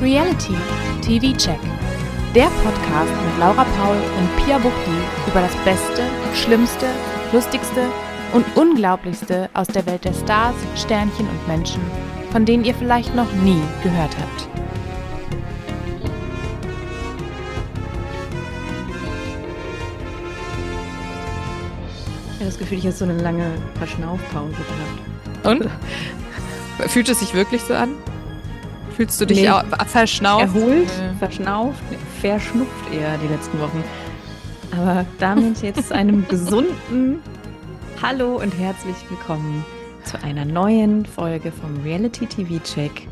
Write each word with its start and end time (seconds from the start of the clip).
Reality 0.00 0.54
TV 1.02 1.36
Check. 1.36 1.60
Der 2.34 2.46
Podcast 2.46 3.12
mit 3.22 3.38
Laura 3.38 3.64
Paul 3.64 3.96
und 3.96 4.36
Pia 4.38 4.56
Buchti 4.56 4.96
über 5.26 5.42
das 5.42 5.54
Beste, 5.56 6.04
Schlimmste, 6.32 6.86
Lustigste 7.34 7.86
und 8.32 8.46
Unglaublichste 8.56 9.50
aus 9.52 9.66
der 9.66 9.84
Welt 9.84 10.06
der 10.06 10.14
Stars, 10.14 10.54
Sternchen 10.74 11.28
und 11.28 11.46
Menschen, 11.46 11.82
von 12.32 12.46
denen 12.46 12.64
ihr 12.64 12.74
vielleicht 12.74 13.14
noch 13.14 13.30
nie 13.44 13.60
gehört 13.82 14.16
habt. 14.18 14.48
Ich 22.24 22.34
habe 22.36 22.44
das 22.46 22.58
Gefühl, 22.58 22.78
ich 22.78 22.84
habe 22.84 22.96
so 22.96 23.04
eine 23.04 23.18
lange 23.18 23.50
Verschnaufpause 23.74 24.52
gehabt. 25.44 25.62
Und? 25.62 25.68
Fühlt 26.90 27.10
es 27.10 27.20
sich 27.20 27.34
wirklich 27.34 27.60
so 27.60 27.74
an? 27.74 27.90
Fühlst 28.96 29.20
du 29.20 29.24
dich 29.26 29.40
Nee. 29.42 29.48
au- 29.50 29.62
verschnauft? 29.86 30.42
Erholt, 30.54 30.88
Nee. 30.88 31.18
verschnauft, 31.18 31.82
verschnupft 32.20 32.92
eher 32.92 33.16
die 33.18 33.28
letzten 33.28 33.58
Wochen. 33.60 33.82
Aber 34.72 35.04
damit 35.18 35.62
jetzt 35.62 35.88
zu 35.88 35.94
einem 35.94 36.26
gesunden 36.28 37.20
Hallo 38.02 38.36
und 38.36 38.56
herzlich 38.58 38.96
willkommen 39.08 39.64
zu 40.04 40.22
einer 40.22 40.44
neuen 40.44 41.04
Folge 41.06 41.52
vom 41.52 41.82
Reality 41.82 42.26
TV 42.26 42.62
Check 42.62 43.06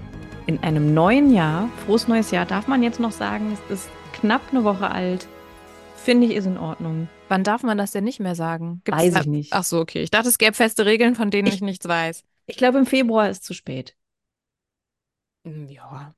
in 0.46 0.62
einem 0.62 0.94
neuen 0.94 1.32
Jahr. 1.34 1.68
Frohes 1.86 2.08
neues 2.08 2.30
Jahr 2.30 2.46
darf 2.46 2.68
man 2.68 2.82
jetzt 2.82 3.00
noch 3.00 3.12
sagen. 3.12 3.52
Es 3.70 3.74
ist 3.80 3.88
knapp 4.14 4.40
eine 4.50 4.64
Woche 4.64 4.90
alt. 4.90 5.26
Finde 5.96 6.26
ich, 6.26 6.34
ist 6.34 6.46
in 6.46 6.56
Ordnung. 6.58 7.08
Wann 7.28 7.44
darf 7.44 7.62
man 7.62 7.76
das 7.76 7.92
denn 7.92 8.04
nicht 8.04 8.20
mehr 8.20 8.34
sagen? 8.34 8.80
Gibt's 8.84 9.00
Weiß 9.02 9.16
ich 9.20 9.26
nicht. 9.26 9.52
Ach 9.52 9.64
so, 9.64 9.80
okay. 9.80 10.00
Ich 10.02 10.10
dachte, 10.10 10.28
es 10.28 10.38
gäbe 10.38 10.54
feste 10.54 10.86
Regeln, 10.86 11.14
von 11.14 11.30
denen 11.30 11.48
ich, 11.48 11.56
Ich- 11.56 11.60
nichts 11.60 11.86
weiß. 11.86 12.24
Ich 12.46 12.56
glaube, 12.56 12.78
im 12.78 12.86
Februar 12.86 13.28
ist 13.28 13.44
zu 13.44 13.52
spät. 13.52 13.94
Hm, 15.44 15.68
Ja. 15.68 16.14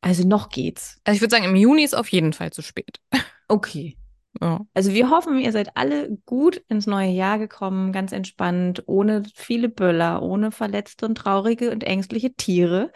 Also 0.00 0.28
noch 0.28 0.50
geht's. 0.50 1.00
Also 1.04 1.16
ich 1.16 1.22
würde 1.22 1.30
sagen, 1.30 1.44
im 1.46 1.56
Juni 1.56 1.82
ist 1.82 1.94
auf 1.94 2.08
jeden 2.08 2.32
Fall 2.34 2.52
zu 2.52 2.62
spät. 2.62 3.00
Okay. 3.46 3.98
Ja. 4.40 4.60
Also 4.72 4.94
wir 4.94 5.10
hoffen, 5.10 5.38
ihr 5.38 5.52
seid 5.52 5.76
alle 5.76 6.16
gut 6.24 6.56
ins 6.68 6.86
neue 6.86 7.10
Jahr 7.10 7.38
gekommen, 7.38 7.92
ganz 7.92 8.10
entspannt, 8.10 8.82
ohne 8.86 9.22
viele 9.34 9.68
Böller, 9.68 10.22
ohne 10.22 10.50
verletzte 10.50 11.04
und 11.04 11.16
traurige 11.16 11.70
und 11.70 11.84
ängstliche 11.84 12.32
Tiere 12.34 12.90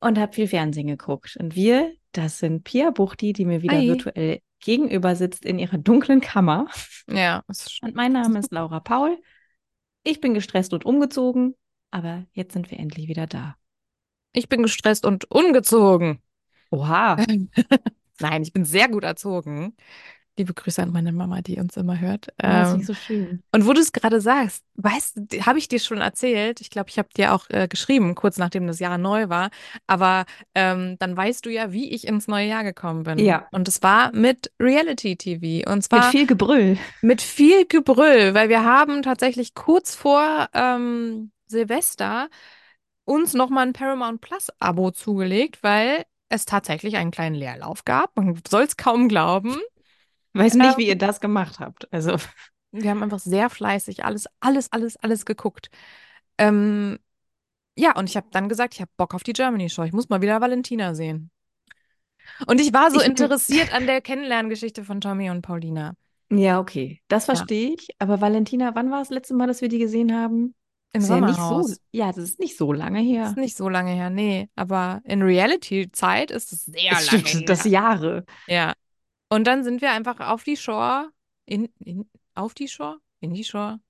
und 0.00 0.18
habt 0.18 0.34
viel 0.34 0.48
Fernsehen 0.48 0.88
geguckt. 0.88 1.36
Und 1.38 1.54
wir, 1.54 1.92
das 2.10 2.40
sind 2.40 2.64
Pia 2.64 2.90
Buchti, 2.90 3.32
die 3.32 3.44
mir 3.44 3.62
wieder 3.62 3.76
Hi. 3.76 3.88
virtuell 3.88 4.40
gegenüber 4.58 5.14
sitzt 5.14 5.44
in 5.44 5.58
ihrer 5.58 5.78
dunklen 5.78 6.20
Kammer. 6.20 6.66
Ja, 7.08 7.42
Und 7.82 7.94
mein 7.94 8.12
Name 8.12 8.40
ist 8.40 8.52
Laura 8.52 8.80
Paul. 8.80 9.18
Ich 10.02 10.20
bin 10.20 10.34
gestresst 10.34 10.72
und 10.74 10.84
umgezogen, 10.84 11.54
aber 11.92 12.26
jetzt 12.32 12.54
sind 12.54 12.70
wir 12.72 12.78
endlich 12.78 13.06
wieder 13.06 13.26
da. 13.28 13.56
Ich 14.32 14.48
bin 14.48 14.62
gestresst 14.62 15.04
und 15.06 15.30
ungezogen. 15.30 16.20
Oha. 16.70 17.16
Nein, 18.20 18.42
ich 18.42 18.52
bin 18.52 18.64
sehr 18.64 18.88
gut 18.88 19.04
erzogen. 19.04 19.74
Liebe 20.38 20.54
Grüße 20.54 20.82
an 20.82 20.92
meine 20.92 21.12
Mama, 21.12 21.42
die 21.42 21.58
uns 21.60 21.76
immer 21.76 22.00
hört. 22.00 22.28
Das 22.38 22.68
ist 22.68 22.72
Ähm, 22.72 22.76
nicht 22.78 22.86
so 22.86 22.94
schön. 22.94 23.42
und 23.52 23.66
wo 23.66 23.74
du 23.74 23.80
es 23.82 23.92
gerade 23.92 24.18
sagst, 24.22 24.64
weißt 24.76 25.16
du, 25.16 25.40
habe 25.44 25.58
ich 25.58 25.68
dir 25.68 25.78
schon 25.78 25.98
erzählt? 26.00 26.62
Ich 26.62 26.70
glaube, 26.70 26.88
ich 26.88 26.98
habe 26.98 27.10
dir 27.14 27.34
auch 27.34 27.50
äh, 27.50 27.68
geschrieben, 27.68 28.14
kurz 28.14 28.38
nachdem 28.38 28.66
das 28.66 28.78
Jahr 28.78 28.96
neu 28.96 29.28
war. 29.28 29.50
Aber 29.86 30.24
ähm, 30.54 30.96
dann 31.00 31.14
weißt 31.14 31.44
du 31.44 31.50
ja, 31.50 31.72
wie 31.72 31.90
ich 31.92 32.06
ins 32.06 32.28
neue 32.28 32.46
Jahr 32.48 32.64
gekommen 32.64 33.02
bin. 33.02 33.18
Ja. 33.18 33.46
Und 33.52 33.68
es 33.68 33.82
war 33.82 34.10
mit 34.16 34.50
Reality 34.58 35.16
TV. 35.16 35.70
Und 35.70 35.82
zwar 35.82 36.04
Mit 36.04 36.10
viel 36.12 36.26
Gebrüll. 36.26 36.78
mit 37.02 37.20
viel 37.20 37.66
Gebrüll, 37.66 38.32
weil 38.32 38.48
wir 38.48 38.64
haben 38.64 39.02
tatsächlich 39.02 39.52
kurz 39.52 39.94
vor 39.94 40.48
ähm, 40.54 41.30
Silvester 41.46 42.30
uns 43.04 43.34
nochmal 43.34 43.66
ein 43.66 43.72
Paramount 43.72 44.20
Plus 44.20 44.48
Abo 44.58 44.90
zugelegt, 44.90 45.62
weil 45.62 46.04
es 46.28 46.44
tatsächlich 46.46 46.96
einen 46.96 47.10
kleinen 47.10 47.34
Leerlauf 47.36 47.84
gab. 47.84 48.16
Man 48.16 48.40
soll 48.48 48.62
es 48.62 48.76
kaum 48.76 49.08
glauben. 49.08 49.56
Weiß 50.34 50.54
nicht, 50.54 50.76
Ähm, 50.76 50.78
wie 50.78 50.88
ihr 50.88 50.96
das 50.96 51.20
gemacht 51.20 51.60
habt. 51.60 51.92
Also 51.92 52.16
Wir 52.72 52.90
haben 52.90 53.02
einfach 53.02 53.18
sehr 53.18 53.50
fleißig 53.50 54.04
alles, 54.04 54.26
alles, 54.40 54.72
alles, 54.72 54.96
alles 54.96 55.26
geguckt. 55.26 55.68
Ähm, 56.38 56.98
ja, 57.76 57.96
und 57.96 58.08
ich 58.08 58.16
habe 58.16 58.28
dann 58.32 58.48
gesagt, 58.48 58.74
ich 58.74 58.80
habe 58.80 58.90
Bock 58.96 59.14
auf 59.14 59.22
die 59.22 59.32
Germany 59.34 59.70
Show. 59.70 59.84
Ich 59.84 59.92
muss 59.92 60.08
mal 60.08 60.22
wieder 60.22 60.40
Valentina 60.40 60.94
sehen. 60.94 61.30
Und 62.46 62.60
ich 62.60 62.72
war 62.72 62.90
so 62.90 63.00
Ich 63.00 63.06
interessiert 63.06 63.72
an 63.72 63.86
der 63.86 64.00
Kennenlerngeschichte 64.00 64.84
von 64.84 65.00
Tommy 65.00 65.30
und 65.30 65.42
Paulina. 65.42 65.94
Ja, 66.30 66.58
okay. 66.60 67.00
Das 67.08 67.26
Ja. 67.26 67.26
verstehe 67.26 67.74
ich. 67.74 67.88
Aber 68.00 68.20
Valentina, 68.20 68.74
wann 68.74 68.90
war 68.90 68.98
das 69.00 69.10
letzte 69.10 69.34
Mal, 69.34 69.46
dass 69.46 69.60
wir 69.60 69.68
die 69.68 69.78
gesehen 69.78 70.14
haben? 70.14 70.54
Im 70.94 71.00
Ist 71.00 71.08
ja 71.08 71.14
Sommerhaus. 71.14 71.68
so. 71.70 71.76
Ja, 71.92 72.08
das 72.08 72.18
ist 72.24 72.38
nicht 72.38 72.56
so 72.56 72.72
lange 72.72 73.00
her. 73.00 73.26
Ist 73.26 73.36
nicht 73.38 73.56
so 73.56 73.68
lange 73.68 73.92
her, 73.92 74.10
nee. 74.10 74.48
Aber 74.56 75.00
in 75.04 75.22
Reality-Zeit 75.22 76.30
ist 76.30 76.52
es 76.52 76.66
sehr 76.66 76.92
Es 76.92 77.10
lange 77.10 77.26
stimmt, 77.26 77.48
das 77.48 77.64
her. 77.64 77.70
Jahre. 77.72 78.24
Ja. 78.46 78.74
Und 79.30 79.46
dann 79.46 79.64
sind 79.64 79.80
wir 79.80 79.92
einfach 79.92 80.20
auf 80.20 80.44
die 80.44 80.56
Shore, 80.58 81.08
in, 81.46 81.70
in, 81.78 82.08
auf 82.34 82.52
die 82.54 82.68
Shore? 82.68 82.98
In 83.20 83.32
die 83.32 83.44
Shore? 83.44 83.80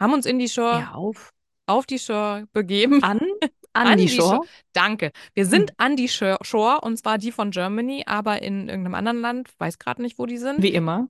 Haben 0.00 0.14
uns 0.14 0.24
in 0.26 0.38
die 0.38 0.48
Shore, 0.48 0.80
Ja, 0.80 0.92
auf. 0.92 1.32
auf 1.66 1.84
die 1.84 1.98
Shore 1.98 2.46
begeben. 2.54 3.02
An, 3.02 3.20
an, 3.74 3.86
An 3.88 3.98
die 3.98 4.06
die 4.06 4.16
Shore. 4.16 4.40
Danke. 4.72 5.12
Wir 5.34 5.44
sind 5.44 5.72
an 5.78 5.96
die 5.96 6.08
Shore, 6.08 6.38
Shore, 6.40 6.80
und 6.80 6.96
zwar 6.96 7.18
die 7.18 7.32
von 7.32 7.50
Germany, 7.50 8.04
aber 8.06 8.40
in 8.40 8.68
irgendeinem 8.70 8.94
anderen 8.94 9.20
Land. 9.20 9.50
Weiß 9.58 9.78
gerade 9.78 10.00
nicht, 10.00 10.18
wo 10.18 10.24
die 10.24 10.38
sind. 10.38 10.62
Wie 10.62 10.72
immer. 10.72 11.08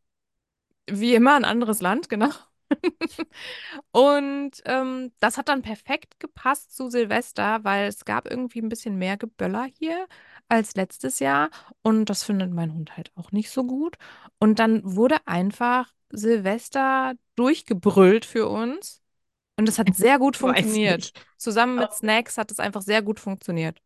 Wie 0.88 1.14
immer 1.14 1.36
ein 1.36 1.44
anderes 1.44 1.80
Land, 1.80 2.08
genau. 2.08 2.30
Und 3.92 4.52
ähm, 4.64 5.12
das 5.20 5.38
hat 5.38 5.48
dann 5.48 5.62
perfekt 5.62 6.20
gepasst 6.20 6.74
zu 6.76 6.90
Silvester, 6.90 7.64
weil 7.64 7.88
es 7.88 8.04
gab 8.04 8.30
irgendwie 8.30 8.60
ein 8.60 8.68
bisschen 8.68 8.96
mehr 8.98 9.16
Geböller 9.16 9.66
hier 9.78 10.06
als 10.48 10.74
letztes 10.74 11.18
Jahr. 11.20 11.50
Und 11.82 12.06
das 12.10 12.24
findet 12.24 12.52
mein 12.52 12.72
Hund 12.74 12.96
halt 12.96 13.12
auch 13.16 13.32
nicht 13.32 13.50
so 13.50 13.64
gut. 13.64 13.96
Und 14.38 14.58
dann 14.58 14.82
wurde 14.84 15.16
einfach 15.26 15.92
Silvester 16.10 17.14
durchgebrüllt 17.36 18.24
für 18.24 18.48
uns. 18.48 19.02
Und 19.56 19.68
das 19.68 19.78
hat 19.78 19.94
sehr 19.94 20.18
gut 20.18 20.36
funktioniert. 20.38 21.12
Zusammen 21.38 21.78
mit 21.78 21.92
Oh. 21.92 21.96
Snacks 21.96 22.38
hat 22.38 22.50
es 22.50 22.60
einfach 22.60 22.82
sehr 22.82 23.02
gut 23.02 23.20
funktioniert. 23.20 23.80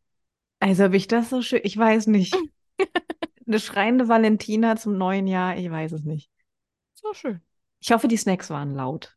Also 0.61 0.85
habe 0.85 0.97
ich 0.97 1.07
das 1.09 1.29
so 1.31 1.43
schön. 1.43 1.61
Ich 1.65 1.77
weiß 1.77 2.07
nicht. 2.07 2.35
Eine 3.47 3.61
schreiende 3.61 4.09
Valentina 4.09 4.77
zum 4.77 4.97
neuen 4.97 5.27
Jahr. 5.27 5.57
Ich 5.59 5.71
weiß 5.71 5.93
es 5.93 6.05
nicht. 6.05 6.31
So 6.95 7.13
schön. 7.15 7.41
Ich 7.81 7.93
hoffe, 7.93 8.09
die 8.09 8.17
Snacks 8.17 8.51
waren 8.51 8.75
laut. 8.75 9.17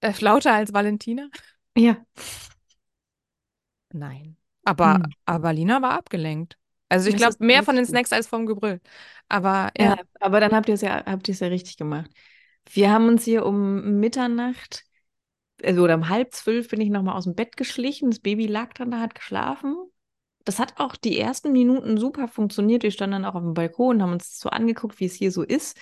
Äh, 0.00 0.12
lauter 0.20 0.54
als 0.54 0.72
Valentina? 0.72 1.28
Ja. 1.76 2.04
Nein. 3.92 4.36
Aber, 4.64 4.94
Hm. 4.94 5.12
aber 5.24 5.52
Lina 5.52 5.80
war 5.82 5.92
abgelenkt. 5.92 6.58
Also 6.88 7.08
ich 7.08 7.16
glaube, 7.16 7.36
mehr 7.40 7.62
von 7.62 7.76
den. 7.76 7.86
Snacks 7.86 8.12
als 8.12 8.26
vom 8.26 8.46
Gebrüll. 8.46 8.80
Aber 9.28 9.70
Ja, 9.78 9.84
ja, 9.84 9.96
aber 10.20 10.40
dann 10.40 10.52
habt 10.52 10.68
ihr 10.68 10.74
es 10.74 10.80
ja, 10.80 11.04
habt 11.04 11.28
ihr 11.28 11.34
es 11.34 11.40
ja 11.40 11.48
richtig 11.48 11.76
gemacht. 11.76 12.10
Wir 12.70 12.90
haben 12.90 13.08
uns 13.08 13.24
hier 13.24 13.46
um 13.46 13.98
Mitternacht, 14.00 14.84
also 15.62 15.82
oder 15.82 15.94
um 15.96 16.08
halb 16.08 16.32
zwölf 16.34 16.68
bin 16.68 16.80
ich 16.80 16.90
nochmal 16.90 17.16
aus 17.16 17.24
dem 17.24 17.34
Bett 17.34 17.56
geschlichen. 17.56 18.10
Das 18.10 18.20
Baby 18.20 18.46
lag 18.46 18.72
dann 18.74 18.90
da, 18.90 19.00
hat 19.00 19.14
geschlafen. 19.14 19.76
Das 20.44 20.58
hat 20.58 20.80
auch 20.80 20.96
die 20.96 21.18
ersten 21.18 21.52
Minuten 21.52 21.98
super 21.98 22.28
funktioniert. 22.28 22.82
Wir 22.82 22.90
standen 22.90 23.22
dann 23.22 23.24
auch 23.26 23.34
auf 23.34 23.42
dem 23.42 23.54
Balkon, 23.54 24.02
haben 24.02 24.12
uns 24.12 24.38
so 24.40 24.48
angeguckt, 24.48 24.98
wie 25.00 25.06
es 25.06 25.14
hier 25.14 25.30
so 25.32 25.42
ist. 25.42 25.78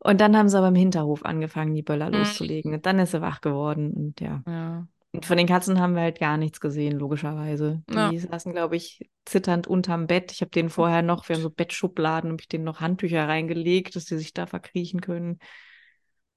Und 0.00 0.20
dann 0.20 0.36
haben 0.36 0.48
sie 0.48 0.56
aber 0.56 0.68
im 0.68 0.74
Hinterhof 0.76 1.24
angefangen, 1.24 1.74
die 1.74 1.82
Böller 1.82 2.08
Mhm. 2.08 2.14
loszulegen. 2.18 2.74
Und 2.74 2.86
dann 2.86 2.98
ist 2.98 3.10
sie 3.12 3.20
wach 3.20 3.40
geworden. 3.40 3.92
Und 3.92 4.20
ja. 4.20 4.42
ja. 4.46 4.86
Und 5.12 5.24
von 5.26 5.36
den 5.38 5.46
Katzen 5.46 5.80
haben 5.80 5.94
wir 5.94 6.02
halt 6.02 6.20
gar 6.20 6.36
nichts 6.36 6.60
gesehen, 6.60 6.98
logischerweise. 6.98 7.82
Die 7.90 7.94
Ja. 7.94 8.12
saßen, 8.16 8.52
glaube 8.52 8.76
ich, 8.76 9.08
zitternd 9.24 9.66
unterm 9.66 10.06
Bett. 10.06 10.30
Ich 10.32 10.40
habe 10.42 10.50
denen 10.50 10.68
vorher 10.68 11.02
noch, 11.02 11.28
wir 11.28 11.34
haben 11.36 11.42
so 11.42 11.50
Bettschubladen, 11.50 12.30
habe 12.30 12.40
ich 12.42 12.48
denen 12.48 12.64
noch 12.64 12.80
Handtücher 12.80 13.26
reingelegt, 13.26 13.96
dass 13.96 14.04
die 14.04 14.16
sich 14.18 14.34
da 14.34 14.46
verkriechen 14.46 15.00
können. 15.00 15.38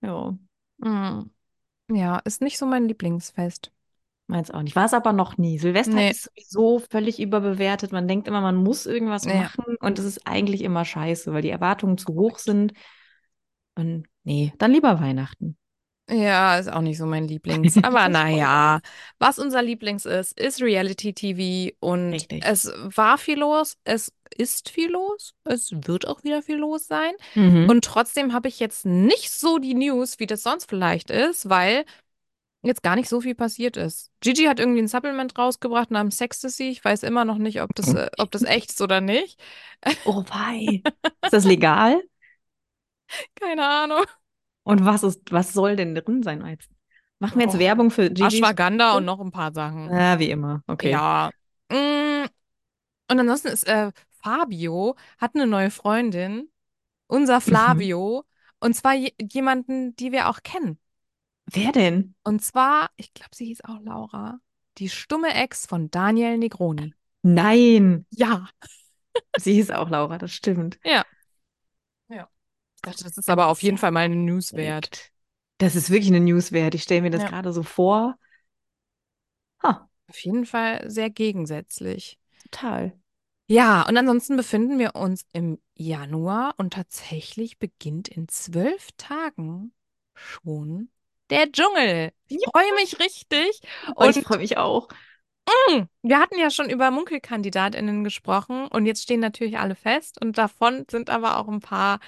Ja, 0.01 0.35
Mm. 0.77 1.29
Ja, 1.93 2.17
ist 2.19 2.41
nicht 2.41 2.57
so 2.57 2.65
mein 2.65 2.87
Lieblingsfest. 2.87 3.71
meins 4.27 4.49
auch 4.49 4.61
nicht. 4.61 4.75
War 4.77 4.85
es 4.85 4.93
aber 4.93 5.11
noch 5.11 5.37
nie. 5.37 5.59
Silvester 5.59 5.93
Nee. 5.93 6.09
ist 6.11 6.23
sowieso 6.23 6.79
völlig 6.89 7.19
überbewertet. 7.19 7.91
Man 7.91 8.07
denkt 8.07 8.29
immer, 8.29 8.39
man 8.39 8.55
muss 8.55 8.85
irgendwas 8.85 9.25
Ja. 9.25 9.33
machen 9.41 9.75
und 9.81 9.99
es 9.99 10.05
ist 10.05 10.25
eigentlich 10.25 10.61
immer 10.63 10.85
scheiße, 10.85 11.33
weil 11.33 11.41
die 11.41 11.49
Erwartungen 11.49 11.97
zu 11.97 12.13
hoch 12.15 12.39
sind. 12.39 12.71
Und 13.75 14.05
nee, 14.23 14.53
dann 14.57 14.71
lieber 14.71 14.99
Weihnachten. 14.99 15.57
Ja, 16.09 16.57
ist 16.57 16.71
auch 16.71 16.81
nicht 16.81 16.97
so 16.97 17.05
mein 17.05 17.27
Lieblings. 17.27 17.77
Aber 17.83 18.09
naja, 18.09 18.81
was 19.17 19.39
unser 19.39 19.61
Lieblings 19.61 20.05
ist, 20.05 20.37
ist 20.37 20.61
Reality 20.61 21.13
TV 21.13 21.75
und 21.79 22.11
Richtig. 22.11 22.43
es 22.45 22.71
war 22.83 23.17
viel 23.17 23.39
los, 23.39 23.77
es 23.85 24.11
ist 24.35 24.69
viel 24.69 24.91
los, 24.91 25.33
es 25.45 25.71
wird 25.71 26.07
auch 26.07 26.23
wieder 26.23 26.41
viel 26.41 26.57
los 26.57 26.87
sein. 26.87 27.13
Mhm. 27.35 27.69
Und 27.69 27.85
trotzdem 27.85 28.33
habe 28.33 28.49
ich 28.49 28.59
jetzt 28.59 28.85
nicht 28.85 29.31
so 29.31 29.57
die 29.57 29.73
News, 29.73 30.19
wie 30.19 30.27
das 30.27 30.43
sonst 30.43 30.69
vielleicht 30.69 31.09
ist, 31.11 31.47
weil 31.47 31.85
jetzt 32.63 32.83
gar 32.83 32.95
nicht 32.95 33.09
so 33.09 33.21
viel 33.21 33.35
passiert 33.35 33.77
ist. 33.77 34.11
Gigi 34.19 34.43
hat 34.43 34.59
irgendwie 34.59 34.81
ein 34.81 34.87
Supplement 34.87 35.37
rausgebracht 35.37 35.91
namens 35.91 36.17
Sextasy. 36.17 36.69
Ich 36.69 36.83
weiß 36.83 37.03
immer 37.03 37.25
noch 37.25 37.37
nicht, 37.37 37.61
ob 37.61 37.73
das, 37.75 37.93
äh, 37.93 38.09
ob 38.17 38.31
das 38.31 38.43
echt 38.43 38.71
ist 38.71 38.81
oder 38.81 39.01
nicht. 39.01 39.39
Oh 40.05 40.23
wei. 40.27 40.83
Ist 41.23 41.33
das 41.33 41.45
legal? 41.45 42.01
Keine 43.39 43.67
Ahnung. 43.67 44.03
Und 44.63 44.85
was 44.85 45.03
ist, 45.03 45.21
was 45.31 45.53
soll 45.53 45.75
denn 45.75 45.95
drin 45.95 46.23
sein? 46.23 46.45
Jetzt 46.45 46.69
machen 47.19 47.37
wir 47.39 47.45
jetzt 47.45 47.55
Oh, 47.55 47.59
Werbung 47.59 47.91
für 47.91 48.09
Gigi's. 48.09 48.35
Ashwagandha 48.35 48.95
und 48.97 49.05
noch 49.05 49.19
ein 49.19 49.31
paar 49.31 49.53
Sachen. 49.53 49.89
Ja, 49.89 50.19
wie 50.19 50.29
immer. 50.29 50.63
Okay. 50.67 50.91
Ja. 50.91 51.31
Mm, 51.69 52.25
Und 53.09 53.19
ansonsten 53.19 53.47
ist 53.49 53.67
äh, 53.67 53.91
Fabio 54.23 54.95
hat 55.17 55.35
eine 55.35 55.47
neue 55.47 55.71
Freundin, 55.71 56.49
unser 57.07 57.37
Mhm. 57.37 57.41
Flavio, 57.41 58.23
und 58.59 58.75
zwar 58.75 58.93
je 58.93 59.13
jemanden, 59.19 59.95
die 59.95 60.11
wir 60.11 60.29
auch 60.29 60.43
kennen. 60.43 60.77
Wer 61.47 61.71
denn? 61.71 62.13
Und 62.23 62.43
zwar, 62.43 62.91
ich 62.95 63.13
glaube, 63.13 63.31
sie 63.35 63.45
hieß 63.47 63.63
auch 63.65 63.79
Laura, 63.81 64.39
die 64.77 64.89
stumme 64.89 65.33
Ex 65.33 65.65
von 65.65 65.89
Daniel 65.89 66.37
Negroni. 66.37 66.93
Nein, 67.23 68.05
Ja. 68.11 68.47
sie 69.37 69.53
hieß 69.53 69.71
auch 69.71 69.89
Laura, 69.89 70.17
das 70.17 70.31
stimmt. 70.31 70.79
Ja. 70.83 71.03
Ich 72.83 72.89
dachte, 72.91 73.03
das 73.03 73.17
ist 73.17 73.29
aber 73.29 73.47
auf 73.47 73.61
jeden 73.61 73.77
Fall 73.77 73.91
mal 73.91 74.01
eine 74.01 74.15
News 74.15 74.53
wert. 74.53 75.11
Das 75.59 75.75
ist 75.75 75.89
wirklich 75.91 76.09
eine 76.09 76.19
News 76.19 76.51
wert. 76.51 76.75
Ich 76.75 76.83
stelle 76.83 77.01
mir 77.03 77.09
das 77.11 77.23
Ja. 77.23 77.25
gerade 77.25 77.53
so 77.53 77.63
vor. 77.63 78.17
Ha, 79.63 79.87
Auf 80.07 80.19
jeden 80.19 80.45
Fall 80.45 80.89
sehr 80.91 81.09
gegensätzlich. 81.09 82.19
total. 82.51 82.91
Ja, 83.47 83.85
und 83.87 83.97
ansonsten 83.97 84.37
befinden 84.37 84.79
wir 84.79 84.95
uns 84.95 85.25
im 85.33 85.59
Januar 85.75 86.53
und 86.57 86.73
tatsächlich 86.73 87.59
beginnt 87.59 88.07
in 88.07 88.27
zwölf 88.29 88.89
Tagen 88.97 89.73
schon 90.15 90.89
der 91.29 91.51
Dschungel. 91.51 92.13
Ich 92.27 92.37
Ja. 92.41 92.49
freue 92.51 92.73
mich 92.75 92.99
richtig. 92.99 93.61
Oh, 93.95 94.05
ich 94.09 94.19
Und 94.19 94.21
freue 94.21 94.39
mich 94.39 94.57
auch. 94.57 94.87
mh, 95.69 95.87
wir 96.03 96.19
hatten 96.19 96.39
ja 96.39 96.49
schon 96.49 96.69
über 96.69 96.91
MunkelkandidatInnen 96.91 98.03
gesprochen 98.03 98.67
und 98.67 98.85
jetzt 98.85 99.03
stehen 99.03 99.19
natürlich 99.19 99.57
alle 99.59 99.75
fest 99.75 100.19
und 100.21 100.37
davon 100.37 100.85
sind 100.89 101.09
aber 101.09 101.37
auch 101.37 101.47
ein 101.47 101.59
paar 101.61 101.99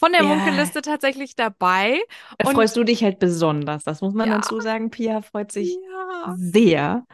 von 0.00 0.12
der 0.12 0.22
Ja, 0.22 0.28
Munkelliste 0.28 0.80
tatsächlich 0.80 1.36
dabei. 1.36 2.00
da 2.38 2.48
Und 2.48 2.54
freust 2.54 2.74
du 2.76 2.84
dich 2.84 3.04
halt 3.04 3.18
besonders. 3.18 3.84
Das 3.84 4.00
muss 4.00 4.14
man 4.14 4.30
ja, 4.30 4.36
dazu 4.36 4.58
sagen. 4.60 4.90
Pia 4.90 5.20
freut 5.20 5.52
sich 5.52 5.74
ja. 5.74 6.34
sehr. 6.38 7.06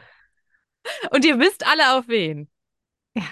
Und 1.10 1.24
ihr 1.24 1.38
wisst 1.40 1.66
alle 1.66 1.98
auf 1.98 2.06
wen. 2.06 2.48
Ja. 3.16 3.24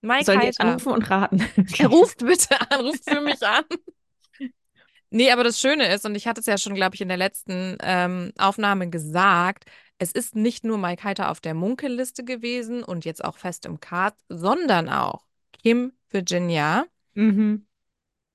Mike 0.00 0.32
jetzt 0.32 0.58
Heiter. 0.58 0.64
anrufen 0.64 0.92
und 0.92 1.10
raten? 1.10 1.44
Ruft 1.84 2.24
bitte 2.24 2.58
an, 2.70 2.80
ruft 2.80 3.04
für 3.04 3.20
mich 3.20 3.42
an. 3.46 3.64
Nee, 5.10 5.30
aber 5.32 5.44
das 5.44 5.60
Schöne 5.60 5.92
ist, 5.92 6.04
und 6.06 6.14
ich 6.14 6.26
hatte 6.26 6.40
es 6.40 6.46
ja 6.46 6.56
schon, 6.58 6.74
glaube 6.74 6.94
ich, 6.94 7.00
in 7.00 7.08
der 7.08 7.16
letzten 7.16 7.76
ähm, 7.82 8.32
Aufnahme 8.38 8.88
gesagt, 8.90 9.64
es 9.98 10.12
ist 10.12 10.34
nicht 10.34 10.64
nur 10.64 10.78
Mike 10.78 11.04
Heiter 11.04 11.30
auf 11.30 11.40
der 11.40 11.54
Munkelliste 11.54 12.24
gewesen 12.24 12.84
und 12.84 13.04
jetzt 13.04 13.24
auch 13.24 13.36
fest 13.36 13.66
im 13.66 13.80
Cast, 13.80 14.16
sondern 14.28 14.88
auch 14.88 15.26
Kim 15.62 15.92
Virginia. 16.10 16.86
Mhm. 17.14 17.67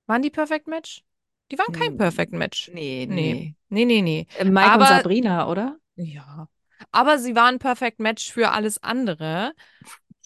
Waren 0.08 0.22
die 0.22 0.30
Perfect 0.30 0.68
Match? 0.68 1.04
Die 1.52 1.58
waren 1.58 1.72
kein 1.72 1.98
Perfect 1.98 2.34
Match. 2.34 2.72
Nee, 2.74 3.06
Nee, 3.08 3.34
nee. 3.34 3.56
nee, 3.70 3.86
nee, 3.86 4.02
nee. 4.02 4.28
Äh, 4.34 4.46
Mike 4.46 4.80
und 4.80 4.86
Aber, 4.86 4.88
Sabrina, 4.88 5.48
oder? 5.50 5.80
ja. 5.96 6.48
Aber 6.92 7.20
sie 7.20 7.36
waren 7.36 7.60
Perfect 7.60 8.00
Match 8.00 8.32
für 8.32 8.52
alles 8.52 8.82
andere. 8.84 9.54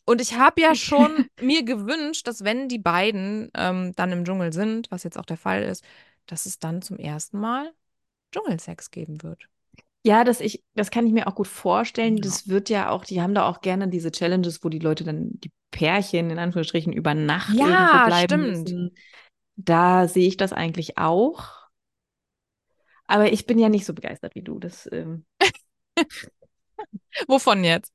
Und 0.05 0.21
ich 0.21 0.35
habe 0.35 0.61
ja 0.61 0.75
schon 0.75 1.27
mir 1.41 1.63
gewünscht, 1.63 2.27
dass 2.27 2.43
wenn 2.43 2.69
die 2.69 2.79
beiden 2.79 3.51
ähm, 3.55 3.93
dann 3.95 4.11
im 4.11 4.25
Dschungel 4.25 4.53
sind, 4.53 4.91
was 4.91 5.03
jetzt 5.03 5.17
auch 5.17 5.25
der 5.25 5.37
Fall 5.37 5.63
ist, 5.63 5.83
dass 6.27 6.45
es 6.45 6.59
dann 6.59 6.81
zum 6.81 6.97
ersten 6.97 7.39
Mal 7.39 7.73
Dschungelsex 8.33 8.91
geben 8.91 9.23
wird. 9.23 9.49
Ja, 10.03 10.23
das, 10.23 10.39
ich, 10.39 10.63
das 10.73 10.89
kann 10.89 11.05
ich 11.05 11.11
mir 11.13 11.27
auch 11.27 11.35
gut 11.35 11.47
vorstellen. 11.47 12.15
Ja. 12.15 12.21
Das 12.21 12.47
wird 12.47 12.69
ja 12.69 12.89
auch, 12.91 13.03
die 13.03 13.21
haben 13.21 13.33
da 13.35 13.45
auch 13.47 13.61
gerne 13.61 13.89
diese 13.89 14.11
Challenges, 14.11 14.63
wo 14.63 14.69
die 14.69 14.79
Leute 14.79 15.03
dann, 15.03 15.31
die 15.41 15.51
Pärchen 15.71 16.29
in 16.29 16.39
Anführungsstrichen, 16.39 16.93
über 16.93 17.13
Nacht 17.13 17.57
Ja, 17.57 18.05
bleiben 18.05 18.35
stimmt. 18.35 18.47
müssen. 18.61 18.95
Da 19.57 20.07
sehe 20.07 20.27
ich 20.27 20.37
das 20.37 20.53
eigentlich 20.53 20.97
auch. 20.97 21.67
Aber 23.07 23.31
ich 23.31 23.45
bin 23.45 23.59
ja 23.59 23.69
nicht 23.69 23.85
so 23.85 23.93
begeistert 23.93 24.35
wie 24.35 24.41
du. 24.43 24.59
Das, 24.59 24.89
ähm, 24.91 25.25
Wovon 27.27 27.63
jetzt? 27.63 27.91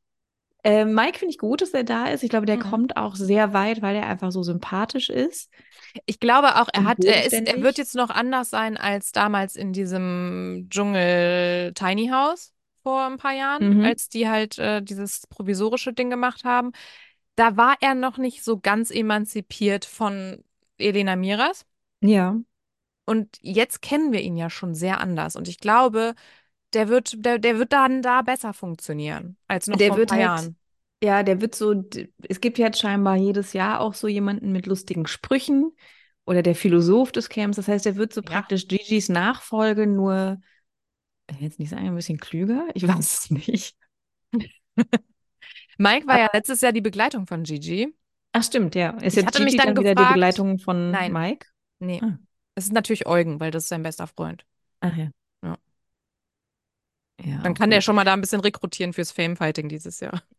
äh, 0.65 0.85
Mike 0.85 1.19
finde 1.19 1.33
ich 1.33 1.39
gut, 1.39 1.61
dass 1.61 1.71
er 1.71 1.85
da 1.85 2.07
ist. 2.07 2.23
Ich 2.23 2.31
glaube, 2.31 2.47
der 2.47 2.59
Mhm. 2.59 2.71
kommt 2.71 2.97
auch 2.97 3.17
sehr 3.17 3.53
weit, 3.53 3.83
weil 3.83 3.97
er 3.97 4.07
einfach 4.07 4.31
so 4.31 4.43
sympathisch 4.43 5.11
ist. 5.11 5.51
Ich 6.07 6.21
glaube 6.21 6.61
auch, 6.61 6.69
er 6.73 6.85
hat, 6.85 7.05
er 7.05 7.25
ist, 7.27 7.33
er 7.47 7.63
wird 7.63 7.79
jetzt 7.79 7.95
noch 7.97 8.11
anders 8.11 8.51
sein 8.51 8.77
als 8.77 9.13
damals 9.13 9.57
in 9.57 9.73
diesem 9.73 10.69
Dschungel 10.71 11.73
Tiny 11.75 12.09
House 12.09 12.53
vor 12.83 13.07
ein 13.07 13.17
paar 13.17 13.33
Jahren, 13.35 13.63
Mhm. 13.63 13.85
als 13.85 14.09
die 14.09 14.29
halt 14.29 14.59
äh, 14.59 14.83
dieses 14.83 15.27
provisorische 15.29 15.93
Ding 15.93 16.11
gemacht 16.11 16.45
haben. 16.45 16.73
Da 17.37 17.57
war 17.57 17.77
er 17.81 17.95
noch 17.95 18.19
nicht 18.19 18.45
so 18.45 18.59
ganz 18.61 18.91
emanzipiert 18.91 19.85
von 19.85 20.45
Elena 20.83 21.17
Miras. 21.17 21.65
Ja. 22.01 22.43
Und 23.05 23.39
jetzt 23.41 23.83
kennen 23.83 24.13
wir 24.13 24.21
ihn 24.21 24.37
ja 24.37 24.49
schon 24.51 24.75
sehr 24.75 25.01
anders. 25.01 25.37
Und 25.37 25.49
ich 25.49 25.59
glaube, 25.59 26.15
der 26.75 26.89
wird, 26.89 27.25
der, 27.25 27.39
der 27.39 27.59
wird 27.59 27.73
dann 27.73 28.03
da 28.03 28.23
besser 28.23 28.55
funktionieren 28.55 29.39
als 29.49 29.69
noch 29.69 29.79
Der 29.79 29.89
vor 29.89 29.97
ein 29.99 30.07
paar 30.07 30.19
halt, 30.19 30.23
Jahren. 30.23 30.59
ja, 31.03 31.23
der 31.23 31.41
wird 31.41 31.55
so, 31.55 31.85
es 32.29 32.41
gibt 32.41 32.59
jetzt 32.59 32.81
scheinbar 32.81 33.17
jedes 33.17 33.53
Jahr 33.53 33.81
auch 33.81 33.95
so 33.95 34.09
jemanden 34.09 34.53
mit 34.53 34.67
lustigen 34.67 35.07
Sprüchen 35.07 35.73
oder 36.25 36.43
der 36.43 36.55
Philosoph 36.55 37.13
des 37.13 37.29
Camps. 37.29 37.57
Das 37.57 37.69
heißt, 37.69 37.85
der 37.87 37.97
wird 37.97 38.13
so 38.15 38.23
Ja. 38.23 38.31
praktisch 38.31 38.69
Gigi's 38.69 39.09
Nachfolge, 39.09 39.87
nur, 39.87 40.41
ich 41.31 41.37
will 41.39 41.45
jetzt 41.49 41.59
nicht 41.61 41.71
sagen, 41.71 41.87
ein 41.89 41.97
bisschen 41.97 42.19
klüger. 42.21 42.69
Ich 42.75 42.87
weiß 42.89 43.25
es 43.25 43.31
nicht. 43.31 43.77
Mike 45.79 46.07
war 46.07 46.19
ja 46.19 46.29
letztes 46.33 46.61
Jahr 46.61 46.73
die 46.73 46.81
Begleitung 46.81 47.27
von 47.27 47.43
Gigi. 47.45 47.93
Ach, 48.33 48.43
stimmt, 48.43 48.75
ja. 48.75 48.91
Ist 48.91 49.05
Ich 49.09 49.15
jetzt 49.17 49.27
hatte 49.27 49.43
mich 49.45 49.53
Gigi 49.53 49.65
dann 49.65 49.75
dann 49.75 49.85
wieder 49.85 49.91
die 49.95 49.97
gefragt- 49.97 50.15
Begleitung 50.15 50.59
von 50.59 50.91
Nein. 50.91 51.13
Mike? 51.13 51.47
Nee, 51.81 52.01
Ah. 52.03 52.19
es 52.55 52.65
ist 52.67 52.73
natürlich 52.73 53.07
Eugen, 53.07 53.41
weil 53.41 53.51
das 53.51 53.65
ist 53.65 53.69
sein 53.69 53.83
bester 53.83 54.07
Freund. 54.07 54.45
Ach 54.81 54.97
ja. 54.97 55.11
Ja. 55.45 55.59
Ja, 57.25 57.39
Dann 57.43 57.55
kann 57.55 57.71
der 57.71 57.79
okay. 57.79 57.83
schon 57.85 57.95
mal 57.97 58.05
da 58.05 58.15
ein 58.15 58.21
bisschen 58.21 58.41
rekrutieren 58.41 58.93
fürs 58.93 59.13
Famefighting 59.13 59.69
dieses 59.69 60.01
Jahr. 60.01 60.23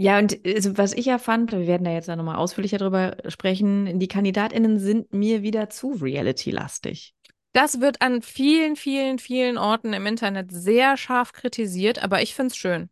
Ja, 0.00 0.18
und 0.18 0.38
also, 0.46 0.76
was 0.78 0.92
ich 0.92 1.06
ja 1.06 1.18
fand, 1.18 1.50
wir 1.50 1.66
werden 1.66 1.82
da 1.82 1.90
jetzt 1.90 2.06
nochmal 2.06 2.36
ausführlicher 2.36 2.78
drüber 2.78 3.16
sprechen, 3.28 3.98
die 3.98 4.06
KandidatInnen 4.06 4.78
sind 4.78 5.12
mir 5.12 5.42
wieder 5.42 5.70
zu 5.70 5.90
reality-lastig. 5.92 7.14
Das 7.52 7.80
wird 7.80 8.00
an 8.00 8.22
vielen, 8.22 8.76
vielen, 8.76 9.18
vielen 9.18 9.58
Orten 9.58 9.94
im 9.94 10.06
Internet 10.06 10.52
sehr 10.52 10.96
scharf 10.96 11.32
kritisiert, 11.32 12.00
aber 12.00 12.22
ich 12.22 12.34
find's 12.36 12.56
schön. 12.56 12.90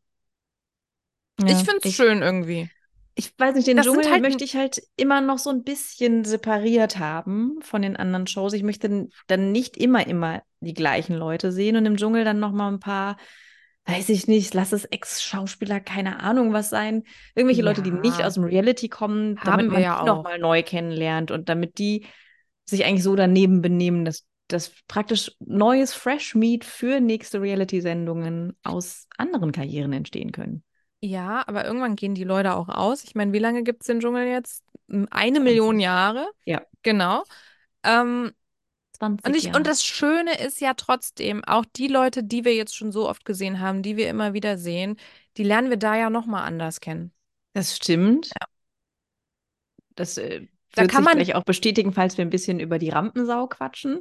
Ja, 1.41 1.49
Ich 1.49 1.65
find's 1.69 1.85
ich, 1.85 1.95
schön 1.95 2.23
irgendwie. 2.23 2.71
Ich 3.19 3.33
weiß 3.39 3.55
nicht, 3.55 3.67
den 3.67 3.79
Das 3.79 3.87
Dschungel 3.87 4.05
halt 4.11 4.23
möchte 4.23 4.45
ich 4.45 4.57
halt 4.57 4.83
immer 4.97 5.21
noch 5.23 5.39
so 5.39 5.49
ein 5.51 5.65
bisschen 5.65 6.25
separiert 6.25 6.99
haben 6.99 7.59
von 7.63 7.81
den 7.83 7.97
anderen 7.97 8.27
Shows. 8.27 8.53
Ich 8.53 8.63
möchte 8.63 9.09
dann 9.27 9.53
nicht 9.53 9.77
immer, 9.79 10.07
immer 10.07 10.43
die 10.61 10.75
gleichen 10.75 11.15
Leute 11.17 11.51
sehen 11.51 11.77
und 11.77 11.87
im 11.87 11.97
Dschungel 11.97 12.25
dann 12.25 12.39
nochmal 12.41 12.73
ein 12.73 12.81
paar, 12.81 13.17
weiß 13.87 14.11
ich 14.11 14.27
nicht, 14.29 14.53
lass 14.53 14.73
es 14.73 14.85
Ex-Schauspieler, 14.85 15.81
keine 15.81 16.21
Ahnung 16.21 16.53
was 16.53 16.69
sein, 16.71 17.05
irgendwelche 17.35 17.63
Leute, 17.63 17.83
die 17.83 17.91
nicht 17.91 18.21
Ja. 18.21 18.27
aus 18.27 18.35
dem 18.35 18.45
Reality 18.45 18.89
kommen, 18.89 19.39
Haben 19.39 19.45
damit 19.47 19.71
wir 19.71 19.73
man 19.73 19.83
ja 19.83 19.95
die 19.95 20.03
auch. 20.03 20.07
nochmal 20.07 20.39
neu 20.39 20.63
kennenlernt 20.63 21.31
und 21.31 21.49
damit 21.49 21.79
die 21.79 22.05
sich 22.67 22.85
eigentlich 22.85 23.03
so 23.05 23.17
daneben 23.17 23.63
benehmen, 23.63 24.05
dass 24.05 24.25
dass 24.49 24.73
praktisch 24.87 25.33
neues 25.41 25.93
Fresh 25.93 26.37
Meat 26.37 26.65
für 26.65 27.01
nächste 27.01 27.41
Reality-Sendungen 27.41 28.57
aus 28.63 29.09
anderen 29.17 29.51
Karrieren 29.51 29.93
entstehen 29.93 30.31
können. 30.31 30.63
Ja, 31.01 31.45
aber 31.47 31.65
irgendwann 31.65 31.97
gehen 31.97 32.15
die 32.15 32.25
Leute 32.25 32.55
auch 32.55 32.69
aus. 32.69 33.05
Ich 33.05 33.15
meine, 33.15 33.33
wie 33.33 33.39
lange 33.39 33.63
gibt's 33.63 33.87
den 33.87 34.01
Dschungel 34.01 34.27
jetzt? 34.27 34.65
Eine 35.11 35.41
Million 35.41 35.79
Jahre. 35.79 36.29
Ja. 36.45 36.63
Genau. 36.83 37.25
Ähm, 37.83 38.33
20 38.93 39.27
und 39.27 39.37
ich, 39.37 39.45
Jahre. 39.45 39.59
und 39.59 39.67
das 39.67 39.85
Schöne 39.85 40.39
ist 40.41 40.61
ja 40.61 40.75
trotzdem, 40.75 41.45
auch 41.45 41.65
die 41.77 41.89
Leute, 41.89 42.25
die 42.25 42.45
wir 42.45 42.55
jetzt 42.55 42.75
schon 42.77 42.93
so 42.93 43.09
oft 43.09 43.25
gesehen 43.25 43.61
haben, 43.61 43.83
die 43.83 43.97
wir 43.97 44.09
immer 44.09 44.33
wieder 44.33 44.59
sehen, 44.59 44.97
die 45.37 45.45
lernen 45.45 45.71
wir 45.71 45.77
da 45.77 45.97
ja 45.97 46.11
nochmal 46.11 46.45
anders 46.45 46.81
kennen. 46.81 47.13
Das 47.53 47.77
stimmt. 47.77 48.31
Das 49.95 50.19
äh, 50.19 50.47
Da 50.75 50.83
wird 50.83 50.91
kann 50.91 51.03
sich 51.05 51.15
man- 51.15 51.17
gleich 51.25 51.35
auch 51.35 51.45
bestätigen, 51.45 51.93
falls 51.93 52.17
wir 52.19 52.25
ein 52.25 52.31
bisschen 52.31 52.61
über 52.61 52.79
die 52.79 52.91
Rampensau 52.91 53.47
quatschen. 53.49 54.01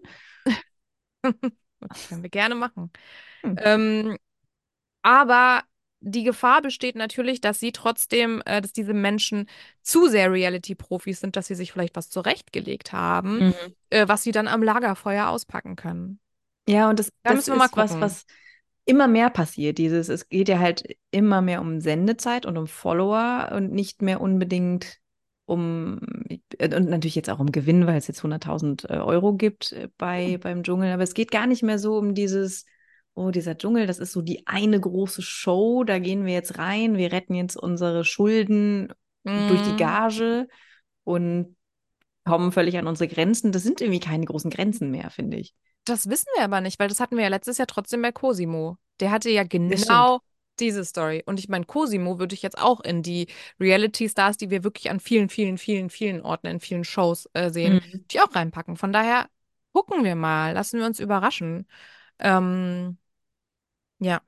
Das 1.82 2.08
können 2.10 2.24
wir 2.24 2.30
gerne 2.30 2.56
machen. 2.56 2.92
Hm. 3.44 3.56
Ähm, 3.60 4.18
aber 5.04 5.64
die 6.08 6.24
Gefahr 6.24 6.62
besteht 6.62 6.96
natürlich, 6.96 7.42
dass 7.42 7.60
sie 7.60 7.72
trotzdem, 7.72 8.42
äh, 8.46 8.62
dass 8.62 8.74
diese 8.74 8.94
Menschen 8.94 9.48
zu 9.82 10.08
sehr 10.08 10.32
Reality-Profis 10.32 11.20
sind, 11.20 11.36
dass 11.36 11.48
sie 11.48 11.56
sich 11.56 11.72
vielleicht 11.72 11.96
was 11.96 12.10
zurechtgelegt 12.10 12.94
haben, 12.94 13.48
Mhm. 13.48 13.54
äh, 13.90 14.08
was 14.08 14.24
sie 14.24 14.32
dann 14.32 14.48
am 14.48 14.64
Lagerfeuer 14.64 15.28
auspacken 15.30 15.76
können. 15.76 16.20
Ja, 16.68 16.90
und 16.90 17.00
das, 17.00 17.12
Da 17.24 17.32
das 17.32 17.38
müssen 17.38 17.54
wir 17.54 17.58
mal 17.58 17.66
ist 17.68 17.78
was, 17.78 17.92
gucken. 17.92 18.02
was 18.02 18.26
immer 18.86 19.08
mehr 19.08 19.30
passiert. 19.30 19.78
Dieses, 19.78 20.10
es 20.10 20.30
geht 20.30 20.50
ja 20.50 20.60
halt 20.60 20.96
immer 21.12 21.42
mehr 21.42 21.62
um 21.62 21.80
Sendezeit 21.82 22.46
und 22.46 22.58
um 22.58 22.68
Follower 22.68 23.52
und 23.54 23.72
nicht 23.72 24.02
mehr 24.02 24.22
unbedingt 24.22 25.00
um, 25.46 26.00
äh, 26.58 26.76
und 26.76 26.90
natürlich 26.90 27.16
jetzt 27.16 27.30
auch 27.30 27.40
um 27.40 27.52
Gewinn, 27.52 27.86
weil 27.88 27.98
es 27.98 28.08
jetzt 28.08 28.24
100.000 28.24 28.86
äh, 28.90 28.94
Euro 28.98 29.34
gibt 29.34 29.72
äh, 29.74 29.90
bei, 29.98 30.34
Hm. 30.34 30.40
beim 30.40 30.64
Dschungel. 30.64 30.92
Aber 30.92 31.04
es 31.04 31.14
geht 31.14 31.32
gar 31.32 31.46
nicht 31.48 31.64
mehr 31.64 31.78
so 31.80 31.98
um 31.98 32.16
dieses, 32.16 32.66
oh, 33.16 33.32
dieser 33.32 33.58
Dschungel, 33.58 33.88
das 33.88 34.00
ist 34.00 34.12
so 34.14 34.22
die 34.22 34.48
eine 34.48 34.80
große 34.80 35.22
Show, 35.24 35.84
da 35.86 36.00
gehen 36.00 36.26
wir 36.26 36.34
jetzt 36.34 36.58
rein, 36.60 36.98
wir 36.98 37.12
retten 37.12 37.36
jetzt 37.36 37.58
unsere 37.58 38.06
Schulden 38.06 38.94
durch 39.48 39.62
die 39.64 39.76
Mm, 39.76 39.78
Gage 39.78 40.48
und 41.04 41.58
kommen 42.26 42.52
völlig 42.52 42.78
an 42.78 42.88
unsere 42.88 43.08
Grenzen. 43.10 43.52
Das 43.52 43.64
sind 43.64 43.82
irgendwie 43.82 44.00
keine 44.02 44.26
großen 44.26 44.52
Grenzen 44.52 44.92
mehr, 44.92 45.10
finde 45.12 45.38
ich. 45.38 45.56
Das 45.86 46.10
wissen 46.10 46.28
wir 46.36 46.44
aber 46.44 46.62
nicht, 46.62 46.80
weil 46.80 46.88
das 46.90 47.00
hatten 47.00 47.16
wir 47.16 47.24
ja 47.24 47.30
letztes 47.30 47.58
Jahr 47.58 47.68
trotzdem 47.68 48.02
bei 48.02 48.12
Cosimo. 48.12 48.78
Der 49.00 49.12
hatte 49.12 49.30
ja 49.30 49.44
genau 49.44 50.20
Diese 50.60 50.86
Story. 50.86 51.22
Und 51.26 51.40
ich 51.40 51.50
meine, 51.50 51.66
Cosimo 51.66 52.18
würde 52.20 52.34
ich 52.34 52.42
jetzt 52.42 52.58
auch 52.58 52.80
in 52.82 53.04
die 53.04 53.28
Reality-Stars, 53.60 54.38
die 54.38 54.50
wir 54.50 54.64
wirklich 54.64 54.90
an 54.90 55.00
vielen, 55.02 55.28
vielen, 55.30 55.58
vielen, 55.58 55.90
vielen 55.90 56.22
Orten, 56.22 56.48
in 56.48 56.60
vielen 56.62 56.86
Shows 56.86 57.30
äh, 57.34 57.50
sehen, 57.52 57.82
Mhm. 57.84 58.06
die 58.12 58.22
auch 58.22 58.34
reinpacken. 58.34 58.78
Von 58.78 58.94
daher 58.94 59.30
gucken 59.74 60.04
wir 60.06 60.16
mal, 60.16 60.54
lassen 60.54 60.80
wir 60.80 60.86
uns 60.86 61.00
überraschen. 61.02 61.68
Ähm, 62.20 62.98
ja, 64.00 64.22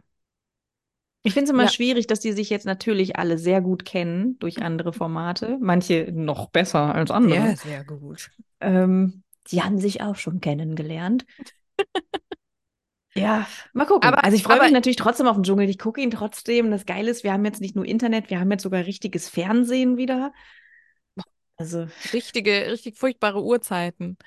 Ich 1.24 1.34
finde 1.34 1.46
es 1.46 1.54
immer 1.54 1.64
ja, 1.64 1.70
schwierig, 1.70 2.08
dass 2.08 2.20
die 2.20 2.32
sich 2.32 2.50
jetzt 2.50 2.66
natürlich 2.66 3.18
alle 3.18 3.38
sehr 3.38 3.62
gut 3.62 3.86
kennen 3.86 4.38
durch 4.40 4.62
andere 4.62 4.94
Formate. 4.94 5.58
Manche 5.60 6.10
noch 6.12 6.50
besser 6.50 6.96
als 6.96 7.12
andere. 7.12 7.56
sehr, 7.56 7.58
sehr 7.58 7.84
gut. 7.84 8.30
Ähm, 8.62 9.24
die 9.52 9.62
haben 9.62 9.78
sich 9.78 10.02
auch 10.02 10.16
schon 10.16 10.40
kennengelernt. 10.42 11.26
Ja, 13.16 13.48
mal 13.74 13.86
gucken. 13.86 14.08
Aber, 14.08 14.24
Also 14.24 14.38
ich 14.38 14.44
freue 14.44 14.62
mich 14.62 14.72
natürlich 14.72 14.96
trotzdem 14.96 15.28
auf 15.28 15.36
den 15.36 15.44
Dschungel. 15.44 15.70
Ich 15.70 15.80
gucke 15.80 16.02
ihn 16.02 16.12
trotzdem. 16.12 16.72
Das 16.72 16.86
Geile 16.86 17.10
ist, 17.10 17.24
wir 17.24 17.34
haben 17.34 17.46
jetzt 17.46 17.62
nicht 17.62 17.76
nur 17.76 17.86
Internet, 17.86 18.30
wir 18.30 18.40
haben 18.40 18.52
jetzt 18.52 18.64
sogar 18.64 18.86
richtiges 18.86 19.28
Fernsehen 19.28 19.98
wieder. 19.98 20.32
Also, 21.58 21.88
richtige, 22.14 22.72
richtig 22.72 22.98
furchtbare 22.98 23.44
Uhrzeiten. 23.44 24.18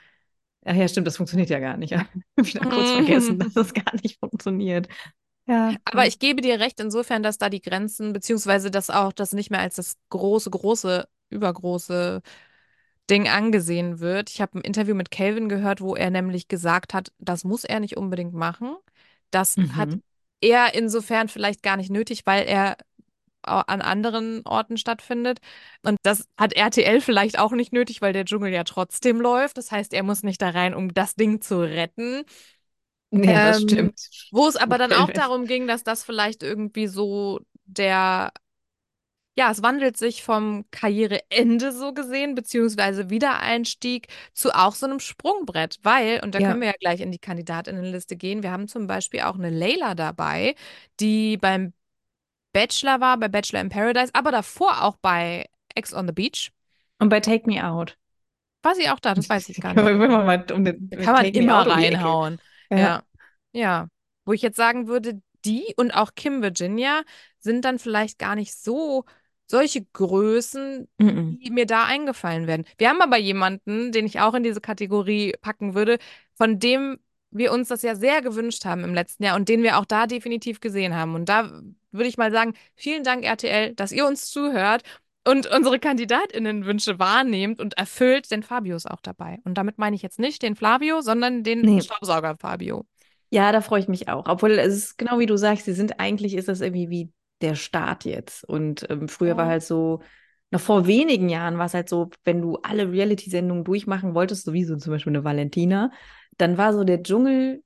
ach 0.64 0.74
ja, 0.74 0.88
stimmt, 0.88 1.06
das 1.06 1.16
funktioniert 1.16 1.50
ja 1.50 1.60
gar 1.60 1.76
nicht. 1.76 1.92
Ja. 2.00 2.06
Wieder 2.36 2.60
kurz 2.60 2.90
vergessen, 2.90 3.38
dass 3.38 3.52
das 3.54 3.74
gar 3.74 3.94
nicht 4.02 4.18
funktioniert. 4.18 4.88
Ja, 5.50 5.74
Aber 5.84 6.06
ich 6.06 6.18
gebe 6.20 6.42
dir 6.42 6.60
recht 6.60 6.78
insofern, 6.80 7.22
dass 7.24 7.36
da 7.38 7.48
die 7.50 7.60
Grenzen, 7.60 8.12
beziehungsweise 8.12 8.70
dass 8.70 8.88
auch 8.90 9.12
das 9.12 9.32
nicht 9.32 9.50
mehr 9.50 9.60
als 9.60 9.76
das 9.76 9.96
große, 10.10 10.50
große, 10.50 11.08
übergroße 11.30 12.22
Ding 13.10 13.28
angesehen 13.28 14.00
wird. 14.00 14.30
Ich 14.30 14.40
habe 14.40 14.58
ein 14.58 14.62
Interview 14.62 14.94
mit 14.94 15.10
Calvin 15.10 15.48
gehört, 15.48 15.80
wo 15.80 15.96
er 15.96 16.10
nämlich 16.10 16.48
gesagt 16.48 16.94
hat, 16.94 17.12
das 17.18 17.44
muss 17.44 17.64
er 17.64 17.80
nicht 17.80 17.96
unbedingt 17.96 18.34
machen. 18.34 18.76
Das 19.30 19.60
hat 19.70 19.90
Mhm. 19.90 20.02
er 20.40 20.74
insofern 20.74 21.28
vielleicht 21.28 21.62
gar 21.62 21.76
nicht 21.76 21.90
nötig, 21.90 22.22
weil 22.26 22.46
er 22.46 22.76
an 23.42 23.80
anderen 23.80 24.42
Orten 24.46 24.76
stattfindet. 24.76 25.40
Und 25.82 25.96
das 26.02 26.28
hat 26.38 26.52
RTL 26.54 27.00
vielleicht 27.00 27.38
auch 27.38 27.52
nicht 27.52 27.72
nötig, 27.72 28.02
weil 28.02 28.12
der 28.12 28.24
Dschungel 28.26 28.52
ja 28.52 28.64
trotzdem 28.64 29.20
läuft. 29.20 29.56
Das 29.58 29.72
heißt, 29.72 29.94
er 29.94 30.02
muss 30.02 30.22
nicht 30.22 30.42
da 30.42 30.50
rein, 30.50 30.74
um 30.74 30.92
das 30.94 31.14
Ding 31.14 31.40
zu 31.40 31.60
retten. 31.60 32.24
Nee, 33.10 33.40
das 33.40 33.62
Ähm, 33.62 33.62
stimmt. 33.62 34.00
wo 34.30 34.46
es 34.48 34.56
aber 34.56 34.78
dann 34.78 34.92
auch 34.92 35.10
darum 35.10 35.46
ging, 35.46 35.66
dass 35.66 35.84
das 35.84 36.04
vielleicht 36.04 36.42
irgendwie 36.42 36.86
so 36.88 37.40
der, 37.66 38.32
ja, 39.36 39.50
es 39.50 39.62
wandelt 39.62 39.96
sich 39.96 40.22
vom 40.22 40.64
Karriereende 40.70 41.72
so 41.72 41.94
gesehen, 41.94 42.34
beziehungsweise 42.34 43.10
Wiedereinstieg 43.10 44.08
zu 44.34 44.50
auch 44.54 44.74
so 44.74 44.86
einem 44.86 45.00
Sprungbrett, 45.00 45.78
weil, 45.82 46.20
und 46.22 46.34
da 46.34 46.40
können 46.40 46.60
Ja. 46.60 46.60
wir 46.60 46.68
ja 46.68 46.74
gleich 46.78 47.00
in 47.00 47.12
die 47.12 47.18
Kandidatinnenliste 47.18 48.16
gehen, 48.16 48.42
wir 48.42 48.50
haben 48.50 48.68
zum 48.68 48.86
Beispiel 48.86 49.20
auch 49.22 49.36
eine 49.36 49.50
Layla 49.50 49.94
dabei, 49.94 50.54
die 51.00 51.36
beim 51.38 51.72
Bachelor 52.52 53.00
war, 53.00 53.18
bei 53.18 53.28
Bachelor 53.28 53.62
in 53.62 53.70
Paradise, 53.70 54.14
aber 54.14 54.32
davor 54.32 54.82
auch 54.84 54.96
bei 54.98 55.46
Ex 55.74 55.94
on 55.94 56.06
the 56.08 56.12
Beach. 56.14 56.52
Und 57.00 57.08
bei 57.08 57.18
Take 57.20 57.48
Me 57.48 57.66
Out. 57.66 57.98
War 58.62 58.74
sie 58.74 58.88
auch 58.90 59.00
da? 59.00 59.14
Das 59.14 59.28
weiß 59.28 59.48
ich 59.50 59.60
gar 59.60 59.74
Können 59.74 59.86
nicht. 59.86 59.94
wenn 60.00 60.00
wir 60.00 60.08
mal 60.08 60.46
um 60.52 60.64
den 60.64 60.90
kann 61.00 61.14
man 61.14 61.26
Take 61.26 61.38
immer 61.38 61.66
reinhauen. 61.68 62.40
Ja. 62.70 63.02
Ja. 63.52 63.88
Wo 64.24 64.32
ich 64.32 64.42
jetzt 64.42 64.56
sagen 64.56 64.86
würde, 64.86 65.20
die 65.44 65.74
und 65.76 65.92
auch 65.92 66.14
Kim 66.14 66.42
Virginia 66.42 67.02
sind 67.38 67.64
dann 67.64 67.78
vielleicht 67.78 68.18
gar 68.18 68.34
nicht 68.34 68.54
so 68.54 69.04
solche 69.46 69.84
Größen, 69.92 70.88
Mhm. 70.98 71.40
die 71.42 71.50
mir 71.50 71.66
da 71.66 71.84
eingefallen 71.84 72.46
werden. 72.46 72.64
Wir 72.78 72.88
haben 72.88 73.00
aber 73.02 73.16
jemanden, 73.16 73.90
den 73.90 74.06
ich 74.06 74.20
auch 74.20 74.34
in 74.34 74.44
diese 74.44 74.60
Kategorie 74.60 75.34
packen 75.40 75.74
würde, 75.74 75.98
von 76.36 76.58
dem 76.60 76.98
wir 77.32 77.52
uns 77.52 77.68
das 77.68 77.82
ja 77.82 77.96
sehr 77.96 78.22
gewünscht 78.22 78.64
haben 78.64 78.84
im 78.84 78.94
letzten 78.94 79.24
Jahr 79.24 79.36
und 79.36 79.48
den 79.48 79.62
wir 79.62 79.78
auch 79.78 79.84
da 79.84 80.06
definitiv 80.06 80.60
gesehen 80.60 80.94
haben. 80.94 81.14
Und 81.14 81.28
da 81.28 81.50
würde 81.90 82.08
ich 82.08 82.16
mal 82.18 82.30
sagen, 82.30 82.54
vielen 82.76 83.02
Dank, 83.04 83.24
RTL, 83.24 83.74
dass 83.74 83.92
ihr 83.92 84.06
uns 84.06 84.30
zuhört 84.30 84.82
und 85.26 85.46
unsere 85.46 85.78
KandidatInnenwünsche 85.78 86.98
wahrnehmt 86.98 87.60
und 87.60 87.76
erfüllt, 87.78 88.30
denn 88.30 88.42
Fabio 88.42 88.76
ist 88.76 88.90
auch 88.90 89.00
dabei. 89.02 89.38
Und 89.44 89.54
damit 89.58 89.78
meine 89.78 89.96
ich 89.96 90.02
jetzt 90.02 90.18
nicht 90.18 90.42
den 90.42 90.56
Flavio, 90.56 91.00
sondern 91.02 91.42
den 91.44 91.66
Nee. 91.66 91.80
Staubsauger 91.80 92.36
Fabio. 92.38 92.86
Ja, 93.30 93.52
da 93.52 93.60
freue 93.60 93.80
ich 93.80 93.88
mich 93.88 94.08
auch. 94.08 94.26
Obwohl 94.28 94.52
es 94.52 94.74
ist 94.74 94.98
genau 94.98 95.18
wie 95.18 95.26
du 95.26 95.36
sagst, 95.36 95.64
sie 95.64 95.72
sind 95.72 96.00
eigentlich 96.00 96.34
ist 96.34 96.48
das 96.48 96.60
irgendwie 96.60 96.90
wie 96.90 97.12
der 97.40 97.54
Start 97.54 98.04
jetzt. 98.04 98.44
Und 98.44 98.86
ähm, 98.90 99.08
früher 99.08 99.36
war 99.36 99.46
Ja. 99.46 99.50
halt 99.50 99.62
so, 99.62 100.02
noch 100.50 100.60
vor 100.60 100.86
wenigen 100.86 101.28
Jahren 101.28 101.56
war 101.58 101.66
es 101.66 101.74
halt 101.74 101.88
so, 101.88 102.10
wenn 102.24 102.42
du 102.42 102.56
alle 102.62 102.90
Reality-Sendungen 102.90 103.64
durchmachen 103.64 104.14
wolltest, 104.14 104.44
so 104.44 104.52
wie 104.52 104.64
so 104.64 104.76
zum 104.76 104.92
Beispiel 104.92 105.12
eine 105.12 105.24
Valentina, 105.24 105.92
dann 106.38 106.58
war 106.58 106.72
so 106.72 106.82
der 106.84 107.02
Dschungel, 107.02 107.62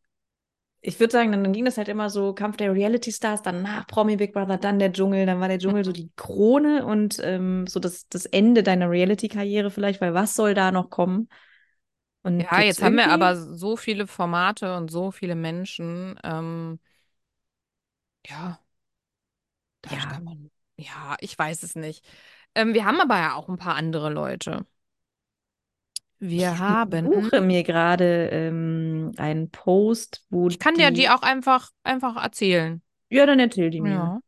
ich 0.84 1.00
würde 1.00 1.12
sagen, 1.12 1.32
dann 1.32 1.52
ging 1.52 1.64
das 1.64 1.78
halt 1.78 1.88
immer 1.88 2.10
so, 2.10 2.34
Kampf 2.34 2.56
der 2.58 2.72
Reality-Stars, 2.74 3.42
danach 3.42 3.86
Promi 3.86 4.16
Big 4.16 4.32
Brother, 4.34 4.58
dann 4.58 4.78
der 4.78 4.92
Dschungel, 4.92 5.26
dann 5.26 5.40
war 5.40 5.48
der 5.48 5.58
Dschungel 5.58 5.84
so 5.84 5.92
die 5.92 6.10
Krone 6.16 6.84
und 6.86 7.18
ähm, 7.22 7.66
so 7.66 7.80
das, 7.80 8.08
das 8.08 8.26
Ende 8.26 8.62
deiner 8.62 8.90
Reality-Karriere 8.90 9.70
vielleicht, 9.70 10.00
weil 10.00 10.14
was 10.14 10.34
soll 10.34 10.54
da 10.54 10.72
noch 10.72 10.90
kommen? 10.90 11.28
Und 12.22 12.40
Ja, 12.40 12.60
jetzt 12.60 12.82
haben 12.82 12.96
wir 12.96 13.10
aber 13.10 13.36
so 13.36 13.76
viele 13.76 14.06
Formate 14.08 14.76
und 14.76 14.90
so 14.90 15.10
viele 15.12 15.36
Menschen. 15.36 16.18
Ähm, 16.24 16.80
ja, 18.28 18.60
ja, 19.90 19.98
kann 20.00 20.24
man. 20.24 20.50
Ja, 20.76 21.16
ich 21.20 21.38
weiß 21.38 21.62
es 21.62 21.74
nicht. 21.76 22.04
Ähm, 22.54 22.74
wir 22.74 22.84
haben 22.84 23.00
aber 23.00 23.16
ja 23.18 23.34
auch 23.34 23.48
ein 23.48 23.58
paar 23.58 23.76
andere 23.76 24.10
Leute. 24.10 24.66
Ich 26.34 26.48
Wir 26.48 26.58
haben. 26.58 27.12
suche 27.12 27.40
mir 27.40 27.62
gerade 27.62 28.28
ähm, 28.32 29.12
einen 29.16 29.50
Post, 29.50 30.26
wo 30.30 30.48
Ich 30.48 30.58
kann 30.58 30.78
dir 30.78 30.90
die 30.90 31.08
die. 31.08 31.10
auch 31.10 31.20
einfach, 31.22 31.70
einfach 31.82 32.16
erzählen. 32.22 32.82
Ja, 33.08 33.24
dann 33.26 33.40
erzähl 33.40 33.70
die 33.70 33.80
mir. 33.80 34.12
Ja. 34.12 34.20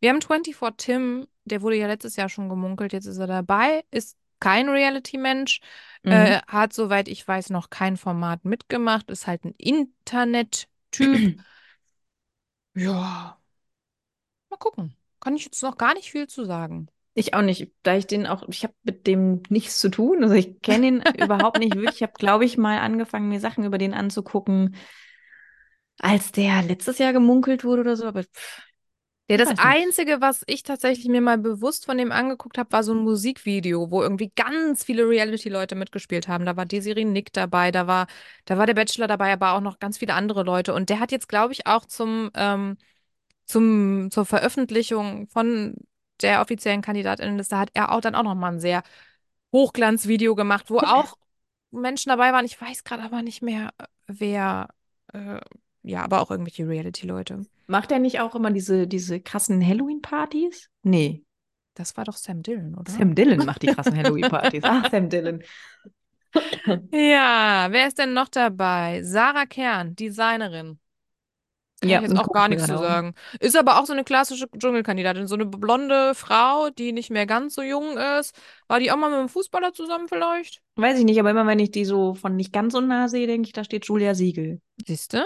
Wir 0.00 0.10
haben 0.10 0.20
24 0.22 0.56
Tim, 0.78 1.26
der 1.44 1.62
wurde 1.62 1.76
ja 1.76 1.86
letztes 1.86 2.16
Jahr 2.16 2.28
schon 2.28 2.48
gemunkelt, 2.48 2.92
jetzt 2.92 3.06
ist 3.06 3.18
er 3.18 3.26
dabei, 3.26 3.84
ist 3.90 4.16
kein 4.40 4.68
Reality-Mensch, 4.68 5.60
äh, 6.08 6.40
Mhm. 6.40 6.44
hat, 6.46 6.72
soweit 6.72 7.08
ich 7.08 7.26
weiß, 7.26 7.50
noch 7.50 7.70
kein 7.70 7.96
Format 7.96 8.44
mitgemacht, 8.44 9.10
ist 9.10 9.26
halt 9.26 9.44
ein 9.44 9.54
Internet-Typ. 9.58 11.30
Ja, 12.74 13.40
mal 14.50 14.56
gucken. 14.58 14.96
Kann 15.20 15.36
ich 15.36 15.44
jetzt 15.44 15.62
noch 15.62 15.76
gar 15.78 15.92
nicht 15.94 16.10
viel 16.10 16.26
zu 16.28 16.44
sagen. 16.44 16.88
Ich 17.16 17.34
auch 17.34 17.42
nicht, 17.42 17.72
da 17.84 17.96
ich 17.96 18.06
den 18.08 18.26
auch, 18.26 18.42
ich 18.48 18.64
habe 18.64 18.74
mit 18.82 19.06
dem 19.06 19.42
nichts 19.48 19.78
zu 19.80 19.88
tun. 19.88 20.22
Also 20.24 20.34
ich 20.34 20.60
kenne 20.62 20.86
ihn 20.88 21.02
überhaupt 21.16 21.58
nicht 21.58 21.74
wirklich. 21.76 21.96
Ich 21.96 22.02
habe, 22.02 22.12
glaube 22.18 22.44
ich, 22.44 22.58
mal 22.58 22.78
angefangen, 22.80 23.28
mir 23.28 23.40
Sachen 23.40 23.64
über 23.64 23.78
den 23.78 23.94
anzugucken, 23.94 24.74
als 25.98 26.32
der 26.32 26.62
letztes 26.62 26.98
Jahr 26.98 27.12
gemunkelt 27.12 27.64
wurde 27.64 27.80
oder 27.82 27.96
so. 27.96 28.06
Aber 28.06 28.22
pff, 28.24 28.62
Ja, 29.30 29.38
das. 29.38 29.54
Einzige, 29.56 30.20
was 30.20 30.42
ich 30.46 30.62
tatsächlich 30.64 31.08
mir 31.08 31.22
mal 31.22 31.38
bewusst 31.38 31.86
von 31.86 31.96
dem 31.96 32.12
angeguckt 32.12 32.58
habe, 32.58 32.70
war 32.72 32.84
so 32.84 32.92
ein 32.92 32.98
Musikvideo, 32.98 33.90
wo 33.90 34.02
irgendwie 34.02 34.30
ganz 34.36 34.84
viele 34.84 35.08
Reality-Leute 35.08 35.74
mitgespielt 35.76 36.28
haben. 36.28 36.44
Da 36.44 36.56
war 36.56 36.66
Desiree 36.66 37.04
Nick 37.06 37.32
dabei, 37.32 37.70
da 37.70 37.86
war, 37.86 38.06
da 38.44 38.58
war 38.58 38.66
der 38.66 38.74
Bachelor 38.74 39.06
dabei, 39.06 39.32
aber 39.32 39.52
auch 39.54 39.60
noch 39.62 39.78
ganz 39.78 39.96
viele 39.96 40.12
andere 40.14 40.42
Leute. 40.42 40.74
Und 40.74 40.90
der 40.90 41.00
hat 41.00 41.10
jetzt, 41.10 41.28
glaube 41.28 41.54
ich, 41.54 41.66
auch 41.66 41.86
zum, 41.86 42.30
ähm, 42.34 42.76
zum, 43.46 44.10
zur 44.10 44.26
Veröffentlichung 44.26 45.28
von 45.28 45.76
der 46.22 46.40
offiziellen 46.40 46.82
Kandidatinnenliste 46.82 47.58
hat 47.58 47.70
er 47.74 47.92
auch 47.92 48.00
dann 48.00 48.14
auch 48.14 48.22
nochmal 48.22 48.52
ein 48.52 48.60
sehr 48.60 48.82
Hochglanzvideo 49.52 50.34
gemacht, 50.34 50.70
wo 50.70 50.78
auch 50.78 51.16
Menschen 51.70 52.10
dabei 52.10 52.32
waren. 52.32 52.44
Ich 52.44 52.60
weiß 52.60 52.84
gerade 52.84 53.02
aber 53.02 53.22
nicht 53.22 53.42
mehr, 53.42 53.70
wer, 54.06 54.68
äh, 55.12 55.40
ja, 55.82 56.02
aber 56.02 56.20
auch 56.22 56.30
irgendwelche 56.30 56.68
Reality-Leute. 56.68 57.42
Macht 57.66 57.92
er 57.92 57.98
nicht 57.98 58.20
auch 58.20 58.34
immer 58.34 58.50
diese, 58.50 58.86
diese 58.86 59.20
krassen 59.20 59.64
Halloween-Partys? 59.66 60.70
Nee, 60.82 61.24
Das 61.74 61.96
war 61.96 62.04
doch 62.04 62.16
Sam 62.16 62.42
Dillon, 62.42 62.74
oder? 62.74 62.90
Sam 62.92 63.14
Dillon 63.14 63.44
macht 63.44 63.62
die 63.62 63.66
krassen 63.66 63.96
Halloween-Partys. 63.96 64.62
Ach, 64.64 64.88
Sam 64.90 65.08
Dillon. 65.08 65.42
Ja, 66.92 67.66
wer 67.70 67.88
ist 67.88 67.98
denn 67.98 68.12
noch 68.12 68.28
dabei? 68.28 69.02
Sarah 69.02 69.46
Kern, 69.46 69.94
Designerin. 69.96 70.78
Kann 71.84 71.90
Ja, 71.90 71.98
ich 71.98 72.02
jetzt 72.02 72.16
auch 72.16 72.30
gar 72.32 72.48
nichts 72.48 72.66
zu 72.66 72.78
sagen. 72.78 73.14
Ist 73.40 73.56
aber 73.56 73.78
auch 73.80 73.86
so 73.86 73.92
eine 73.92 74.04
klassische 74.04 74.48
Dschungelkandidatin. 74.58 75.26
So 75.26 75.34
eine 75.34 75.46
blonde 75.46 76.14
Frau, 76.14 76.70
die 76.70 76.92
nicht 76.92 77.10
mehr 77.10 77.26
ganz 77.26 77.54
so 77.54 77.62
jung 77.62 77.96
ist. 77.98 78.34
War 78.68 78.80
die 78.80 78.90
auch 78.92 78.96
mal 78.96 79.10
mit 79.10 79.18
einem 79.18 79.28
Fußballer 79.28 79.72
zusammen 79.72 80.08
vielleicht? 80.08 80.62
Weiß 80.76 80.98
ich 80.98 81.04
nicht, 81.04 81.18
aber 81.20 81.30
immer 81.30 81.46
wenn 81.46 81.58
ich 81.60 81.70
die 81.70 81.84
so 81.84 82.14
von 82.14 82.36
nicht 82.36 82.52
ganz 82.52 82.72
so 82.74 82.80
nah 82.80 83.08
sehe, 83.08 83.26
denke 83.26 83.46
ich, 83.46 83.52
da 83.52 83.64
steht 83.64 83.86
Julia 83.86 84.14
Siegel. 84.14 84.60
Siehste? 84.86 85.24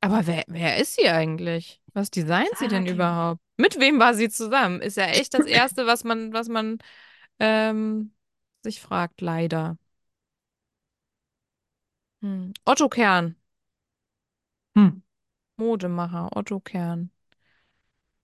Aber 0.00 0.26
wer, 0.26 0.44
wer 0.48 0.78
ist 0.78 0.94
sie 0.96 1.08
eigentlich? 1.08 1.80
Was 1.92 2.10
designt 2.10 2.56
sie 2.56 2.68
Sarah 2.68 2.68
denn 2.68 2.86
Kern. 2.86 2.94
überhaupt? 2.94 3.40
Mit 3.56 3.80
wem 3.80 3.98
war 3.98 4.14
sie 4.14 4.28
zusammen? 4.28 4.80
Ist 4.80 4.96
ja 4.96 5.06
echt 5.06 5.34
das 5.34 5.46
Erste, 5.46 5.86
was 5.86 6.04
man, 6.04 6.32
was 6.32 6.48
man 6.48 6.78
ähm, 7.40 8.14
sich 8.64 8.80
fragt, 8.80 9.20
leider. 9.20 9.78
Hm. 12.22 12.52
Otto 12.64 12.88
Kern, 12.88 13.34
Hm. 14.78 15.02
Modemacher, 15.58 16.30
Otto 16.34 16.58
Kern. 16.60 17.10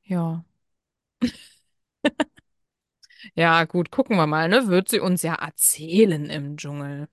Ja. 0.04 0.44
Ja, 3.34 3.64
gut, 3.64 3.90
gucken 3.90 4.16
wir 4.16 4.26
mal, 4.26 4.48
ne? 4.48 4.68
Wird 4.68 4.88
sie 4.88 5.00
uns 5.00 5.22
ja 5.22 5.34
erzählen 5.34 6.26
im 6.30 6.56
Dschungel. 6.56 7.08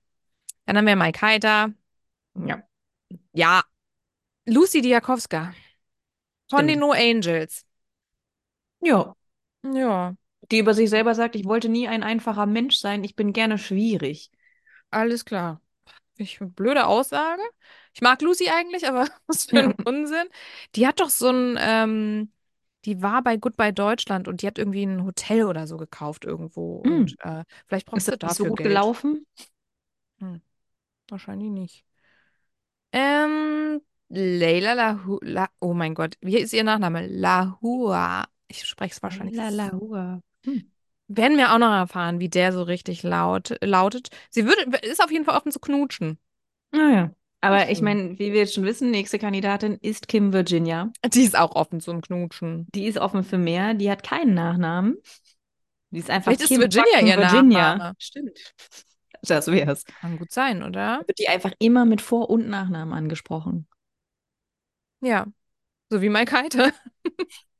Dann 0.66 0.78
haben 0.78 0.86
wir 0.86 0.96
Mike 0.96 1.22
Heiter. 1.22 1.72
Ja. 2.34 2.62
Ja, 3.32 3.62
Lucy 4.46 4.82
Diakowska. 4.82 5.54
Von 6.50 6.66
den 6.68 6.78
Stimmt. 6.78 6.80
No 6.80 6.92
Angels. 6.92 7.64
Ja. 8.80 9.14
Ja, 9.62 10.14
Die 10.52 10.58
über 10.60 10.72
sich 10.72 10.88
selber 10.88 11.16
sagt, 11.16 11.34
ich 11.34 11.46
wollte 11.46 11.68
nie 11.68 11.88
ein 11.88 12.04
einfacher 12.04 12.46
Mensch 12.46 12.76
sein, 12.76 13.02
ich 13.02 13.16
bin 13.16 13.32
gerne 13.32 13.58
schwierig. 13.58 14.30
alles 14.90 15.24
klar. 15.24 15.60
Ich, 16.16 16.38
blöde 16.40 16.86
Aussage. 16.86 17.42
Ich 17.94 18.00
mag 18.02 18.20
Lucy 18.22 18.48
eigentlich, 18.50 18.86
aber 18.86 19.08
was 19.26 19.46
für 19.46 19.58
ein. 19.60 19.74
Unsinn. 19.84 20.28
Die 20.76 20.86
hat 20.86 21.00
doch 21.00 21.10
so 21.10 21.30
ein, 21.30 21.56
ähm, 21.60 22.32
die 22.84 23.02
war 23.02 23.22
bei 23.22 23.36
Goodbye 23.36 23.72
Deutschland 23.72 24.28
und 24.28 24.42
die 24.42 24.46
hat 24.46 24.58
irgendwie 24.58 24.84
ein 24.84 25.04
Hotel 25.04 25.44
oder 25.44 25.66
so 25.66 25.76
gekauft 25.76 26.24
irgendwo. 26.24 26.76
Und 26.76 27.14
Hm. 27.14 27.16
äh, 27.20 27.44
vielleicht 27.66 27.86
braucht 27.86 28.00
Ist 28.00 28.08
das 28.08 28.18
sie 28.20 28.26
nicht 28.26 28.36
so 28.36 28.46
gut 28.46 28.58
Geld. 28.58 28.62
gelaufen? 28.62 29.26
Hm, 30.20 30.40
wahrscheinlich 31.08 31.50
nicht. 31.50 31.86
Ähm, 32.92 33.80
Leila 34.08 34.74
Lahu, 34.74 35.18
La, 35.22 35.48
oh 35.60 35.72
mein 35.74 35.94
Gott, 35.94 36.16
wie 36.20 36.38
ist 36.38 36.52
ihr 36.52 36.64
Nachname? 36.64 37.06
Lahua. 37.06 38.26
Ich 38.48 38.64
spreche 38.66 38.92
es 38.94 39.02
wahrscheinlich. 39.02 39.36
Lalalahua. 39.36 40.20
Hm. 40.44 40.72
Werden 41.16 41.36
wir 41.36 41.52
auch 41.52 41.58
noch 41.58 41.72
erfahren, 41.72 42.20
wie 42.20 42.28
der 42.28 42.52
so 42.52 42.62
richtig 42.62 43.02
laut, 43.02 43.56
lautet. 43.60 44.08
Sie 44.30 44.46
würde, 44.46 44.78
ist 44.78 45.02
auf 45.02 45.10
jeden 45.10 45.24
Fall 45.24 45.36
offen 45.36 45.52
zu 45.52 45.60
knutschen. 45.60 46.18
Naja. 46.70 47.10
Aber 47.42 47.68
ich 47.70 47.82
meine, 47.82 48.18
wie 48.20 48.32
wir 48.32 48.40
jetzt 48.40 48.54
schon 48.54 48.64
wissen, 48.64 48.92
nächste 48.92 49.18
Kandidatin 49.18 49.76
ist 49.82 50.06
Kim 50.06 50.32
Virginia. 50.32 50.92
Die 51.04 51.24
ist 51.24 51.36
auch 51.36 51.56
offen 51.56 51.80
zum 51.80 52.00
Knutschen. 52.00 52.68
Die 52.72 52.86
ist 52.86 52.98
offen 52.98 53.24
für 53.24 53.36
mehr. 53.36 53.74
Die 53.74 53.90
hat 53.90 54.04
keinen 54.04 54.34
Nachnamen. 54.34 54.96
Die 55.90 55.98
ist 55.98 56.08
einfach 56.08 56.30
Vielleicht 56.30 56.42
ist 56.42 56.48
Kim 56.48 56.60
Virginia 56.60 56.92
fucking 56.92 57.06
ihr 57.08 57.18
Virginia. 57.18 57.74
Nachname. 57.74 57.94
Stimmt. 57.98 58.54
Das 59.22 59.48
wär's. 59.48 59.84
Kann 59.84 60.18
gut 60.18 60.30
sein, 60.32 60.62
oder? 60.62 61.02
Wird 61.06 61.18
die 61.18 61.28
einfach 61.28 61.52
immer 61.58 61.84
mit 61.84 62.00
Vor- 62.00 62.30
und 62.30 62.48
Nachnamen 62.48 62.94
angesprochen. 62.94 63.66
Ja. 65.00 65.26
So 65.90 66.00
wie 66.00 66.08
Mike 66.08 66.32
Heite. 66.32 66.72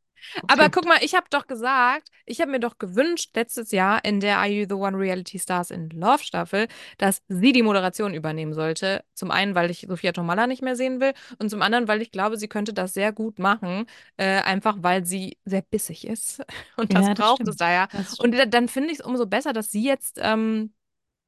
Aber 0.46 0.68
guck 0.70 0.84
mal, 0.86 0.98
ich 1.02 1.14
habe 1.14 1.26
doch 1.30 1.46
gesagt, 1.46 2.08
ich 2.26 2.40
habe 2.40 2.50
mir 2.50 2.60
doch 2.60 2.78
gewünscht, 2.78 3.30
letztes 3.34 3.70
Jahr 3.72 4.04
in 4.04 4.20
der 4.20 4.38
Are 4.38 4.48
You 4.48 4.66
the 4.68 4.74
One 4.74 4.96
Reality 4.98 5.38
Stars 5.38 5.70
in 5.70 5.90
Love 5.90 6.22
Staffel, 6.24 6.68
dass 6.98 7.22
sie 7.28 7.52
die 7.52 7.62
Moderation 7.62 8.14
übernehmen 8.14 8.54
sollte. 8.54 9.04
Zum 9.14 9.30
einen, 9.30 9.54
weil 9.54 9.70
ich 9.70 9.86
Sophia 9.88 10.12
Tomalla 10.12 10.46
nicht 10.46 10.62
mehr 10.62 10.76
sehen 10.76 11.00
will 11.00 11.12
und 11.38 11.50
zum 11.50 11.62
anderen, 11.62 11.88
weil 11.88 12.02
ich 12.02 12.10
glaube, 12.12 12.36
sie 12.36 12.48
könnte 12.48 12.72
das 12.72 12.94
sehr 12.94 13.12
gut 13.12 13.38
machen, 13.38 13.86
äh, 14.16 14.40
einfach 14.42 14.76
weil 14.80 15.04
sie 15.06 15.38
sehr 15.44 15.62
bissig 15.62 16.06
ist. 16.06 16.42
Und 16.76 16.94
das 16.94 17.08
Ja, 17.08 17.14
das 17.14 17.30
braucht 17.30 17.46
stimmt. 17.46 17.48
es 17.48 17.56
da 17.56 17.70
ja. 17.72 17.88
Und 18.18 18.32
da- 18.34 18.46
dann 18.46 18.68
finde 18.68 18.90
ich 18.92 19.00
es 19.00 19.04
umso 19.04 19.26
besser, 19.26 19.52
dass 19.52 19.70
sie 19.70 19.84
jetzt 19.84 20.18
ähm, 20.20 20.72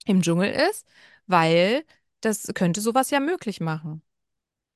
im 0.06 0.22
Dschungel 0.22 0.52
ist, 0.70 0.86
weil 1.26 1.84
das 2.20 2.48
könnte 2.54 2.80
sowas 2.80 3.10
ja 3.10 3.20
möglich 3.20 3.60
machen. 3.60 4.02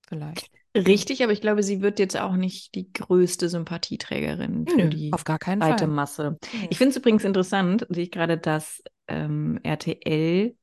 Vielleicht. 0.08 0.50
Richtig, 0.87 1.23
aber 1.23 1.32
ich 1.32 1.40
glaube, 1.40 1.62
sie 1.62 1.80
wird 1.80 1.99
jetzt 1.99 2.18
auch 2.18 2.35
nicht 2.37 2.75
die 2.75 2.92
größte 2.92 3.49
Sympathieträgerin 3.49 4.66
für 4.66 4.76
Nö, 4.76 4.88
die 4.88 5.12
auf 5.12 5.25
gar 5.25 5.38
keinen 5.38 5.61
breite 5.61 5.85
Fall. 5.85 5.94
Masse. 5.94 6.38
Ich 6.70 6.78
finde 6.78 6.90
es 6.90 6.97
übrigens 6.97 7.25
interessant, 7.25 7.87
sehe 7.88 8.04
ich 8.04 8.11
gerade, 8.11 8.38
dass 8.38 8.82
ähm, 9.08 9.58
RTL, 9.62 10.54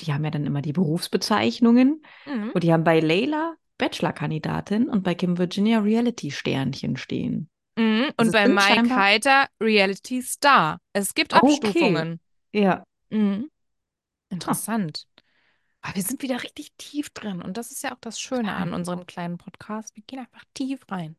die 0.00 0.12
haben 0.12 0.24
ja 0.24 0.30
dann 0.30 0.46
immer 0.46 0.62
die 0.62 0.72
Berufsbezeichnungen 0.72 2.02
Mhm. 2.26 2.50
und 2.52 2.64
die 2.64 2.72
haben 2.72 2.84
bei 2.84 3.00
Leila 3.00 3.54
Bachelor-Kandidatin 3.78 4.88
und 4.88 5.02
bei 5.02 5.14
Kim 5.14 5.36
Virginia 5.38 5.80
Reality-Sternchen 5.80 6.96
stehen. 6.96 7.48
Mhm. 7.76 8.06
Also 8.16 8.28
Und 8.28 8.32
bei 8.32 8.48
Mike 8.48 8.94
Heiter 8.94 9.46
Reality 9.60 10.22
Star. 10.22 10.78
Es 10.92 11.14
gibt 11.14 11.34
Okay. 11.34 11.40
Abstufungen. 11.40 12.20
Ja, 12.52 12.84
Mhm. 13.10 13.48
Interessant. 14.30 15.06
Aber 15.84 15.96
wir 15.96 16.02
sind 16.02 16.22
wieder 16.22 16.42
richtig 16.42 16.72
tief 16.78 17.10
drin. 17.10 17.42
Und 17.42 17.58
das 17.58 17.70
ist 17.70 17.82
ja 17.82 17.92
auch 17.92 18.00
das 18.00 18.18
Schöne 18.18 18.54
an 18.54 18.72
unserem 18.72 19.04
kleinen 19.04 19.36
Podcast. 19.36 19.94
Wir 19.94 20.02
gehen 20.06 20.18
einfach 20.18 20.42
tief 20.54 20.80
rein. 20.90 21.14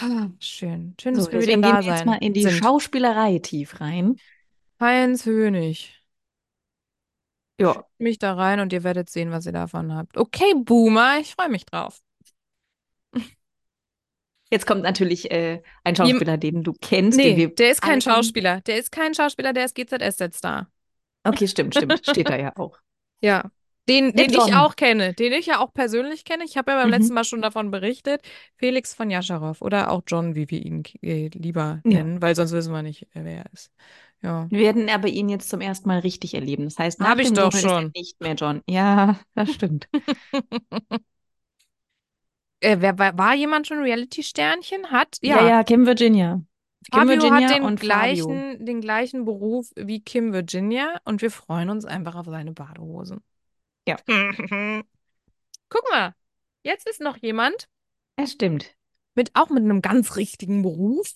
Ah, 0.00 0.28
Schön. 0.38 0.94
Schön, 1.02 1.14
dass 1.14 1.24
so, 1.24 1.32
wir 1.32 1.42
wieder 1.42 1.56
da 1.56 1.72
gehen 1.72 1.84
wir 1.84 1.92
jetzt 1.92 2.06
mal 2.06 2.18
in 2.18 2.32
die 2.32 2.42
sind. 2.42 2.62
Schauspielerei 2.62 3.40
tief 3.40 3.80
rein. 3.80 4.20
Heinz 4.78 5.26
Hönig. 5.26 6.00
Ja, 7.60 7.72
Schickt 7.72 7.86
mich 7.98 8.18
da 8.20 8.34
rein 8.34 8.60
und 8.60 8.72
ihr 8.72 8.84
werdet 8.84 9.10
sehen, 9.10 9.32
was 9.32 9.46
ihr 9.46 9.52
davon 9.52 9.96
habt. 9.96 10.16
Okay, 10.16 10.54
Boomer, 10.56 11.18
ich 11.20 11.34
freue 11.34 11.48
mich 11.48 11.66
drauf. 11.66 12.00
jetzt 14.52 14.64
kommt 14.64 14.82
natürlich 14.82 15.28
äh, 15.32 15.60
ein 15.82 15.96
Schauspieler, 15.96 16.36
den 16.36 16.62
du 16.62 16.72
kennst, 16.80 17.18
Nee, 17.18 17.48
der 17.48 17.72
ist 17.72 17.82
kein. 17.82 18.00
Schauspieler. 18.00 18.60
Der 18.60 18.78
ist 18.78 18.92
kein 18.92 19.12
Schauspieler, 19.12 19.52
der 19.52 19.64
ist 19.64 19.74
GZSZ-Star. 19.74 20.70
Okay, 21.24 21.48
stimmt, 21.48 21.74
stimmt. 21.74 22.00
Steht 22.06 22.28
da 22.28 22.36
ja 22.36 22.56
auch. 22.56 22.78
Ja. 23.20 23.50
Den, 23.88 24.12
den 24.12 24.30
ich 24.30 24.54
auch 24.54 24.76
kenne, 24.76 25.14
den 25.14 25.32
ich 25.32 25.46
ja 25.46 25.58
auch 25.58 25.72
persönlich 25.72 26.24
kenne. 26.24 26.44
Ich 26.44 26.56
habe 26.56 26.70
ja 26.70 26.78
beim 26.78 26.86
Mhm. 26.88 26.92
letzten 26.92 27.14
Mal 27.14 27.24
schon 27.24 27.42
davon 27.42 27.70
berichtet. 27.72 28.22
Felix 28.56 28.94
von 28.94 29.10
Jascharow 29.10 29.60
oder 29.62 29.90
auch 29.90 30.02
John, 30.06 30.34
wie 30.36 30.48
wir 30.48 30.64
ihn 30.64 30.84
äh, 31.02 31.28
lieber 31.28 31.80
Ja. 31.84 31.90
nennen, 32.04 32.22
weil 32.22 32.36
sonst 32.36 32.52
wissen 32.52 32.72
wir 32.72 32.82
nicht, 32.82 33.02
äh, 33.14 33.24
wer 33.24 33.38
er 33.38 33.46
ist. 33.52 33.72
Ja. 34.22 34.46
Wir 34.50 34.58
werden 34.60 34.88
aber 34.90 35.08
ihn 35.08 35.28
jetzt 35.28 35.48
zum 35.48 35.60
ersten 35.60 35.88
Mal 35.88 36.00
richtig 36.00 36.34
erleben. 36.34 36.64
Das 36.64 36.78
heißt, 36.78 37.00
nach 37.00 37.08
Hab 37.08 37.18
ich 37.18 37.28
dem 37.28 37.34
doch 37.36 37.52
er 37.54 37.58
schon. 37.60 37.90
nicht 37.96 38.20
mehr 38.20 38.34
John. 38.34 38.62
Ja, 38.68 39.18
das 39.34 39.50
stimmt. 39.52 39.88
Äh, 42.60 42.76
wer, 42.80 42.98
war, 42.98 43.16
war 43.16 43.34
jemand 43.34 43.66
schon 43.66 43.78
Reality-Sternchen? 43.78 44.90
Hat? 44.90 45.16
Ja, 45.22 45.46
ja, 45.48 45.64
Kim 45.64 45.86
Virginia. 45.86 46.42
Kim 46.90 47.08
Fabio 47.08 47.08
Virginia 47.08 47.48
hat 47.48 47.56
den 47.56 47.64
und 47.64 47.80
Fabio. 47.80 47.80
gleichen, 47.80 48.64
den 48.66 48.80
gleichen 48.80 49.24
Beruf 49.24 49.70
wie 49.76 50.00
Kim 50.02 50.32
Virginia 50.32 51.00
und 51.04 51.22
wir 51.22 51.30
freuen 51.30 51.70
uns 51.70 51.84
einfach 51.84 52.14
auf 52.16 52.26
seine 52.26 52.52
Badehosen. 52.52 53.22
Ja. 53.86 53.96
Guck 55.68 55.90
mal, 55.90 56.14
jetzt 56.62 56.86
ist 56.88 57.00
noch 57.00 57.16
jemand 57.18 57.68
Ja, 58.18 58.26
stimmt. 58.26 58.74
mit 59.14 59.30
auch 59.34 59.50
mit 59.50 59.62
einem 59.64 59.82
ganz 59.82 60.16
richtigen 60.16 60.62
Beruf. 60.62 61.14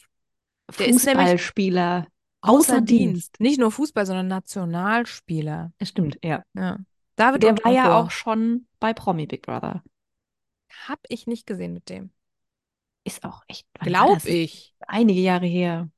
Der 0.78 0.92
Fußballspieler 0.92 2.06
außer 2.40 2.74
außer 2.74 2.80
Dienst. 2.80 3.38
Dienst. 3.38 3.40
Nicht 3.40 3.58
nur 3.58 3.70
Fußball, 3.70 4.06
sondern 4.06 4.28
Nationalspieler. 4.28 5.72
Ja, 5.80 5.87
Stimmt, 5.87 6.18
ja. 6.24 6.42
Ja. 6.54 6.78
David 7.16 7.42
Der 7.42 7.56
war 7.64 7.72
ja 7.72 7.98
auch 7.98 8.10
schon 8.10 8.66
bei 8.80 8.92
Promi 8.92 9.26
Big 9.26 9.42
Brother. 9.42 9.82
Hab 10.88 11.00
ich 11.08 11.26
nicht 11.26 11.46
gesehen 11.46 11.72
mit 11.72 11.88
dem. 11.88 12.10
Ist 13.04 13.24
auch 13.24 13.42
echt. 13.48 13.66
wann 13.78 13.92
war 13.92 14.06
Glaub 14.06 14.14
das? 14.14 14.26
ich. 14.26 14.74
Einige 14.80 15.20
Jahre 15.20 15.46
her. 15.46 15.90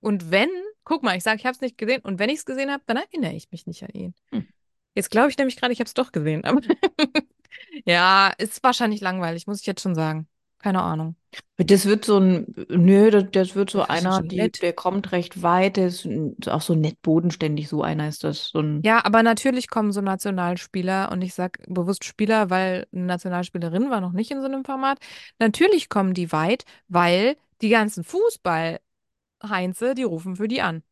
Und 0.00 0.30
wenn, 0.30 0.50
guck 0.84 1.02
mal, 1.02 1.16
ich 1.16 1.22
sage, 1.22 1.38
ich 1.38 1.46
habe 1.46 1.54
es 1.54 1.60
nicht 1.60 1.78
gesehen. 1.78 2.02
Und 2.02 2.18
wenn 2.18 2.30
ich 2.30 2.38
es 2.38 2.44
gesehen 2.44 2.70
habe, 2.70 2.82
dann 2.86 2.96
erinnere 2.96 3.32
ich 3.32 3.50
mich 3.50 3.66
nicht 3.66 3.82
an 3.82 3.90
ihn. 3.92 4.14
Hm. 4.32 4.46
Jetzt 4.94 5.10
glaube 5.10 5.30
ich 5.30 5.38
nämlich 5.38 5.56
gerade, 5.56 5.72
ich 5.72 5.80
habe 5.80 5.86
es 5.86 5.94
doch 5.94 6.12
gesehen. 6.12 6.44
Aber 6.44 6.60
ja, 7.84 8.32
ist 8.38 8.62
wahrscheinlich 8.62 9.00
langweilig, 9.00 9.46
muss 9.46 9.60
ich 9.60 9.66
jetzt 9.66 9.82
schon 9.82 9.94
sagen. 9.94 10.28
Keine 10.58 10.82
Ahnung. 10.82 11.14
Das 11.56 11.86
wird 11.86 12.04
so 12.04 12.18
ein, 12.18 12.46
nö, 12.68 13.10
das, 13.10 13.24
das 13.32 13.54
wird 13.54 13.70
so 13.70 13.80
Das 13.80 13.90
einer, 13.90 14.16
schon 14.16 14.28
die, 14.28 14.50
der 14.50 14.72
kommt 14.72 15.12
recht 15.12 15.42
weit, 15.42 15.76
der 15.76 15.88
ist 15.88 16.06
auch 16.48 16.62
so 16.62 16.74
nett 16.74 17.00
bodenständig, 17.02 17.68
so 17.68 17.82
einer 17.82 18.08
ist 18.08 18.24
das. 18.24 18.48
So 18.48 18.60
ein, 18.60 18.82
Ja, 18.82 19.04
aber 19.04 19.22
natürlich 19.22 19.68
kommen 19.68 19.92
so 19.92 20.00
Nationalspieler 20.00 21.12
und 21.12 21.22
ich 21.22 21.34
sage 21.34 21.62
bewusst 21.68 22.04
Spieler, 22.04 22.50
weil 22.50 22.86
eine 22.92 23.04
Nationalspielerin 23.04 23.90
war 23.90 24.00
noch 24.00 24.12
nicht 24.12 24.30
in 24.30 24.40
so 24.40 24.46
einem 24.46 24.64
Format. 24.64 24.98
Natürlich 25.38 25.88
kommen 25.88 26.14
die 26.14 26.32
weit, 26.32 26.64
weil 26.88 27.36
die 27.60 27.68
ganzen 27.68 28.04
Fußball-Heinze, 28.04 29.94
die 29.94 30.04
rufen 30.04 30.36
für 30.36 30.48
die 30.48 30.62
an. 30.62 30.82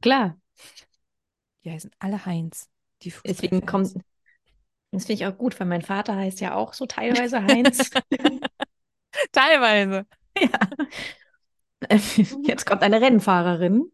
klar. 0.00 0.36
Die 1.64 1.70
heißen 1.70 1.90
alle 1.98 2.24
Heinz. 2.24 2.68
Die 3.02 3.12
Deswegen 3.26 3.64
kommt, 3.66 3.94
das 4.90 5.06
finde 5.06 5.12
ich 5.12 5.26
auch 5.26 5.36
gut, 5.36 5.58
weil 5.60 5.66
mein 5.66 5.82
Vater 5.82 6.16
heißt 6.16 6.40
ja 6.40 6.54
auch 6.54 6.72
so 6.72 6.86
teilweise 6.86 7.42
Heinz. 7.42 7.90
Teilweise. 9.32 10.06
Jetzt 12.44 12.66
kommt 12.66 12.82
eine 12.82 13.00
Rennfahrerin. 13.00 13.90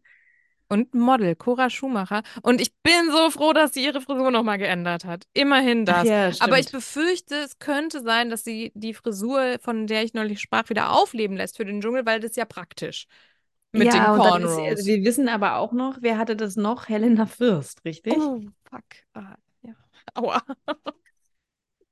Und 0.67 0.95
Model, 0.95 1.35
Cora 1.35 1.69
Schumacher. 1.69 2.23
Und 2.41 2.59
ich 2.59 2.73
bin 2.81 3.11
so 3.11 3.29
froh, 3.29 3.53
dass 3.53 3.73
sie 3.73 3.85
ihre 3.85 4.01
Frisur 4.01 4.31
nochmal 4.31 4.57
geändert 4.57 5.05
hat. 5.05 5.25
Immerhin 5.33 5.85
das. 5.85 6.07
ja, 6.07 6.31
Aber 6.39 6.57
ich 6.57 6.71
befürchte, 6.71 7.35
es 7.35 7.59
könnte 7.59 8.01
sein, 8.01 8.31
dass 8.31 8.43
sie 8.43 8.71
die 8.73 8.95
Frisur, 8.95 9.57
von 9.61 9.85
der 9.85 10.03
ich 10.03 10.15
neulich 10.15 10.41
sprach, 10.41 10.69
wieder 10.69 10.91
aufleben 10.91 11.37
lässt 11.37 11.57
für 11.57 11.65
den 11.65 11.81
Dschungel, 11.81 12.05
weil 12.05 12.19
das 12.19 12.31
ist 12.31 12.37
ja 12.37 12.45
praktisch. 12.45 13.05
Mit 13.73 13.93
den 13.93 13.95
ja, 13.95 14.13
und 14.13 14.23
dann 14.23 14.41
ist, 14.41 14.55
Cornrows. 14.55 14.69
also 14.69 14.85
wir 14.87 15.03
wissen 15.03 15.29
aber 15.29 15.57
auch 15.57 15.71
noch, 15.71 15.97
wer 16.01 16.17
hatte 16.17 16.35
das 16.35 16.55
noch? 16.55 16.87
Helena 16.87 17.25
Fürst, 17.25 17.83
richtig? 17.85 18.15
Oh, 18.17 18.41
fuck. 18.69 18.83
Ah, 19.13 19.35
ja. 19.61 19.73
Aua. 20.15 20.41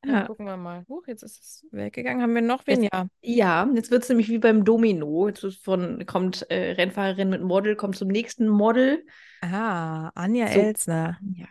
Ja, 0.06 0.12
Ja. 0.14 0.26
gucken 0.28 0.46
wir 0.46 0.58
mal. 0.58 0.86
Huch, 0.90 1.08
jetzt 1.08 1.24
ist 1.24 1.40
es 1.40 1.66
weggegangen. 1.72 2.22
Haben 2.22 2.36
wir 2.36 2.42
noch 2.42 2.68
wen? 2.68 2.84
Jetzt- 2.84 2.94
Ja. 2.94 3.08
Ja, 3.22 3.70
jetzt 3.74 3.90
wird 3.92 4.04
es 4.04 4.10
nämlich 4.10 4.30
wie 4.30 4.38
beim 4.40 4.66
Domino. 4.66 5.28
Jetzt 5.28 5.46
von, 5.64 6.06
kommt 6.06 6.46
äh, 6.50 6.72
Rennfahrerin 6.74 7.30
mit 7.30 7.42
Model, 7.42 7.76
kommt 7.76 7.96
zum 7.96 8.10
nächsten 8.10 8.48
Model. 8.48 9.06
Ah, 9.42 10.10
Anja 10.16 10.48
So. 10.48 10.60
Elsner. 10.60 11.18
Ja. 11.36 11.48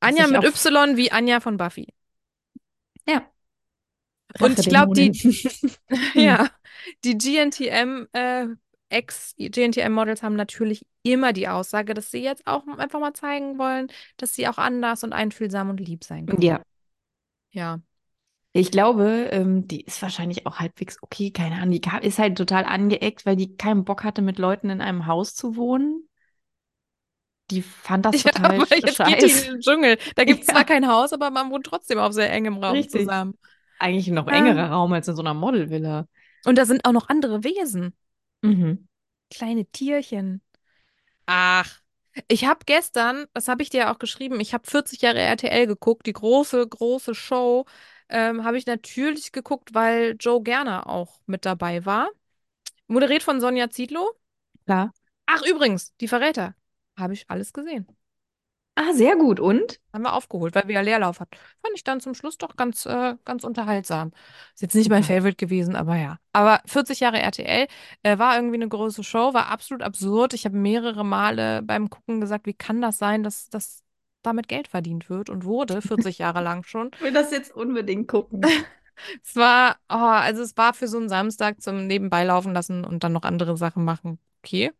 Anja 0.00 0.26
mit 0.28 0.44
Y 0.44 0.96
wie 0.96 1.10
Anja 1.12 1.40
von 1.40 1.56
Buffy. 1.56 1.92
Ja. 3.06 3.26
Und 4.40 4.58
ich 4.58 4.68
glaub, 4.68 4.94
die-. 4.94 5.10
Ja, 6.14 6.48
die 7.04 7.16
GNTM, 7.18 8.06
äh, 8.12 8.46
Ex-GNTM-Models 8.90 10.22
haben 10.22 10.36
natürlich 10.36 10.86
immer 11.02 11.32
die 11.34 11.48
Aussage, 11.48 11.92
dass 11.94 12.10
sie 12.10 12.22
jetzt 12.22 12.46
auch 12.46 12.66
einfach 12.78 13.00
mal 13.00 13.12
zeigen 13.12 13.58
wollen, 13.58 13.88
dass 14.16 14.34
sie 14.34 14.48
auch 14.48 14.56
anders 14.58 15.04
und 15.04 15.12
einfühlsam 15.12 15.68
und 15.70 15.80
lieb 15.80 16.04
sein 16.04 16.26
können. 16.26 16.40
Ja. 16.42 16.62
Ja. 17.58 17.80
Ich 18.52 18.70
glaube, 18.70 19.28
ähm, 19.32 19.66
die 19.66 19.82
ist 19.82 20.00
wahrscheinlich 20.00 20.46
auch 20.46 20.58
halbwegs 20.58 21.02
okay, 21.02 21.32
keine 21.32 21.56
Ahnung. 21.56 21.72
Die 21.72 22.06
ist 22.06 22.18
halt 22.18 22.38
total 22.38 22.64
angeeckt, 22.64 23.26
weil 23.26 23.36
die 23.36 23.56
keinen 23.56 23.84
Bock 23.84 24.04
hatte, 24.04 24.22
mit 24.22 24.38
Leuten 24.38 24.70
in 24.70 24.80
einem 24.80 25.06
Haus 25.06 25.34
zu 25.34 25.56
wohnen. 25.56 26.08
Die 27.50 27.62
fand 27.62 28.06
das 28.06 28.22
Ja, 28.24 28.30
total 28.30 28.54
aber 28.54 28.76
jetzt 28.76 28.98
geht 28.98 29.22
die 29.22 29.30
in 29.30 29.52
den 29.54 29.60
Dschungel. 29.60 29.98
Da 30.14 30.24
gibt 30.24 30.40
es 30.40 30.46
zwar 30.50 30.60
Ja, 30.60 30.64
kein 30.64 30.86
Haus, 30.88 31.12
aber 31.12 31.30
man 31.30 31.50
wohnt 31.50 31.66
trotzdem 31.66 31.98
auf 31.98 32.12
sehr 32.12 32.32
engem 32.32 32.58
Raum 32.58 32.72
richtig. 32.76 33.02
zusammen. 33.02 33.34
Eigentlich 33.80 34.08
ein 34.08 34.14
noch 34.14 34.28
engerer 34.28 34.70
Raum 34.70 34.92
als 34.92 35.08
in 35.08 35.16
so 35.16 35.22
einer 35.22 35.34
Modelvilla. 35.34 36.06
Und 36.44 36.56
da 36.58 36.64
sind 36.64 36.84
auch 36.84 36.92
noch 36.92 37.08
andere 37.08 37.44
Wesen. 37.44 37.94
Mhm. 38.42 38.88
Kleine 39.30 39.66
Tierchen. 39.66 40.42
Ach, 41.26 41.80
ich 42.28 42.44
habe 42.46 42.60
gestern, 42.66 43.26
das 43.34 43.48
habe 43.48 43.62
ich 43.62 43.70
dir 43.70 43.80
ja 43.80 43.92
auch 43.94 43.98
geschrieben, 43.98 44.40
ich 44.40 44.54
habe 44.54 44.68
40 44.68 45.02
Jahre 45.02 45.20
RTL 45.20 45.66
geguckt, 45.66 46.06
die 46.06 46.12
große, 46.12 46.66
große 46.66 47.14
Show. 47.14 47.66
Ähm, 48.08 48.44
habe 48.44 48.56
ich 48.58 48.66
natürlich 48.66 49.32
geguckt, 49.32 49.74
weil 49.74 50.16
Joe 50.18 50.42
Gerner 50.42 50.88
auch 50.88 51.20
mit 51.26 51.44
dabei 51.44 51.84
war. 51.84 52.08
Moderiert 52.88 53.22
von 53.22 53.40
Sonja 53.40 53.70
Zietlow. 53.70 54.10
Klar. 54.64 54.92
Ach, 55.26 55.42
übrigens, 55.46 55.94
die 55.98 56.08
Verräter. 56.08 56.54
Habe 56.96 57.14
ich 57.14 57.28
alles 57.30 57.52
gesehen. 57.52 57.86
Ah, 58.80 58.92
sehr 58.92 59.16
gut. 59.16 59.40
Und? 59.40 59.80
Haben 59.92 60.02
wir 60.02 60.12
aufgeholt, 60.12 60.54
weil 60.54 60.68
wir 60.68 60.76
ja 60.76 60.82
Leerlauf 60.82 61.18
hatten. 61.18 61.36
Fand 61.62 61.74
ich 61.74 61.82
dann 61.82 61.98
zum 62.00 62.14
Schluss 62.14 62.38
doch 62.38 62.54
ganz, 62.54 62.86
äh, 62.86 63.16
ganz 63.24 63.42
unterhaltsam. 63.42 64.12
Ist 64.54 64.62
jetzt 64.62 64.76
nicht 64.76 64.88
mein. 64.88 65.02
Favorite 65.02 65.34
gewesen, 65.34 65.74
aber 65.74 65.96
ja. 65.96 66.18
Aber 66.32 66.60
40 66.64 67.00
Jahre 67.00 67.18
RTL 67.18 67.66
äh, 68.04 68.18
war 68.18 68.36
irgendwie 68.36 68.54
eine 68.54 68.68
große 68.68 69.02
Show, 69.02 69.34
war 69.34 69.48
absolut 69.48 69.82
absurd. 69.82 70.32
Ich 70.32 70.44
habe 70.44 70.56
mehrere 70.56 71.04
Male 71.04 71.60
beim 71.62 71.90
Gucken 71.90 72.20
gesagt, 72.20 72.46
wie 72.46 72.54
kann 72.54 72.80
das 72.80 72.98
sein, 72.98 73.24
dass, 73.24 73.48
dass 73.50 73.82
damit 74.22 74.46
Geld 74.46 74.68
verdient 74.68 75.10
wird 75.10 75.28
und 75.28 75.44
wurde 75.44 75.82
40 75.82 76.18
Jahre 76.18 76.40
lang 76.40 76.62
schon. 76.62 76.90
Ich 76.94 77.00
will 77.00 77.12
das 77.12 77.32
jetzt 77.32 77.52
unbedingt 77.52 78.06
gucken. 78.06 78.42
Es 79.24 79.36
war, 79.36 79.76
oh, 79.88 79.94
also 79.94 80.42
es 80.42 80.56
war 80.56 80.74
für 80.74 80.88
so 80.88 80.98
einen 80.98 81.08
Samstag 81.08 81.62
zum 81.62 81.86
Nebenbei 81.86 82.24
laufen 82.24 82.52
lassen 82.52 82.84
und 82.84 83.04
dann 83.04 83.12
noch 83.12 83.22
andere 83.22 83.56
Sachen 83.56 83.84
machen. 83.84 84.18
Okay. 84.42 84.72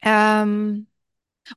Ähm, 0.00 0.86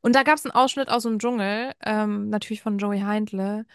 und 0.01 0.15
da 0.15 0.23
gab 0.23 0.35
es 0.37 0.45
einen 0.45 0.51
Ausschnitt 0.53 0.89
aus 0.89 1.03
dem 1.03 1.19
Dschungel, 1.19 1.73
ähm, 1.83 2.29
natürlich 2.29 2.61
von 2.61 2.77
Joey 2.77 2.99
Heindle, 3.01 3.65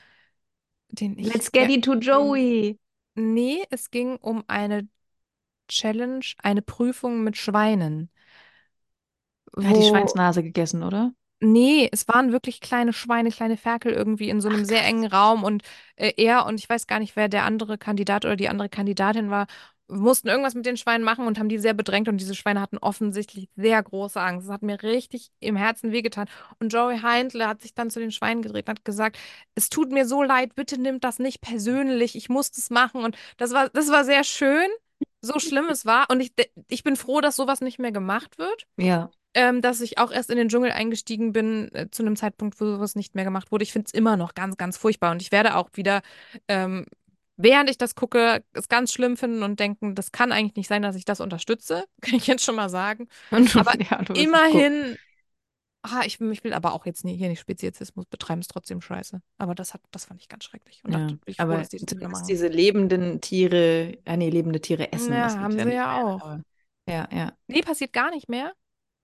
den 0.91 1.19
ich 1.19 1.35
Let's 1.35 1.49
get 1.51 1.71
ge- 1.71 1.71
it 1.71 1.83
to 1.85 1.95
Joey. 1.95 2.79
Nee, 3.15 3.65
es 3.71 3.91
ging 3.91 4.17
um 4.19 4.45
eine 4.49 4.89
Challenge, 5.69 6.25
eine 6.43 6.63
Prüfung 6.63 7.25
mit 7.25 7.37
Schweinen, 7.39 8.11
Er 9.61 9.71
hat 9.71 9.77
die 9.79 9.83
wo, 9.83 9.83
Schweinsnase 9.83 10.43
gegessen, 10.43 10.83
oder? 10.83 11.15
nee, 11.41 11.89
es 11.93 12.07
waren 12.09 12.33
wirklich 12.33 12.61
kleine 12.61 12.93
Schweine, 12.93 13.31
kleine 13.31 13.57
Ferkel 13.57 13.93
irgendwie 13.93 14.29
in 14.31 14.41
so 14.41 14.49
Ach, 14.49 14.49
einem 14.49 14.65
sehr 14.65 14.85
krass. 14.85 14.85
engen 14.85 15.07
Raum 15.07 15.45
und 15.45 15.63
äh, 15.97 16.13
er 16.17 16.47
und 16.47 16.59
ich 16.61 16.69
weiß 16.69 16.87
gar 16.87 16.99
nicht, 17.01 17.17
wer 17.17 17.29
der 17.29 17.45
andere 17.45 17.79
Kandidat 17.79 18.25
oder 18.25 18.37
die 18.37 18.49
andere 18.49 18.69
Kandidatin 18.69 19.31
war, 19.31 19.47
mussten 19.89 20.29
irgendwas 20.29 20.55
mit 20.55 20.65
den 20.67 20.77
Schweinen 20.77 21.05
machen 21.05 21.27
und 21.27 21.39
haben 21.39 21.49
die 21.49 21.59
sehr 21.59 21.75
bedrängt 21.75 22.09
und 22.09 22.19
diese 22.19 22.35
Schweine 22.35 22.61
hatten 22.61 22.79
offensichtlich 22.79 23.49
sehr 23.57 23.83
große 23.83 24.21
Angst. 24.21 24.47
Das 24.49 24.55
hat 24.55 24.63
mir 24.63 24.83
richtig 24.83 25.31
im 25.41 25.57
Herzen 25.57 25.93
wehgetan. 25.93 26.29
Und 26.61 26.73
Joey 26.73 27.01
Heindle 27.01 27.47
hat 27.47 27.61
sich 27.63 27.75
dann 27.75 27.91
zu 27.91 28.01
den 28.01 28.11
Schweinen 28.13 28.43
gedreht 28.43 28.69
und 28.69 28.79
hat 28.79 28.85
gesagt, 28.85 29.19
es 29.55 29.69
tut 29.69 29.93
mir 29.93 30.07
so 30.07 30.23
leid, 30.23 30.55
bitte 30.55 30.81
nimmt 30.81 31.05
das 31.05 31.19
nicht 31.19 31.41
persönlich, 31.41 32.17
ich 32.17 32.29
muss 32.29 32.51
das 32.51 32.71
machen. 32.71 33.05
Und 33.05 33.17
das 33.37 33.53
war, 33.53 33.69
das 33.71 33.91
war 33.91 34.05
sehr 34.05 34.25
schön, 34.25 34.69
so 35.21 35.39
schlimm 35.39 35.67
es 35.69 35.85
war. 35.87 36.07
Und 36.11 36.21
ich, 36.21 36.33
ich 36.69 36.83
bin 36.85 36.97
froh, 36.97 37.21
dass 37.21 37.37
sowas 37.37 37.61
nicht 37.61 37.79
mehr 37.79 37.93
gemacht 37.93 38.39
wird 38.39 38.65
Ja. 38.77 39.11
ähm, 39.35 39.61
dass 39.63 39.81
ich 39.81 39.99
auch 39.99 40.11
erst 40.11 40.31
in 40.31 40.37
den 40.37 40.49
Dschungel 40.49 40.73
eingestiegen 40.73 41.33
bin, 41.33 41.71
äh, 41.75 41.89
zu 41.91 42.03
einem 42.03 42.17
Zeitpunkt, 42.17 42.61
wo 42.61 42.67
sowas 42.67 42.95
nicht 42.97 43.15
mehr 43.15 43.25
gemacht 43.25 43.53
wurde. 43.53 43.63
Ich 43.65 43.73
finde 43.73 43.87
es 43.87 43.95
immer 43.95 44.17
noch 44.17 44.35
ganz, 44.35 44.57
ganz 44.57 44.77
furchtbar. 44.77 45.11
Und 45.13 45.23
ich 45.23 45.33
werde 45.33 45.57
auch 45.57 45.71
wieder, 45.75 46.03
ähm, 46.49 46.87
während 47.37 47.71
ich 47.71 47.79
das 47.79 47.95
gucke, 47.95 48.45
es 48.53 48.69
ganz 48.69 48.93
schlimm 48.93 49.17
finden 49.17 49.43
und 49.43 49.61
denken, 49.61 49.95
das 49.95 50.13
kann 50.13 50.33
eigentlich 50.33 50.57
nicht 50.57 50.69
sein, 50.69 50.83
dass 50.83 50.97
ich 50.97 51.05
das 51.05 51.21
unterstütze. 51.21 51.85
Kann 52.01 52.15
ich 52.15 52.27
jetzt 52.27 52.45
schon 52.45 52.57
mal 52.57 52.69
sagen. 52.69 53.09
Und 53.31 53.55
Aber 53.57 53.75
ja, 53.81 54.01
immerhin, 54.15 54.97
ah, 55.83 56.03
ich, 56.05 56.21
ich 56.21 56.45
will 56.45 56.53
aber 56.53 56.73
auch 56.75 56.87
jetzt 56.87 57.05
nie, 57.05 57.17
hier 57.17 57.29
nicht 57.29 57.41
Speziesismus 57.41 58.07
betreiben, 58.07 58.41
ist 58.41 58.51
trotzdem 58.51 58.81
scheiße. 58.81 59.21
Aber 59.39 59.55
das 59.55 59.75
hat, 59.75 59.81
das 59.91 60.05
fand 60.07 60.21
ich 60.21 60.29
ganz 60.29 60.45
schrecklich. 60.45 60.83
Und 60.85 60.93
Ja, 60.93 60.99
bin 61.09 61.19
ich 61.27 61.37
froh, 61.37 61.45
aber 61.45 61.59
dass 61.59 61.69
die 61.71 61.79
das 61.85 62.23
diese 62.25 62.49
lebenden 62.49 63.21
Tiere, 63.21 63.99
ah 64.05 64.17
nee, 64.17 64.31
lebende 64.31 64.61
Tiere 64.61 64.93
essen, 64.93 65.15
Ja, 65.15 65.29
haben 65.35 65.59
ja 65.59 65.65
sie 65.65 65.71
ja 65.73 66.03
auch. 66.03 66.39
Ja, 66.89 67.09
ja. 67.13 67.33
Nee, 67.47 67.63
passiert 67.63 67.93
gar 67.93 68.11
nicht 68.11 68.29
mehr. 68.29 68.53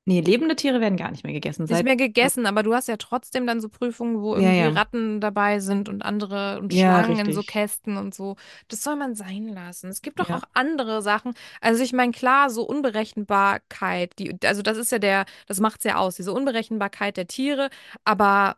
Nee, 0.08 0.20
lebende 0.22 0.56
Tiere 0.56 0.80
werden 0.80 0.96
gar 0.96 1.10
nicht 1.10 1.22
mehr 1.22 1.34
gegessen. 1.34 1.66
Nicht 1.66 1.84
mehr 1.84 1.96
gegessen, 1.96 2.46
aber 2.46 2.62
du 2.62 2.72
hast 2.74 2.88
ja 2.88 2.96
trotzdem 2.96 3.46
dann 3.46 3.60
so 3.60 3.68
Prüfungen, 3.68 4.22
wo 4.22 4.34
ja, 4.34 4.40
irgendwie 4.40 4.64
ja. 4.64 4.68
Ratten 4.68 5.20
dabei 5.20 5.60
sind 5.60 5.90
und 5.90 6.00
andere 6.02 6.58
und 6.60 6.72
Ja, 6.72 7.00
Schlangen 7.02 7.18
in 7.18 7.30
so 7.32 7.40
richtig. 7.40 7.46
Kästen 7.46 7.98
und 7.98 8.14
so. 8.14 8.36
Das 8.68 8.82
soll 8.82 8.96
man 8.96 9.14
sein 9.14 9.48
lassen. 9.48 9.88
Es 9.90 10.00
gibt 10.00 10.18
doch 10.18 10.28
Ja. 10.28 10.36
auch 10.36 10.44
andere 10.54 11.02
Sachen. 11.02 11.34
Also 11.60 11.82
ich 11.84 11.92
meine, 11.92 12.12
klar, 12.12 12.48
so 12.48 12.62
Unberechenbarkeit, 12.66 14.18
die, 14.18 14.34
also 14.44 14.62
das 14.62 14.78
ist 14.78 14.92
ja 14.92 14.98
der, 14.98 15.26
das 15.46 15.60
macht's 15.60 15.84
ja 15.84 15.96
aus, 15.96 16.16
diese 16.16 16.32
Unberechenbarkeit 16.32 17.18
der 17.18 17.26
Tiere, 17.26 17.68
aber 18.04 18.56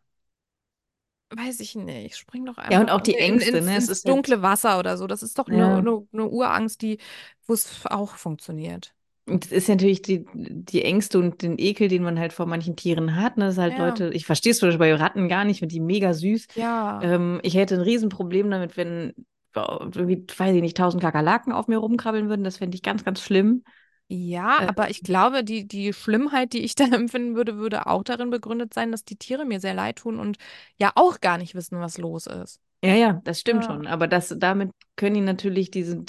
weiß 1.30 1.60
ich 1.60 1.74
nicht, 1.76 2.16
spring 2.16 2.44
doch 2.46 2.58
Ja, 2.68 2.80
und 2.80 2.88
einfach 2.88 2.90
auch 2.90 3.00
die 3.00 3.16
in, 3.26 3.40
Ängste, 3.40 3.60
ins, 3.60 3.66
ne? 3.66 3.76
Es 3.76 3.88
ist 3.88 4.06
halt, 4.08 4.08
dunkle 4.08 4.42
Wasser 4.42 4.78
oder 4.78 4.96
so. 4.96 5.06
Das 5.06 5.22
ist 5.22 5.38
doch 5.38 5.50
eine, 5.50 5.64
ja. 5.64 5.78
eine, 5.78 6.06
eine 6.12 6.28
Urangst, 6.28 6.82
die, 6.82 6.98
wo 7.46 7.54
es 7.54 7.84
auch 7.86 8.16
funktioniert. 8.16 8.94
Es 9.26 9.52
ist 9.52 9.68
natürlich 9.68 10.02
die, 10.02 10.26
die 10.34 10.82
Ängste 10.84 11.18
und 11.18 11.42
den 11.42 11.58
Ekel, 11.58 11.88
den 11.88 12.02
man 12.02 12.18
halt 12.18 12.32
vor 12.32 12.46
manchen 12.46 12.76
Tieren 12.76 13.16
hat. 13.16 13.36
Ne? 13.36 13.44
Das 13.46 13.54
ist 13.54 13.60
halt 13.60 13.76
Ja, 13.76 13.78
Leute, 13.78 14.10
ich 14.12 14.26
verstehe 14.26 14.52
es 14.52 14.58
zum 14.58 14.68
Beispiel 14.68 14.78
bei 14.78 14.94
Ratten 14.94 15.28
gar 15.28 15.44
nicht, 15.44 15.60
finde 15.60 15.72
die 15.72 15.80
mega 15.80 16.12
süß. 16.14 16.46
ja. 16.54 17.00
Ähm, 17.00 17.40
ich 17.42 17.54
hätte 17.54 17.76
ein 17.76 17.80
Riesenproblem 17.82 18.50
damit, 18.50 18.76
wenn, 18.76 19.14
irgendwie, 19.54 20.24
weiß 20.36 20.54
ich 20.54 20.62
nicht, 20.62 20.76
tausend 20.76 21.02
Kakerlaken 21.02 21.52
auf 21.52 21.68
mir 21.68 21.78
rumkrabbeln 21.78 22.28
würden. 22.28 22.44
Das 22.44 22.58
fände 22.58 22.74
ich 22.76 22.82
ganz, 22.82 23.04
ganz 23.04 23.20
schlimm. 23.20 23.64
Ja, 24.12 24.58
Äh, 24.58 24.68
aber 24.68 24.90
ich 24.90 25.02
glaube, 25.04 25.44
die, 25.44 25.66
die 25.68 25.92
Schlimmheit, 25.92 26.52
die 26.52 26.60
ich 26.64 26.74
da 26.74 26.84
empfinden 26.86 27.36
würde, 27.36 27.56
würde 27.58 27.86
auch 27.86 28.02
darin 28.02 28.30
begründet 28.30 28.74
sein, 28.74 28.90
dass 28.92 29.04
die 29.04 29.16
Tiere 29.16 29.44
mir 29.44 29.60
sehr 29.60 29.74
leid 29.74 29.96
tun 29.98 30.18
und 30.18 30.36
ja 30.78 30.92
auch 30.96 31.20
gar 31.20 31.38
nicht 31.38 31.54
wissen, 31.54 31.78
was 31.80 31.96
los 31.98 32.26
ist. 32.26 32.60
Ja, 32.82 32.94
ja, 32.94 33.20
das 33.24 33.40
stimmt 33.40 33.64
Ja. 33.64 33.68
schon. 33.68 33.86
Aber 33.86 34.06
das, 34.08 34.34
damit 34.38 34.70
können 34.96 35.14
die 35.14 35.20
natürlich 35.20 35.70
diese, 35.70 36.02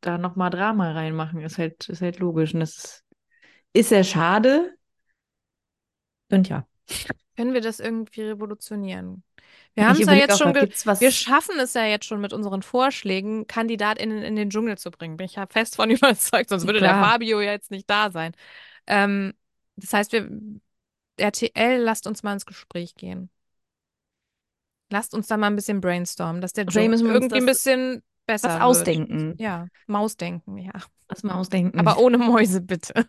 da 0.00 0.18
nochmal 0.18 0.50
Drama 0.50 0.92
reinmachen. 0.92 1.40
Ist 1.40 1.58
halt, 1.58 1.88
ist 1.88 2.02
halt 2.02 2.18
logisch. 2.18 2.54
Und 2.54 2.60
das 2.60 2.76
ist, 2.76 3.04
ist 3.74 3.88
sehr 3.90 4.04
schade. 4.04 4.74
Und 6.30 6.48
ja, 6.48 6.66
Können 7.36 7.54
wir 7.54 7.60
das 7.60 7.80
irgendwie 7.80 8.22
revolutionieren? 8.22 9.22
Wir 9.74 9.86
haben 9.86 10.00
es 10.00 10.06
ja 10.06 10.14
jetzt 10.14 10.36
schon, 10.36 10.54
wir 10.54 11.10
schaffen 11.10 11.58
es 11.60 11.74
ja 11.74 11.84
jetzt 11.86 12.04
schon 12.04 12.20
mit 12.20 12.32
unseren 12.32 12.62
Vorschlägen, 12.62 13.46
KandidatInnen 13.46 14.22
in 14.22 14.36
den 14.36 14.50
Dschungel 14.50 14.76
zu 14.78 14.90
bringen. 14.90 15.16
Bin 15.16 15.26
ich 15.26 15.36
ja 15.36 15.46
fest 15.46 15.76
von 15.76 15.90
überzeugt, 15.90 16.50
sonst 16.50 16.66
würde 16.66 16.82
der 16.82 16.90
Klar. 16.90 17.04
Fabio 17.04 17.40
ja 17.40 17.52
jetzt 17.52 17.70
nicht 17.70 17.88
da 17.88 18.10
sein. 18.10 18.32
Ähm, 18.86 19.34
das 19.76 19.92
heißt, 19.94 20.12
wir, 20.12 20.30
RTL, 21.18 21.80
lasst 21.82 22.06
uns 22.06 22.22
mal 22.22 22.34
ins 22.34 22.46
Gespräch 22.46 22.94
gehen. 22.96 23.30
Lasst 24.90 25.14
uns 25.14 25.28
da 25.28 25.36
mal 25.36 25.46
ein 25.46 25.56
bisschen 25.56 25.80
brainstormen, 25.80 26.40
dass 26.40 26.52
der 26.52 26.66
wir 26.66 26.82
uns 26.90 27.00
irgendwie 27.00 27.24
ein 27.36 27.46
das 27.46 27.46
bisschen 27.46 28.02
was 28.26 28.42
besser 28.42 28.48
wird. 28.54 28.62
ausdenken. 28.62 29.34
Ja, 29.38 29.66
Mausdenken, 29.86 30.58
ja. 30.58 30.72
Was 31.08 31.22
mal 31.22 31.34
ausdenken. 31.34 31.78
Aber 31.78 31.98
ohne 31.98 32.18
Mäuse 32.18 32.60
bitte. 32.60 33.08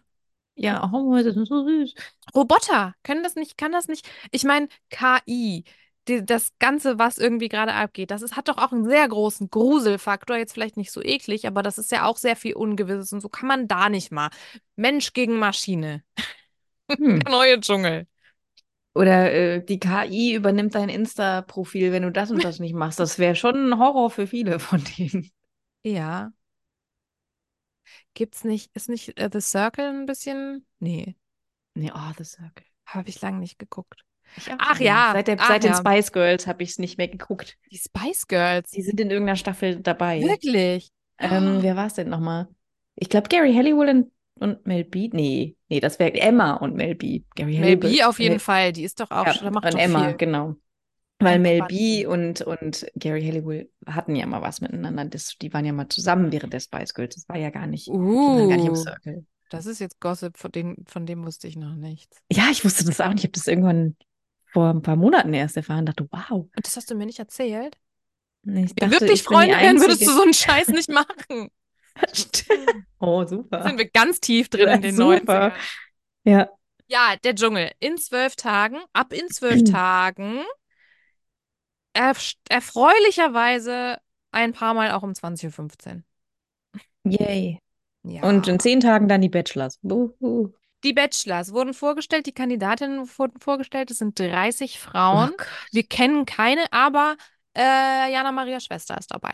Ja, 0.55 0.89
oh, 0.93 1.15
das 1.15 1.35
ist 1.35 1.47
so 1.49 1.65
süß. 1.65 1.93
Roboter 2.35 2.93
können 3.03 3.23
das 3.23 3.35
nicht, 3.35 3.57
kann 3.57 3.71
das 3.71 3.87
nicht. 3.87 4.07
Ich 4.31 4.43
meine, 4.43 4.67
KI, 4.89 5.63
die, 6.07 6.25
das 6.25 6.51
Ganze, 6.59 6.99
was 6.99 7.17
irgendwie 7.17 7.49
gerade 7.49 7.73
abgeht, 7.73 8.11
das 8.11 8.21
ist, 8.21 8.35
hat 8.35 8.47
doch 8.47 8.57
auch 8.57 8.71
einen 8.71 8.85
sehr 8.85 9.07
großen 9.07 9.49
Gruselfaktor. 9.49 10.37
Jetzt 10.37 10.53
vielleicht 10.53 10.77
nicht 10.77 10.91
so 10.91 11.01
eklig, 11.01 11.47
aber 11.47 11.63
das 11.63 11.77
ist 11.77 11.91
ja 11.91 12.05
auch 12.05 12.17
sehr 12.17 12.35
viel 12.35 12.53
Ungewisses 12.53 13.13
und 13.13 13.21
so 13.21 13.29
kann 13.29 13.47
man 13.47 13.67
da 13.67 13.89
nicht 13.89 14.11
mal. 14.11 14.29
Mensch 14.75 15.13
gegen 15.13 15.39
Maschine. 15.39 16.03
Hm. 16.89 17.19
Der 17.25 17.31
neue 17.31 17.59
Dschungel. 17.59 18.07
Oder 18.93 19.32
äh, 19.32 19.63
die 19.65 19.80
KI 19.80 20.34
übernimmt 20.36 20.75
dein 20.75 20.89
Insta-Profil, 20.89 21.91
wenn 21.91 22.04
du 22.04 22.12
das 22.12 22.30
und 22.32 22.43
das 22.43 22.60
nicht 22.60 22.73
machst. 22.75 22.99
Das 22.99 23.19
wäre 23.19 23.36
schon 23.36 23.69
ein 23.71 23.80
Horror 23.80 24.10
für 24.10 24.27
viele 24.27 24.60
von 24.60 24.84
denen. 24.97 25.32
Ja. 25.84 26.32
Gibt's 28.13 28.43
nicht, 28.43 28.71
ist 28.75 28.89
nicht 28.89 29.17
äh, 29.19 29.30
The 29.32 29.41
Circle 29.41 29.86
ein 29.89 30.06
bisschen? 30.06 30.65
Nee, 30.80 31.15
Nee, 31.73 31.91
oh, 31.93 32.12
The 32.17 32.25
Circle. 32.25 32.65
habe 32.86 33.10
ich 33.10 33.21
lange 33.21 33.39
nicht 33.39 33.58
geguckt. 33.58 34.04
Ach 34.58 34.80
ja, 34.80 35.12
Seit, 35.13 35.27
der, 35.27 35.38
ach 35.39 35.47
seit 35.47 35.63
den 35.63 35.71
ja. 35.71 35.77
Spice 35.77 36.12
Girls 36.12 36.47
habe 36.47 36.63
ich 36.63 36.71
es 36.71 36.80
nicht 36.80 36.97
mehr 36.97 37.08
geguckt. 37.08 37.58
Die 37.71 37.77
Spice 37.77 38.27
Girls. 38.27 38.71
Die 38.71 38.82
sind 38.82 38.99
in 38.99 39.10
irgendeiner 39.10 39.36
Staffel 39.36 39.82
dabei. 39.82 40.21
Wirklich? 40.21 40.89
Ähm, 41.17 41.60
wer 41.62 41.75
war 41.75 41.88
es 41.88 41.93
denn 41.93 42.10
nochmal? 42.10 42.47
Ich 42.95 43.10
glaube, 43.10 43.30
Gary 43.30 43.54
Halliwell 43.54 43.89
und, 43.89 44.12
und 44.35 44.65
Mel 44.65 44.83
B. 44.85 45.09
Nee, 45.13 45.55
nee, 45.69 45.79
das 45.79 45.99
wäre 45.99 46.13
Emma 46.13 46.53
und 46.53 46.75
Mel 46.75 46.95
B. 46.95 47.23
Gary 47.35 47.59
Mel 47.59 47.77
B 47.77 47.87
Halliwell. 47.87 48.03
auf 48.09 48.19
jeden 48.19 48.39
Fall. 48.39 48.73
Die 48.73 48.83
ist 48.83 48.99
doch 48.99 49.11
auch, 49.11 49.25
Ja, 49.25 49.33
da 49.33 49.51
macht 49.51 49.65
und 49.65 49.73
doch 49.73 49.79
Emma, 49.79 50.07
viel. 50.09 50.17
genau. 50.17 50.55
Weil 51.19 51.37
Mel. 51.39 51.61
B 51.67 52.05
und, 52.07 52.41
und 52.41 52.87
Gary 52.95 53.23
Halliwell 53.23 53.69
hatten 53.85 54.15
ja 54.15 54.25
mal 54.25 54.41
was 54.41 54.59
miteinander. 54.61 55.05
Das, 55.05 55.37
die 55.39 55.53
waren 55.53 55.65
ja 55.65 55.71
mal 55.73 55.87
zusammen 55.87 56.31
während 56.31 56.51
der 56.53 56.59
Spice 56.59 56.93
Girls. 56.95 57.15
Das 57.15 57.29
war 57.29 57.37
ja 57.37 57.51
gar 57.51 57.67
nicht, 57.67 57.87
waren 57.87 58.49
gar 58.49 58.57
nicht 58.57 58.65
im 58.65 58.73
Uh, 58.73 58.75
Circle. 58.75 59.25
das 59.51 59.67
ist 59.67 59.79
jetzt 59.79 59.99
Gossip, 59.99 60.37
von 60.37 60.51
dem, 60.51 60.77
von 60.87 61.05
dem 61.05 61.23
wusste 61.23 61.47
ich 61.47 61.57
noch 61.57 61.75
nichts. 61.75 62.17
Ja, 62.31 62.45
ich 62.51 62.65
wusste 62.65 62.85
das 62.85 62.99
auch 63.01 63.09
nicht. 63.09 63.19
Ich 63.19 63.23
habe 63.25 63.33
das 63.33 63.45
irgendwann 63.47 63.95
vor 64.51 64.69
ein 64.71 64.81
paar 64.81 64.95
Monaten 64.95 65.33
erst 65.33 65.57
erfahren. 65.57 65.85
Dachte, 65.85 66.07
wow. 66.11 66.49
Und 66.55 66.65
das 66.65 66.75
hast 66.75 66.89
du 66.89 66.95
mir 66.95 67.05
nicht 67.05 67.19
erzählt? 67.19 67.77
Ich 68.43 68.49
Wir 68.55 68.65
dachte, 68.75 68.91
wirklich 68.91 69.19
ich 69.19 69.23
Freunde 69.23 69.55
wären, 69.59 69.79
würdest 69.79 70.01
du 70.01 70.11
so 70.11 70.23
einen 70.23 70.33
Scheiß 70.33 70.69
nicht 70.69 70.89
machen. 70.89 71.49
Oh, 72.99 73.23
Da 73.23 73.27
super. 73.27 73.63
sind 73.63 73.77
wir 73.79 73.89
ganz 73.89 74.19
tief 74.19 74.49
drin 74.49 74.69
in 74.69 74.81
den 74.81 74.95
Super. 74.95 75.53
90ern. 75.53 75.53
Ja. 76.23 76.49
Ja, 76.87 77.15
der 77.23 77.35
Dschungel. 77.35 77.71
In 77.79 77.97
zwölf 77.97 78.35
Tagen, 78.35 78.77
ab 78.93 79.13
in 79.13 79.27
zwölf 79.29 79.63
Tagen, 79.63 80.43
erf 81.93 82.33
erfreulicherweise 82.49 83.97
ein 84.31 84.53
paar 84.53 84.73
Mal 84.73 84.91
auch 84.91 85.03
um 85.03 85.13
20.15 85.13 85.97
Uhr. 85.97 86.03
Yay. 87.03 87.59
Ja. 88.03 88.21
Und 88.23 88.47
in 88.47 88.59
zehn 88.59 88.79
Tagen 88.79 89.07
dann 89.07 89.21
die 89.21 89.29
Bachelors. 89.29 89.79
Buhu. 89.81 90.49
Die 90.83 90.93
Bachelors 90.93 91.53
wurden 91.53 91.73
vorgestellt, 91.73 92.25
die 92.25 92.33
Kandidatinnen 92.33 93.07
wurden 93.17 93.39
vorgestellt. 93.39 93.91
Es 93.91 93.99
sind 93.99 94.17
30 94.19 94.77
Oh 94.77 94.89
Frauen. 94.89 95.31
Gott. 95.37 95.47
Wir 95.71 95.83
kennen 95.83 96.25
keine, 96.25 96.65
aber 96.71 97.17
äh, 97.55 98.11
Jana 98.11 98.31
Marias 98.31 98.65
Schwester 98.65 98.97
ist 98.97 99.11
dabei. 99.11 99.31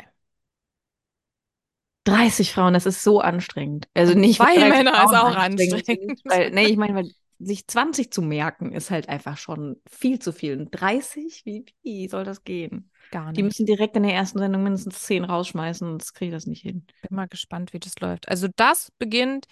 30 2.08 2.54
Frauen, 2.54 2.74
das 2.74 2.86
ist 2.86 3.04
so 3.04 3.20
anstrengend. 3.22 3.88
Also 3.94 4.14
nicht, 4.14 4.38
Zwei 4.38 4.56
weil 4.56 4.70
30 4.70 4.70
Männer 4.70 4.92
ist 5.04 5.10
Frauen 5.10 5.16
auch 5.16 5.36
anstrengend 5.36 5.74
anstrengend. 5.74 6.22
Weil, 6.26 6.52
nee, 6.52 6.66
ich 6.68 6.78
meine, 6.78 6.96
weil 6.96 7.12
sich 7.40 7.68
20 7.68 8.12
zu 8.12 8.22
merken, 8.22 8.72
ist 8.74 8.90
halt 8.90 9.10
einfach 9.10 9.38
schon 9.38 9.80
viel 9.90 10.20
zu 10.20 10.32
viel. 10.32 10.60
Und 10.60 10.72
30? 10.72 11.46
Wie, 11.46 11.66
wie 11.84 12.08
soll 12.08 12.24
das 12.24 12.44
gehen? 12.44 12.92
Gar 13.12 13.32
Die 13.34 13.42
nicht. 13.44 13.44
müssen 13.44 13.66
direkt 13.66 13.96
in 13.96 14.04
der 14.04 14.14
ersten 14.14 14.40
Sendung 14.40 14.64
mindestens 14.64 15.04
10 15.04 15.24
rausschmeißen, 15.24 15.88
sonst 15.88 16.14
kriege 16.14 16.30
ich 16.30 16.36
das 16.36 16.48
nicht 16.48 16.62
hin. 16.62 16.86
Bin 17.02 17.16
mal 17.16 17.28
gespannt, 17.28 17.74
wie 17.74 17.80
das 17.80 18.00
läuft. 18.00 18.28
Also 18.28 18.48
das 18.56 18.92
beginnt 18.98 19.46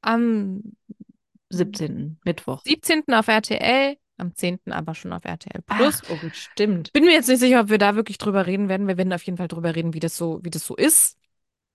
am 0.00 0.62
17. 1.50 2.18
Mittwoch. 2.24 2.62
17. 2.64 3.14
auf 3.14 3.28
RTL, 3.28 3.96
am 4.18 4.34
10. 4.34 4.58
aber 4.70 4.94
schon 4.94 5.12
auf 5.12 5.24
RTL 5.24 5.62
Plus. 5.62 6.02
Ach, 6.06 6.10
oh 6.24 6.28
stimmt. 6.32 6.92
Bin 6.92 7.04
mir 7.04 7.12
jetzt 7.12 7.28
nicht 7.28 7.40
sicher, 7.40 7.60
ob 7.60 7.68
wir 7.70 7.78
da 7.78 7.94
wirklich 7.96 8.18
drüber 8.18 8.46
reden 8.46 8.68
werden. 8.68 8.88
Wir 8.88 8.96
werden 8.96 9.12
auf 9.12 9.22
jeden 9.22 9.38
Fall 9.38 9.48
drüber 9.48 9.74
reden, 9.74 9.94
wie 9.94 10.00
das 10.00 10.16
so, 10.16 10.40
wie 10.42 10.50
das 10.50 10.64
so 10.66 10.76
ist. 10.76 11.16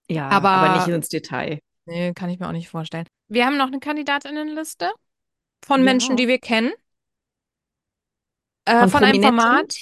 Ja, 0.10 0.30
Aber- 0.30 0.50
aber, 0.50 0.78
nicht 0.78 0.88
ins 0.94 1.10
Detail. 1.10 1.60
Nee, 1.86 2.14
kann 2.14 2.30
ich 2.30 2.40
mir 2.40 2.48
auch 2.48 2.54
nicht 2.54 2.70
vorstellen. 2.70 3.06
Wir 3.28 3.46
haben 3.46 3.58
noch 3.58 3.68
eine 3.68 3.80
Kandidatinnenliste 3.80 4.90
von 5.66 5.80
Ja. 5.82 5.86
Menschen, 5.86 6.16
die 6.16 6.28
wir 6.28 6.40
kennen. 6.40 6.72
Äh, 8.66 8.82
Von 8.82 8.90
von 8.90 9.04
einem? 9.04 9.22
Format. 9.22 9.76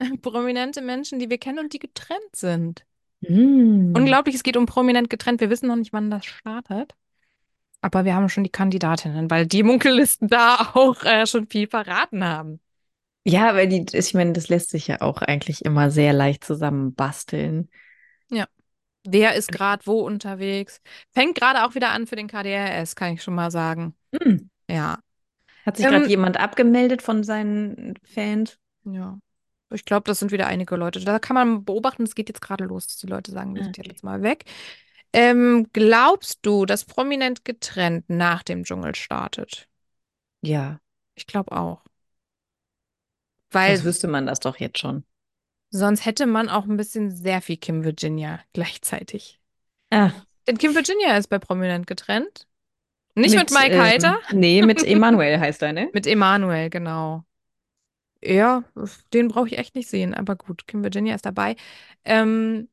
Prominente 0.22 0.82
Menschen, 0.82 1.18
die 1.18 1.30
wir 1.30 1.38
kennen 1.38 1.58
und 1.58 1.72
die 1.72 1.78
getrennt 1.78 2.34
sind. 2.34 2.84
Mm. 3.20 3.94
Unglaublich, 3.96 4.34
es 4.34 4.42
geht 4.42 4.58
um 4.58 4.66
prominent 4.66 5.08
getrennt. 5.08 5.40
Wir 5.40 5.48
wissen 5.48 5.68
noch 5.68 5.76
nicht, 5.76 5.92
wann 5.94 6.10
das 6.10 6.26
startet. 6.26 6.94
Aber 7.86 8.04
wir 8.04 8.14
haben 8.16 8.28
schon 8.28 8.42
die 8.44 8.50
Kandidatinnen, 8.50 9.30
weil 9.30 9.46
die 9.46 9.62
Munkellisten 9.62 10.26
da 10.28 10.56
auch 10.74 11.04
äh, 11.04 11.24
schon 11.26 11.46
viel 11.46 11.68
verraten 11.68 12.24
haben. 12.24 12.60
Ja, 13.24 13.54
weil 13.54 13.68
die, 13.68 13.84
ich 13.92 14.14
meine, 14.14 14.32
das 14.32 14.48
lässt 14.48 14.70
sich 14.70 14.86
ja 14.86 15.00
auch 15.00 15.20
eigentlich 15.22 15.64
immer 15.64 15.90
sehr 15.90 16.12
leicht 16.12 16.44
zusammenbasteln. 16.44 17.68
Wer 19.08 19.34
ist 19.34 19.52
gerade 19.52 19.86
wo 19.86 20.00
unterwegs? 20.00 20.80
Fängt 21.12 21.36
gerade 21.36 21.64
auch 21.64 21.74
wieder 21.74 21.90
an 21.90 22.06
für 22.06 22.16
den 22.16 22.26
KDRS, 22.28 22.96
kann 22.96 23.14
ich 23.14 23.22
schon 23.22 23.34
mal 23.34 23.50
sagen. 23.50 23.94
Mm. 24.12 24.48
Ja, 24.70 24.98
Hat 25.66 25.76
sich 25.76 25.86
Ähm, 25.86 25.88
gerade 25.88 26.08
jemand 26.08 26.38
abgemeldet 26.38 27.02
von 27.02 27.22
seinen 27.22 27.94
Fans? 28.04 28.58
ja. 28.84 29.18
Ich 29.72 29.84
glaube, 29.84 30.04
das 30.04 30.20
sind 30.20 30.30
wieder 30.30 30.46
einige 30.46 30.76
Leute. 30.76 31.00
Da 31.00 31.18
kann 31.18 31.34
man 31.34 31.64
beobachten, 31.64 32.04
es 32.04 32.14
geht 32.14 32.28
jetzt 32.28 32.40
gerade 32.40 32.64
los, 32.64 32.86
dass 32.86 32.96
die 32.98 33.08
Leute 33.08 33.32
sagen, 33.32 33.54
wir 33.54 33.64
sind 33.64 33.76
Okay. 33.78 33.88
jetzt 33.88 34.04
mal 34.04 34.22
weg. 34.22 34.44
Ähm, 35.16 35.68
glaubst 35.72 36.40
du, 36.46 36.64
dass 36.66 36.84
prominent 36.84 37.44
getrennt 37.44 38.04
nach 38.08 38.42
dem 38.44 38.62
Dschungel 38.64 38.94
startet? 38.94 39.68
Ja, 40.42 40.80
Ich 41.14 41.26
glaube 41.26 41.52
auch. 41.52 41.82
Weil 43.50 43.76
sonst 43.76 43.84
wüsste 43.84 44.06
man 44.08 44.24
das 44.26 44.38
doch 44.40 44.58
jetzt 44.58 44.78
schon. 44.78 45.04
sonst 45.70 46.04
hätte 46.04 46.26
man 46.26 46.48
auch 46.48 46.64
ein 46.64 46.76
bisschen 46.76 47.10
sehr 47.14 47.40
viel 47.40 47.56
Kim 47.56 47.84
Virginia 47.84 48.40
gleichzeitig. 48.52 49.40
Ah, 49.90 50.26
Denn 50.46 50.58
Kim 50.58 50.74
Virginia 50.74 51.16
ist 51.16 51.28
bei 51.28 51.38
prominent 51.38 51.86
getrennt. 51.86 52.46
Nicht 53.14 53.34
mit, 53.34 53.50
Mike 53.50 53.74
ähm, 53.74 53.80
Heiter, 53.82 54.20
Nee, 54.32 54.62
mit 54.62 54.82
Emanuel 54.86 55.40
heißt 55.40 55.62
er, 55.62 55.72
ne? 55.72 55.90
mit 55.92 56.06
Emanuel, 56.06 56.70
genau. 56.70 57.24
Ja, 58.22 58.64
den 59.12 59.28
brauche 59.28 59.46
ich 59.48 59.58
echt 59.58 59.74
nicht 59.74 59.88
sehen, 59.88 60.14
aber 60.14 60.36
gut, 60.36 60.66
Kim 60.66 60.82
Virginia 60.82 61.14
ist 61.14 61.26
dabei. 61.26 61.56
Ähm, 62.04 62.68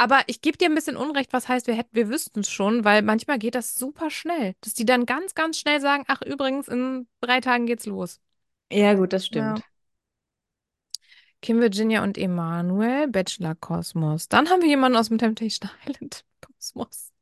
aber 0.00 0.22
ich 0.28 0.40
gebe 0.40 0.56
dir 0.56 0.64
ein 0.70 0.74
bisschen 0.74 0.96
Unrecht, 0.96 1.34
was 1.34 1.46
heißt, 1.46 1.66
wir 1.66 1.74
hätten, 1.74 1.94
wir 1.94 2.08
wüssten 2.08 2.40
es 2.40 2.50
schon, 2.50 2.84
weil 2.86 3.02
manchmal 3.02 3.38
geht 3.38 3.54
das 3.54 3.74
super 3.74 4.08
schnell, 4.08 4.54
dass 4.62 4.72
die 4.72 4.86
dann 4.86 5.04
ganz, 5.04 5.34
ganz 5.34 5.58
schnell 5.58 5.78
sagen, 5.78 6.04
ach 6.08 6.22
übrigens, 6.22 6.68
in 6.68 7.06
drei 7.20 7.40
Tagen 7.42 7.66
geht's 7.66 7.84
los. 7.84 8.18
Ja, 8.72 8.94
gut, 8.94 9.12
das 9.12 9.26
stimmt. 9.26 9.58
Ja. 9.58 9.64
Kim 11.42 11.60
Virginia 11.60 12.02
und 12.02 12.16
Emanuel, 12.16 13.08
Bachelor 13.08 13.54
Kosmos. 13.56 14.28
Dann 14.28 14.48
haben 14.48 14.62
wir 14.62 14.70
jemanden 14.70 14.96
aus 14.96 15.08
dem 15.08 15.18
Temptation 15.18 15.70
Island 15.86 16.24
Kosmos. 16.40 17.12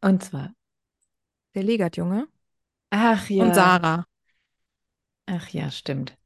Und 0.00 0.24
zwar, 0.24 0.54
Der 1.54 1.62
Legat-Junge. 1.62 2.26
ach 2.90 3.30
ja. 3.30 3.44
Und 3.44 3.54
Sarah. 3.54 4.06
Ach 5.26 5.48
ja, 5.50 5.70
stimmt. 5.70 6.16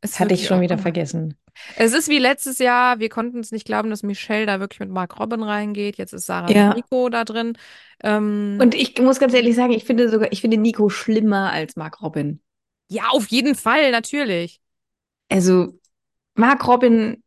Ist 0.00 0.18
Hatte 0.18 0.32
ich 0.32 0.46
schon 0.46 0.62
wieder 0.62 0.78
vergessen. 0.78 1.36
Es 1.76 1.92
ist 1.92 2.08
wie 2.08 2.18
letztes 2.18 2.58
Jahr, 2.58 2.98
wir 2.98 3.08
konnten 3.08 3.38
es 3.40 3.52
nicht 3.52 3.64
glauben, 3.66 3.90
dass 3.90 4.02
Michelle 4.02 4.46
da 4.46 4.60
wirklich 4.60 4.80
mit 4.80 4.90
Mark 4.90 5.18
Robin 5.20 5.42
reingeht. 5.42 5.96
Jetzt 5.98 6.12
ist 6.12 6.26
Sarah 6.26 6.50
Ja. 6.50 6.68
und 6.70 6.76
Nico 6.76 7.08
da 7.08 7.24
drin. 7.24 7.56
Ähm, 8.02 8.58
Und 8.60 8.74
ich 8.74 8.98
muss 9.00 9.18
ganz 9.20 9.34
ehrlich 9.34 9.54
sagen, 9.56 9.72
ich 9.72 9.84
finde 9.84 10.08
sogar, 10.08 10.32
ich 10.32 10.40
finde 10.40 10.56
Nico 10.56 10.88
schlimmer 10.88 11.52
als 11.52 11.76
Mark 11.76 12.02
Robin. 12.02 12.40
ja, 12.88 13.08
auf 13.10 13.28
jeden 13.28 13.54
Fall, 13.54 13.90
natürlich. 13.92 14.60
Also, 15.30 15.78
Mark 16.34 16.66
Robin, 16.66 17.22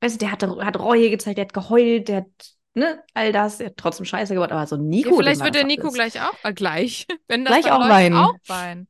weißt 0.00 0.16
du, 0.16 0.18
der 0.18 0.32
hat, 0.32 0.42
hat 0.42 0.78
Reue 0.78 1.10
gezeigt, 1.10 1.38
der 1.38 1.44
hat 1.44 1.52
geheult, 1.54 2.08
der 2.08 2.16
hat, 2.18 2.26
ne, 2.74 3.02
all 3.14 3.32
das, 3.32 3.58
der 3.58 3.68
hat 3.68 3.76
trotzdem 3.76 4.06
Scheiße 4.06 4.34
gebaut, 4.34 4.50
aber 4.50 4.66
so 4.66 4.76
Nico, 4.76 5.10
Ja, 5.10 5.16
vielleicht 5.16 5.44
wird 5.44 5.54
der 5.54 5.64
Nico 5.66 5.82
alles- 5.88 5.94
gleich 5.94 6.20
auch, 6.22 6.34
äh, 6.42 6.52
gleich, 6.52 7.06
wenn 7.28 7.44
das 7.44 7.54
Gleich 7.60 7.72
auch 7.72 7.78
läuft, 7.78 7.90
weinen. 7.90 8.16
auch 8.16 8.34
weinen. 8.46 8.88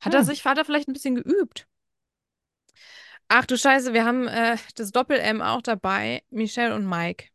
Hat 0.00 0.14
er 0.14 0.20
Ja. 0.20 0.24
sich, 0.24 0.44
hat 0.44 0.56
er 0.58 0.64
vielleicht 0.64 0.88
ein 0.88 0.92
bisschen 0.92 1.14
geübt? 1.16 1.66
Ach 3.28 3.46
du 3.46 3.56
Scheiße, 3.56 3.92
wir 3.92 4.04
haben 4.04 4.28
äh, 4.28 4.56
das 4.76 4.92
Doppel-M 4.92 5.40
auch 5.42 5.62
dabei. 5.62 6.22
Michelle 6.30 6.74
und 6.74 6.86
Mike. 6.88 7.26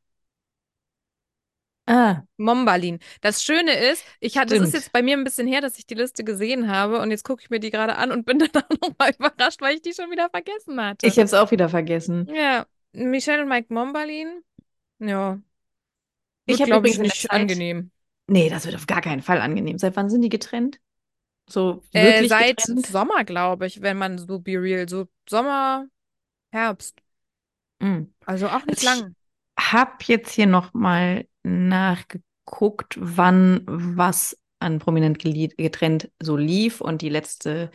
Ah, 1.88 2.22
Mombalin. 2.38 3.00
Das 3.22 3.42
Schöne 3.44 3.74
ist, 3.74 4.06
ich 4.20 4.38
hatte, 4.38 4.60
das 4.60 4.68
ist 4.68 4.74
jetzt 4.76 4.92
bei 4.92 5.02
mir 5.02 5.18
ein 5.18 5.24
bisschen 5.24 5.48
her, 5.48 5.60
dass 5.60 5.80
ich 5.80 5.88
die 5.88 5.96
Liste 5.96 6.24
gesehen 6.24 6.68
habe 6.70 7.00
und 7.02 7.10
jetzt 7.10 7.24
gucke 7.24 7.42
ich 7.42 7.50
mir 7.50 7.60
die 7.60 7.72
gerade 7.72 7.96
an 7.96 8.12
und 8.12 8.26
bin 8.28 8.38
dann 8.54 8.64
auch 8.64 8.90
nochmal 8.90 9.12
überrascht, 9.18 9.60
weil 9.62 9.74
ich 9.76 9.82
die 9.82 9.94
schon 9.94 10.12
wieder 10.12 10.30
vergessen 10.30 10.80
hatte. 10.80 11.08
ich 11.08 11.14
habe 11.18 11.26
es 11.26 11.34
auch 11.34 11.50
wieder 11.50 11.68
vergessen. 11.68 12.28
ja, 12.32 12.68
Michelle 12.92 13.42
und 13.42 13.50
Mike 13.50 13.74
Mombalin. 13.74 14.44
Ja. 15.00 15.40
Ich 16.46 16.60
Wird, 16.60 16.62
hab 16.62 16.68
glaub 16.68 16.80
übrigens 16.82 16.98
ich, 16.98 17.02
nicht 17.04 17.22
Zeit- 17.24 17.32
angenehm. 17.32 17.92
Nee, 18.28 18.50
das 18.52 18.66
wird 18.66 18.76
auf 18.76 18.86
gar 18.86 19.02
keinen 19.02 19.24
Fall 19.24 19.42
angenehm. 19.42 19.80
Seit 19.80 19.96
wann 19.96 20.12
sind 20.12 20.22
die 20.22 20.30
getrennt? 20.30 20.80
So 21.50 21.82
Äh, 21.94 22.22
wirklich 22.22 22.30
seit 22.30 22.58
getrennt? 22.58 22.86
Sommer, 22.86 23.24
glaube 23.24 23.66
ich, 23.66 23.82
wenn 23.82 23.98
man 23.98 24.20
so 24.20 24.40
be 24.40 24.52
real, 24.62 24.88
so 24.88 25.08
Sommer, 25.30 25.86
Herbst. 26.52 26.98
Mm. 27.80 28.06
Also 28.26 28.48
auch 28.50 28.66
nicht 28.66 28.80
Ich- 28.80 28.84
lang. 28.84 29.16
Hab 29.60 30.04
jetzt 30.06 30.32
hier 30.32 30.48
noch 30.48 30.74
mal 30.74 31.28
nachgeguckt, 31.44 32.96
wann 32.98 33.62
was 33.68 34.38
an 34.60 34.80
Prominent 34.80 35.20
getrennt 35.20 36.10
so 36.22 36.36
lief 36.38 36.82
und 36.82 37.02
die 37.02 37.10
letzte 37.10 37.70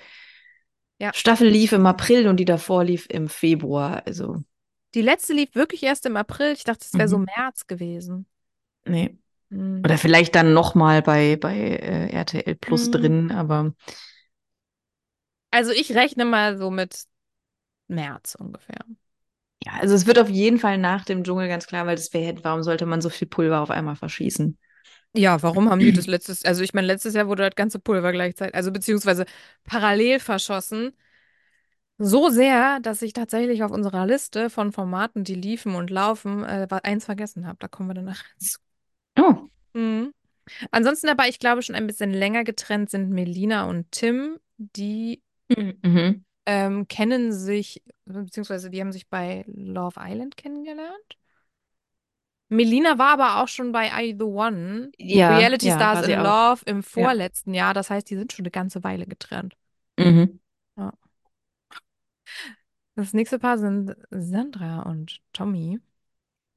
Ja. 0.99 1.13
Staffel 1.15 1.49
lief 1.49 1.73
im 1.73 1.87
April 1.87 2.27
und 2.29 2.39
die 2.39 2.45
davor 2.45 2.85
lief 2.85 3.07
im 3.11 3.29
Februar. 3.29 4.03
Also, 4.07 4.43
Die 4.95 5.03
letzte 5.03 5.33
lief 5.35 5.55
wirklich 5.55 5.83
erst 5.83 6.07
im 6.07 6.17
April. 6.17 6.53
Ich 6.53 6.65
dachte, 6.65 6.85
es 6.87 6.95
wäre 6.95 7.09
so 7.09 7.19
Mhm. 7.19 7.27
März 7.37 7.67
gewesen. 7.67 8.27
nee. 8.87 9.17
Hm. 9.51 9.83
Oder 9.85 9.99
vielleicht 9.99 10.35
dann 10.35 10.55
noch 10.55 10.75
mal 10.75 11.03
bei, 11.03 11.37
bei 11.37 11.57
äh, 11.57 12.09
RTL 12.13 12.55
Plus 12.55 12.87
Mhm. 12.89 12.93
drin, 12.93 13.31
aber 13.33 13.75
Also 15.51 15.71
ich 15.71 15.95
rechne 15.95 16.25
mal 16.25 16.57
so 16.59 16.71
mit 16.71 17.05
März 17.95 18.35
ungefähr. 18.35 18.85
ja, 19.65 19.73
also 19.81 19.95
es 19.95 20.07
wird 20.07 20.19
auf 20.19 20.29
jeden 20.29 20.59
Fall 20.59 20.79
nach 20.79 21.05
dem 21.05 21.25
Dschungel 21.25 21.49
ganz 21.49 21.67
klar, 21.67 21.87
weil 21.87 21.97
das 21.97 22.13
wäre, 22.13 22.43
warum 22.45 22.63
sollte 22.63 22.87
man 22.87 23.01
so 23.01 23.09
viel 23.09 23.29
Pulver 23.29 23.61
auf 23.61 23.71
einmal 23.71 23.97
verschießen? 23.97 24.59
Ja, 25.17 25.43
warum 25.43 25.71
haben 25.71 25.79
die 25.81 25.93
das 25.93 26.07
letztes, 26.09 26.45
also 26.45 26.63
ich 26.63 26.75
meine, 26.75 26.89
letztes 26.89 27.15
Jahr 27.15 27.29
wurde 27.29 27.45
das 27.45 27.55
ganze 27.55 27.79
Pulver 27.79 28.11
gleichzeitig, 28.13 28.55
also 28.55 28.73
beziehungsweise 28.73 29.27
parallel 29.65 30.19
verschossen. 30.19 30.93
So 31.99 32.29
sehr, 32.29 32.81
dass 32.81 33.03
ich 33.03 33.13
tatsächlich 33.13 33.63
auf 33.63 33.71
unserer 33.71 34.05
Liste 34.07 34.51
von 34.51 34.73
Formaten, 34.73 35.23
die 35.23 35.37
liefen 35.37 35.77
und 35.77 35.91
laufen, 35.91 36.43
äh, 36.43 36.67
eins 36.83 37.05
vergessen 37.05 37.47
habe. 37.47 37.59
Da 37.61 37.69
kommen 37.69 37.89
wir 37.89 37.95
danach 37.95 38.23
zu. 38.39 38.59
Oh, 39.19 39.49
Mhm. 39.75 40.13
Ansonsten 40.71 41.09
aber, 41.09 41.29
ich 41.29 41.39
glaube, 41.39 41.63
schon 41.63 41.75
ein 41.77 41.87
bisschen 41.87 42.13
länger 42.13 42.45
getrennt 42.45 42.91
sind 42.91 43.11
Melina 43.11 43.65
und 43.69 43.91
Tim. 43.93 44.39
Die 44.59 45.23
mhm. 45.51 46.25
Ähm, 46.47 46.89
kennen 46.89 47.33
sich, 47.33 47.83
beziehungsweise 48.05 48.71
die 48.71 48.81
haben 48.81 48.93
sich 48.93 49.09
bei 49.09 49.45
Love 49.47 50.01
Island 50.01 50.37
kennengelernt. 50.37 51.19
Melina 52.49 52.99
war 52.99 53.15
aber 53.15 53.43
auch 53.43 53.49
schon 53.49 53.73
bei 53.73 53.89
You 54.05 54.17
the 54.19 54.25
One? 54.25 54.93
Ja, 54.99 55.37
Reality 55.37 55.69
ja, 55.69 55.77
Stars 55.77 56.07
in 56.07 56.19
auch. 56.19 56.53
Love 56.53 56.63
im 56.67 56.83
vorletzten 56.83 57.55
Jahr. 57.55 57.75
Das 57.75 57.91
heißt, 57.91 58.09
die 58.09 58.17
sind 58.17 58.33
schon 58.33 58.45
eine 58.45 58.51
ganze 58.51 58.85
Weile 58.85 59.07
getrennt. 59.07 59.55
Mhm. 59.99 60.39
Das 62.97 63.13
nächste 63.13 63.41
Paar 63.41 63.59
sind 63.59 63.97
Sandra 64.11 64.83
und 64.83 65.19
Tommy. 65.33 65.81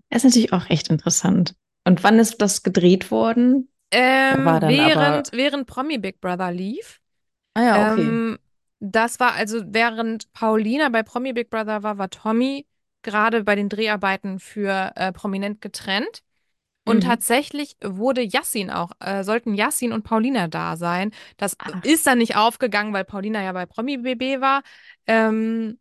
Das 0.09 0.23
ist 0.23 0.25
natürlich 0.25 0.53
auch 0.53 0.69
echt 0.69 0.89
interessant. 0.89 1.55
Und 1.83 2.03
wann 2.03 2.19
ist 2.19 2.41
das 2.41 2.63
gedreht 2.63 3.09
worden? 3.09 3.69
Ähm, 3.89 4.45
dann 4.45 4.47
aber. 4.47 4.67
während, 4.67 5.31
während 5.31 5.67
Promi 5.67 5.97
Big 5.97 6.21
Brother 6.21 6.51
lief. 6.51 6.99
Ah 7.55 7.63
ja, 7.63 7.91
okay. 7.91 8.01
Ähm, 8.01 8.39
das 8.79 9.19
war 9.19 9.33
also, 9.33 9.61
während 9.65 10.31
Paulina 10.33 10.89
bei 10.89 11.03
Promi 11.03 11.33
Big 11.33 11.49
Brother 11.49 11.83
war, 11.83 11.97
war 11.97 12.09
Tommy 12.09 12.67
gerade 13.01 13.43
bei 13.43 13.55
den 13.55 13.69
Dreharbeiten 13.69 14.39
für 14.39 14.91
äh, 14.95 15.11
Prominent 15.13 15.61
getrennt. 15.61 16.21
Und 16.85 17.03
Mhm. 17.03 17.03
tatsächlich 17.03 17.75
wurde 17.83 18.21
Yassin 18.21 18.69
auch, 18.71 18.91
äh, 18.99 19.23
sollten 19.23 19.55
Yassin 19.55 19.91
und 19.93 20.03
Paulina 20.03 20.47
da 20.47 20.77
sein. 20.77 21.11
Das 21.37 21.57
Ach. 21.59 21.83
ist 21.83 22.07
dann 22.07 22.17
nicht 22.19 22.35
aufgegangen, 22.37 22.93
weil 22.93 23.03
Paulina 23.05 23.43
ja 23.43 23.51
bei 23.51 23.65
Promi 23.65 23.97
BB 23.97 24.41
war. 24.41 24.63
Ähm, 25.05 25.79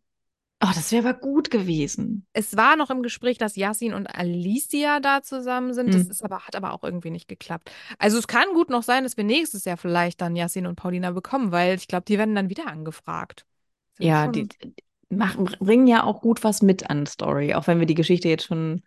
Oh, 0.61 0.71
das 0.73 0.91
wäre 0.91 1.07
aber 1.09 1.19
gut 1.19 1.49
gewesen. 1.51 2.27
es 2.33 2.55
war 2.55 2.75
noch 2.75 2.89
im 2.91 3.01
Gespräch, 3.01 3.37
dass 3.39 3.55
Yassin 3.55 3.93
und 3.93 4.07
Alicia 4.07 4.99
da 4.99 5.23
zusammen 5.23 5.73
sind. 5.73 5.95
Das 5.95 6.03
Mhm. 6.03 6.11
ist 6.11 6.23
aber, 6.23 6.41
hat 6.45 6.55
aber 6.55 6.73
auch 6.73 6.83
irgendwie 6.83 7.09
nicht 7.09 7.27
geklappt. 7.27 7.71
Also 7.97 8.17
es 8.19 8.27
kann 8.27 8.53
gut 8.53 8.69
noch 8.69 8.83
sein, 8.83 9.03
dass 9.03 9.17
wir 9.17 9.23
nächstes 9.23 9.65
Jahr 9.65 9.77
vielleicht 9.77 10.21
dann 10.21 10.35
Yassin 10.35 10.67
und 10.67 10.75
Paulina 10.75 11.11
bekommen, 11.11 11.51
weil 11.51 11.75
ich 11.75 11.87
glaube, 11.87 12.05
die 12.05 12.17
werden 12.19 12.35
dann 12.35 12.49
wieder 12.49 12.67
angefragt. 12.67 13.45
Das 13.93 13.99
wäre 13.99 14.09
Ja, 14.09 14.27
die 14.27 14.47
schon. 14.47 14.49
die 14.49 14.75
machen, 15.09 15.45
bringen 15.59 15.87
ja 15.87 16.03
auch 16.03 16.21
gut 16.21 16.43
was 16.43 16.61
mit 16.61 16.89
an 16.89 17.05
Story, 17.05 17.53
auch 17.53 17.67
wenn 17.67 17.79
wir 17.79 17.85
die 17.87 17.95
Geschichte 17.95 18.27
jetzt 18.29 18.45
schon 18.45 18.83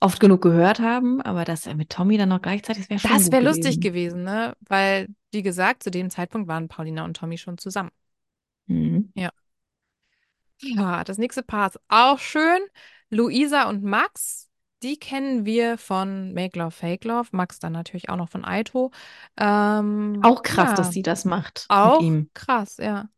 oft 0.00 0.20
genug 0.20 0.40
gehört 0.42 0.80
haben, 0.80 1.20
aber 1.22 1.44
das 1.44 1.66
mit 1.74 1.90
Tommy 1.90 2.16
dann 2.18 2.28
noch 2.30 2.40
gleichzeitig, 2.42 2.84
das 2.84 2.90
wäre 2.90 3.00
schon 3.00 3.10
Das 3.10 3.30
wäre 3.30 3.42
lustig 3.44 3.80
gewesen. 3.80 3.80
gewesen, 3.80 4.24
ne? 4.24 4.56
Weil, 4.60 5.08
wie 5.32 5.42
gesagt, 5.42 5.82
zu 5.82 5.90
dem 5.90 6.10
Zeitpunkt 6.10 6.48
waren 6.48 6.68
Paulina 6.68 7.04
und 7.04 7.16
Tommy 7.16 7.38
schon 7.38 7.58
zusammen. 7.58 7.90
Mhm. 8.68 9.12
Ja. 9.14 9.30
Ja, 10.60 11.04
das 11.04 11.18
nächste 11.18 11.42
Paar 11.42 11.68
ist 11.68 11.80
auch 11.88 12.18
schön. 12.18 12.60
Luisa 13.10 13.68
und 13.68 13.82
Max, 13.84 14.48
die 14.82 14.98
kennen 14.98 15.44
wir 15.44 15.78
von 15.78 16.32
Make 16.34 16.58
Love, 16.58 16.70
Fake 16.70 17.04
Love. 17.04 17.28
Max 17.32 17.58
dann 17.58 17.72
natürlich 17.72 18.08
auch 18.08 18.16
noch 18.16 18.28
von 18.28 18.44
Aito. 18.44 18.90
Ähm, 19.36 20.20
Auch 20.22 20.42
krass, 20.42 20.74
dass 20.74 20.88
ja, 20.88 20.92
sie 20.92 21.02
das 21.02 21.24
macht 21.24 21.66
auch 21.68 22.02
krass, 22.34 22.78
ja. 22.78 23.08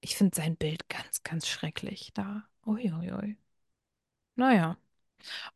Ich 0.00 0.16
finde 0.16 0.36
sein 0.36 0.56
Bild 0.56 0.88
ganz, 0.88 1.22
ganz 1.22 1.48
schrecklich 1.48 2.12
da. 2.12 2.44
Uiuiui. 2.66 3.38
Naja. 4.36 4.76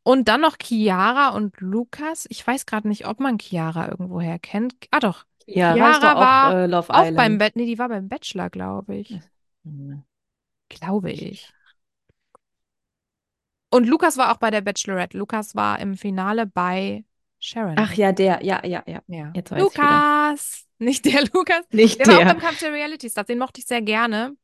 Und 0.03 0.29
dann 0.29 0.41
noch 0.41 0.57
Chiara 0.59 1.31
und 1.31 1.61
Lukas. 1.61 2.27
Ich 2.31 2.47
weiß 2.47 2.65
gerade 2.65 2.89
nicht, 2.89 3.07
ob 3.07 3.21
man 3.21 3.39
Chiara 3.39 3.89
irgendwoher 3.89 4.39
kennt. 4.39 4.75
Ah, 4.91 5.01
doch. 5.01 5.25
Ja, 5.47 5.75
Chiara 5.75 6.15
auch 6.15 6.21
war 6.21 6.55
äh, 6.55 6.67
Love 6.67 6.95
auch 6.95 7.11
beim. 7.13 7.37
Bett. 7.39 7.57
Nee, 7.57 7.67
die 7.67 7.79
war 7.79 7.89
beim 7.89 8.09
Bachelor, 8.09 8.49
glaube 8.49 8.97
ich. 8.97 9.19
Mhm. 9.65 10.03
Glaube 10.69 11.11
ich. 11.11 11.53
Und 13.71 13.87
Lukas 13.87 14.17
war 14.17 14.33
auch 14.33 14.39
bei 14.39 14.51
der 14.51 14.61
Bachelorette. 14.63 15.19
Lukas 15.19 15.55
war 15.55 15.79
im 15.79 15.97
Finale 15.97 16.47
bei 16.47 17.05
Sharon. 17.39 17.75
Ach 17.77 17.93
ja, 17.95 18.13
der, 18.13 18.43
ja, 18.43 18.65
ja, 18.65 18.83
ja. 18.87 19.03
Ja. 19.07 19.33
Jetzt 19.35 19.51
weiß. 19.51 19.61
Lukas! 19.61 20.65
Nicht 20.79 21.05
der 21.05 21.23
Lukas. 21.33 21.65
Nicht 21.73 21.99
Der 22.01 22.07
war 22.07 22.15
auch 22.15 22.19
der. 22.19 22.27
beim 22.27 22.39
Kampf 22.39 22.61
der 22.61 22.73
Reality 22.73 23.11
Stars. 23.11 23.27
Den 23.27 23.39
mochte 23.39 23.61
ich 23.61 23.67
sehr 23.67 23.83
gerne. 23.83 24.37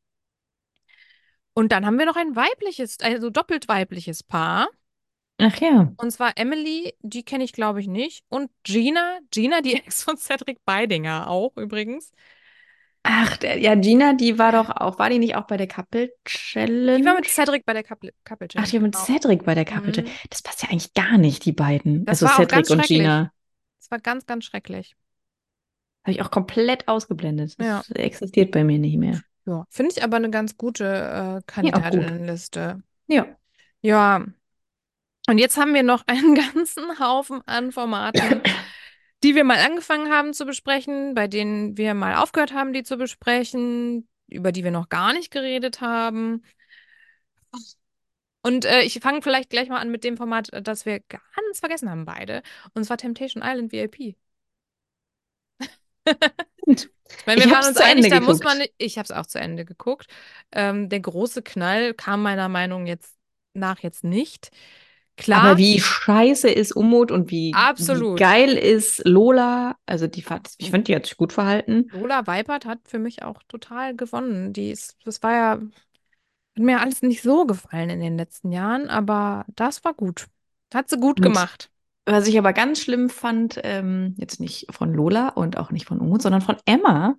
Und 1.54 1.70
dann 1.72 1.86
haben 1.86 1.98
wir 1.98 2.06
noch 2.06 2.16
ein 2.16 2.34
weibliches, 2.34 2.98
also 3.00 3.30
doppelt 3.30 3.68
weibliches 3.68 4.22
Paar. 4.22 4.68
Ach 5.38 5.56
ja. 5.60 5.92
Und 5.96 6.10
zwar 6.10 6.36
Emily, 6.36 6.94
die 7.00 7.24
kenne 7.24 7.44
ich 7.44 7.52
glaube 7.52 7.80
ich 7.80 7.86
nicht. 7.86 8.24
Und 8.28 8.50
Gina, 8.64 9.18
Gina, 9.30 9.60
die 9.60 9.74
Ex 9.76 10.02
von 10.02 10.16
Cedric 10.16 10.64
Beidinger 10.64 11.28
auch 11.28 11.56
übrigens. 11.56 12.12
Ach, 13.06 13.36
der, 13.36 13.58
ja, 13.58 13.74
Gina, 13.74 14.14
die 14.14 14.38
war 14.38 14.52
doch 14.52 14.70
auch, 14.70 14.98
war 14.98 15.10
die 15.10 15.18
nicht 15.18 15.36
auch 15.36 15.46
bei 15.46 15.58
der 15.58 15.66
Couple 15.68 16.06
Die 16.08 16.12
Challenge? 16.24 17.04
war 17.04 17.14
mit 17.14 17.26
Cedric 17.26 17.66
bei 17.66 17.74
der 17.74 17.82
Couple, 17.84 18.12
Couple 18.24 18.48
Ach, 18.56 18.66
Challenge. 18.66 18.70
die 18.70 18.76
war 18.76 18.82
mit 18.82 18.92
Genau. 18.94 19.04
Cedric 19.04 19.44
bei 19.44 19.54
der 19.54 19.64
Couple 19.66 19.92
Challenge. 19.92 20.10
Mhm. 20.10 20.28
Das 20.30 20.42
passt 20.42 20.62
ja 20.62 20.70
eigentlich 20.70 20.94
gar 20.94 21.18
nicht, 21.18 21.44
die 21.44 21.52
beiden. 21.52 22.06
Das 22.06 22.22
Also 22.22 22.26
auch 22.32 22.36
Cedric 22.36 22.48
ganz 22.50 22.70
und 22.70 22.78
schrecklich. 22.78 22.98
Gina. 23.00 23.30
Das 23.78 23.90
war 23.90 23.98
ganz, 23.98 24.24
ganz 24.24 24.44
schrecklich. 24.46 24.96
Habe 26.04 26.12
ich 26.12 26.22
auch 26.22 26.30
komplett 26.30 26.88
ausgeblendet. 26.88 27.58
Das 27.58 27.66
Ja. 27.66 27.94
existiert 27.94 28.50
bei 28.52 28.64
mir 28.64 28.78
nicht 28.78 28.96
mehr. 28.96 29.20
Ja. 29.46 29.64
Finde 29.68 29.92
ich 29.94 30.02
aber 30.02 30.16
eine 30.16 30.30
ganz 30.30 30.56
gute 30.56 30.84
äh, 30.84 30.88
Ja, 30.90 31.36
auch. 31.38 31.46
Kandidatinnenliste. 31.46 32.82
Ja. 33.06 33.26
Ja. 33.82 34.24
Und 35.28 35.38
jetzt 35.38 35.56
haben 35.58 35.74
wir 35.74 35.82
noch 35.82 36.04
einen 36.06 36.34
ganzen 36.54 36.98
Haufen 36.98 37.40
an 37.46 37.72
Formaten, 37.72 38.40
die 39.24 39.34
wir 39.34 39.42
mal 39.42 39.58
angefangen 39.58 40.12
haben 40.12 40.34
zu 40.34 40.44
besprechen, 40.44 41.14
bei 41.14 41.26
denen 41.26 41.78
wir 41.78 41.94
mal 41.94 42.16
aufgehört 42.16 42.52
haben, 42.52 42.74
die 42.74 42.82
zu 42.82 42.98
besprechen, 42.98 44.06
über 44.28 44.52
die 44.52 44.64
wir 44.64 44.70
noch 44.70 44.90
gar 44.90 45.14
nicht 45.14 45.30
geredet 45.30 45.80
haben. 45.80 46.42
Und 48.42 48.66
äh, 48.66 48.82
ich 48.82 49.00
fange 49.00 49.22
vielleicht 49.22 49.48
gleich 49.48 49.70
mal 49.70 49.78
an 49.80 49.90
mit 49.90 50.04
dem 50.04 50.18
Format, 50.18 50.52
äh, 50.52 50.60
das 50.60 50.84
wir 50.84 51.00
ganz 51.00 51.60
vergessen 51.60 51.88
haben 51.90 52.04
beide. 52.04 52.42
Und 52.74 52.84
zwar 52.84 52.98
Temptation 52.98 53.42
Island 53.42 53.72
VIP. 53.72 54.14
Ich 56.66 57.26
meine, 57.26 57.40
wir 57.40 57.46
Ich 57.46 57.52
waren 57.52 57.66
uns 57.66 57.76
einig, 57.76 58.08
da 58.08 58.20
muss 58.20 58.42
man 58.42 58.58
nicht. 58.58 58.72
Ich 58.78 58.96
habe 58.96 59.04
es 59.04 59.10
auch 59.10 59.26
zu 59.26 59.38
Ende 59.38 59.66
geguckt. 59.66 60.06
Ähm, 60.52 60.88
der 60.88 61.00
große 61.00 61.42
Knall 61.42 61.92
kam 61.92 62.22
meiner 62.22 62.48
Meinung 62.48 62.86
jetzt 62.86 63.14
nach 63.52 63.80
jetzt 63.80 64.04
nicht. 64.04 64.50
Klar, 65.16 65.56
Aber 65.56 65.58
wie 65.58 65.78
scheiße 65.80 66.48
ist 66.48 66.72
Umut 66.74 67.10
und 67.12 67.30
wie, 67.30 67.62
wie 67.76 68.10
geil 68.14 68.52
ist 68.54 69.02
Lola. 69.06 69.76
Also 69.86 70.06
die, 70.06 70.22
fand- 70.22 70.50
ich 70.58 70.70
finde, 70.70 70.84
die 70.84 70.96
hat 70.96 71.06
sich 71.06 71.16
gut 71.16 71.32
verhalten. 71.32 71.90
Lola 71.90 72.26
Weipert 72.26 72.66
hat 72.66 72.80
für 72.88 72.98
mich 72.98 73.22
auch 73.22 73.42
total 73.44 73.94
gewonnen. 73.96 74.52
Die 74.52 74.70
ist, 74.70 74.96
das 75.04 75.22
war 75.22 75.32
ja, 75.32 75.50
hat 75.52 75.60
mir 76.56 76.80
alles 76.80 77.02
nicht 77.02 77.22
so 77.22 77.46
gefallen 77.46 77.90
in 77.90 78.00
den 78.00 78.16
letzten 78.18 78.52
Jahren, 78.52 78.88
aber 78.90 79.44
das 79.56 79.84
war 79.84 79.94
gut. 79.94 80.26
Hat 80.74 80.88
sie 80.90 80.98
gut 80.98 81.22
Und 81.22 81.22
gemacht. 81.22 81.70
was 82.06 82.26
ich 82.28 82.38
aber 82.38 82.52
ganz 82.52 82.80
schlimm 82.80 83.08
fand, 83.10 83.60
ähm, 83.64 84.14
jetzt 84.18 84.40
nicht 84.40 84.66
von 84.70 84.92
Lola 84.94 85.28
und 85.30 85.56
auch 85.58 85.70
nicht 85.70 85.86
von 85.86 86.00
Umut, 86.00 86.22
sondern 86.22 86.42
von 86.42 86.56
Emma, 86.66 87.16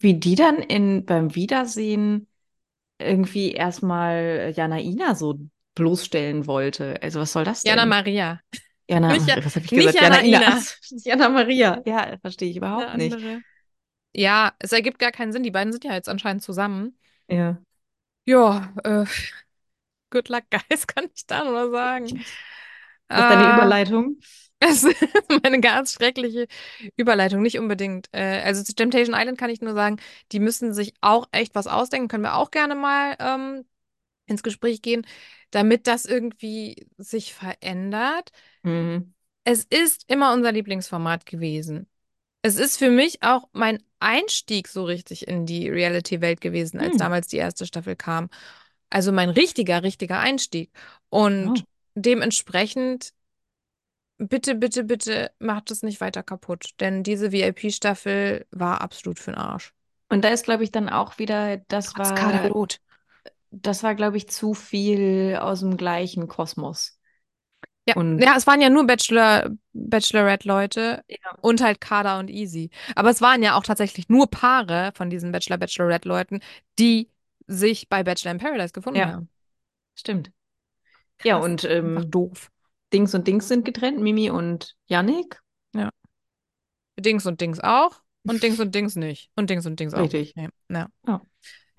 wie 0.00 0.14
die 0.18 0.34
dann 0.34 0.58
in, 0.58 1.04
beim 1.04 1.34
Wiedersehen 1.34 2.28
irgendwie 2.98 3.52
erstmal 3.52 4.52
Janaina 4.56 5.14
so 5.14 5.38
bloßstellen 5.74 6.46
wollte. 6.46 7.00
Also 7.02 7.20
was 7.20 7.32
soll 7.32 7.44
das 7.44 7.62
Jana 7.64 7.82
denn? 7.82 7.88
Maria. 7.90 8.40
Jana, 8.88 9.12
Nicht 9.12 9.26
Ja- 9.28 9.44
was 9.44 9.56
habe 9.56 9.64
ich 9.64 9.70
gesagt? 9.70 10.00
Janaina. 10.00 10.40
Janaina. 10.40 10.62
Jana 10.90 11.28
Maria. 11.28 11.82
Ja, 11.86 12.16
verstehe 12.20 12.50
ich 12.50 12.56
überhaupt 12.56 12.96
nicht. 12.96 13.16
Ja, 14.14 14.52
es 14.58 14.72
ergibt 14.72 14.98
gar 14.98 15.10
keinen 15.10 15.32
Sinn. 15.32 15.42
Die 15.42 15.50
beiden 15.50 15.72
sind 15.72 15.84
ja 15.84 15.94
jetzt 15.94 16.08
anscheinend 16.08 16.42
zusammen. 16.42 16.96
Ja. 17.28 17.58
Ja, 18.26 18.72
äh, 18.84 19.04
good 20.10 20.28
luck, 20.28 20.44
guys, 20.50 20.86
kann 20.86 21.06
ich 21.14 21.26
da 21.26 21.44
nur 21.44 21.70
sagen. 21.70 22.06
Das 23.08 23.18
ist 23.20 23.30
deine 23.30 23.50
Äh, 23.50 23.54
Überleitung. 23.54 24.18
Es 24.60 24.84
ist 24.84 24.96
eine 25.44 25.60
ganz 25.60 25.92
schreckliche 25.92 26.46
Überleitung, 26.96 27.42
nicht 27.42 27.58
unbedingt. 27.58 28.08
Äh, 28.12 28.40
also 28.44 28.62
zu 28.62 28.74
Temptation 28.74 29.14
Island 29.18 29.36
kann 29.36 29.50
ich 29.50 29.60
nur 29.60 29.74
sagen, 29.74 29.98
die 30.32 30.40
müssen 30.40 30.72
sich 30.72 30.94
auch 31.00 31.26
echt 31.32 31.54
was 31.54 31.66
ausdenken, 31.66 32.08
können 32.08 32.22
wir 32.24 32.36
auch 32.36 32.50
gerne 32.50 32.74
mal 32.74 33.16
ähm, 33.18 33.64
ins 34.26 34.42
Gespräch 34.42 34.82
gehen, 34.82 35.06
damit 35.50 35.86
das 35.86 36.04
irgendwie 36.06 36.86
sich 36.98 37.34
verändert. 37.34 38.30
Mhm. 38.64 39.14
Es 39.44 39.64
ist 39.64 40.04
immer 40.08 40.32
unser 40.32 40.52
Lieblingsformat 40.52 41.26
gewesen. 41.26 41.86
Es 42.42 42.56
ist 42.56 42.76
für 42.78 42.90
mich 42.90 43.22
auch 43.22 43.48
mein 43.52 43.82
Einstieg 44.00 44.68
so 44.68 44.84
richtig 44.84 45.26
in 45.28 45.46
die 45.46 45.68
Reality-Welt 45.68 46.40
gewesen, 46.40 46.78
als 46.80 46.92
Hm. 46.92 46.98
damals 46.98 47.26
die 47.28 47.38
erste 47.38 47.66
Staffel 47.66 47.96
kam. 47.96 48.28
Also 48.90 49.12
mein 49.12 49.30
richtiger, 49.30 49.82
richtiger 49.82 50.18
Einstieg. 50.20 50.70
Und 51.08 51.58
Wow. 51.58 51.64
dementsprechend, 51.94 53.14
bitte, 54.18 54.54
bitte, 54.56 54.84
bitte 54.84 55.30
macht 55.38 55.70
es 55.70 55.82
nicht 55.82 56.00
weiter 56.00 56.22
kaputt. 56.22 56.70
Denn 56.80 57.02
diese 57.02 57.32
VIP-Staffel 57.32 58.46
war 58.50 58.80
absolut 58.80 59.18
für 59.18 59.30
den 59.32 59.38
Arsch. 59.38 59.72
Und 60.08 60.22
da 60.24 60.28
ist, 60.28 60.44
glaube 60.44 60.64
ich, 60.64 60.70
dann 60.70 60.88
auch 60.88 61.18
wieder, 61.18 61.58
das 61.68 61.92
Trotz 61.92 61.98
war, 61.98 62.14
Kaderlot. 62.14 62.80
Das 63.62 63.82
war, 63.82 63.94
glaube 63.94 64.16
ich, 64.16 64.28
zu 64.28 64.54
viel 64.54 65.36
aus 65.40 65.60
dem 65.60 65.76
gleichen 65.76 66.28
Kosmos. 66.28 66.98
Ja, 67.86 67.96
Und 67.96 68.18
ja, 68.18 68.34
es 68.36 68.46
waren 68.46 68.60
ja 68.62 68.70
nur 68.70 68.86
Bachelor, 68.86 69.50
Bachelorette-Leute 69.74 71.04
Ja. 71.06 71.16
und 71.42 71.60
halt 71.62 71.80
Kader 71.80 72.18
und 72.18 72.30
Easy. 72.30 72.70
Aber 72.96 73.10
es 73.10 73.20
waren 73.20 73.42
ja 73.42 73.56
auch 73.56 73.62
tatsächlich 73.62 74.08
nur 74.08 74.30
Paare 74.30 74.92
von 74.94 75.10
diesen 75.10 75.32
Bachelor, 75.32 75.58
Bachelorette-Leuten, 75.58 76.40
die 76.78 77.10
sich 77.46 77.88
bei 77.90 78.02
Bachelor 78.02 78.32
in 78.32 78.38
Paradise 78.38 78.72
gefunden 78.72 79.00
Ja. 79.00 79.12
haben. 79.12 79.28
stimmt. 79.94 80.32
Ja, 81.22 81.36
Krass. 81.36 81.44
und 81.44 81.64
Einfach 81.64 82.02
ähm, 82.04 82.10
doof. 82.10 82.50
Dings 82.92 83.14
und 83.14 83.26
Dings 83.28 83.48
sind 83.48 83.64
getrennt, 83.64 84.00
Mimi 84.00 84.30
und 84.30 84.76
Yannick. 84.86 85.40
Dings 86.98 87.26
und 87.26 87.40
Dings 87.40 87.60
auch 87.60 88.00
und 88.24 88.42
Dings 88.42 88.60
und 88.60 88.74
Dings 88.74 88.96
nicht. 88.96 89.30
Und 89.36 89.50
Dings 89.50 89.66
und 89.66 89.78
Dings 89.78 89.94
auch 89.94 90.00
Richtig. 90.00 90.34
nicht. 90.36 90.50
Nee. 90.68 90.76
Ja. 90.78 90.88
Ja. 91.06 91.20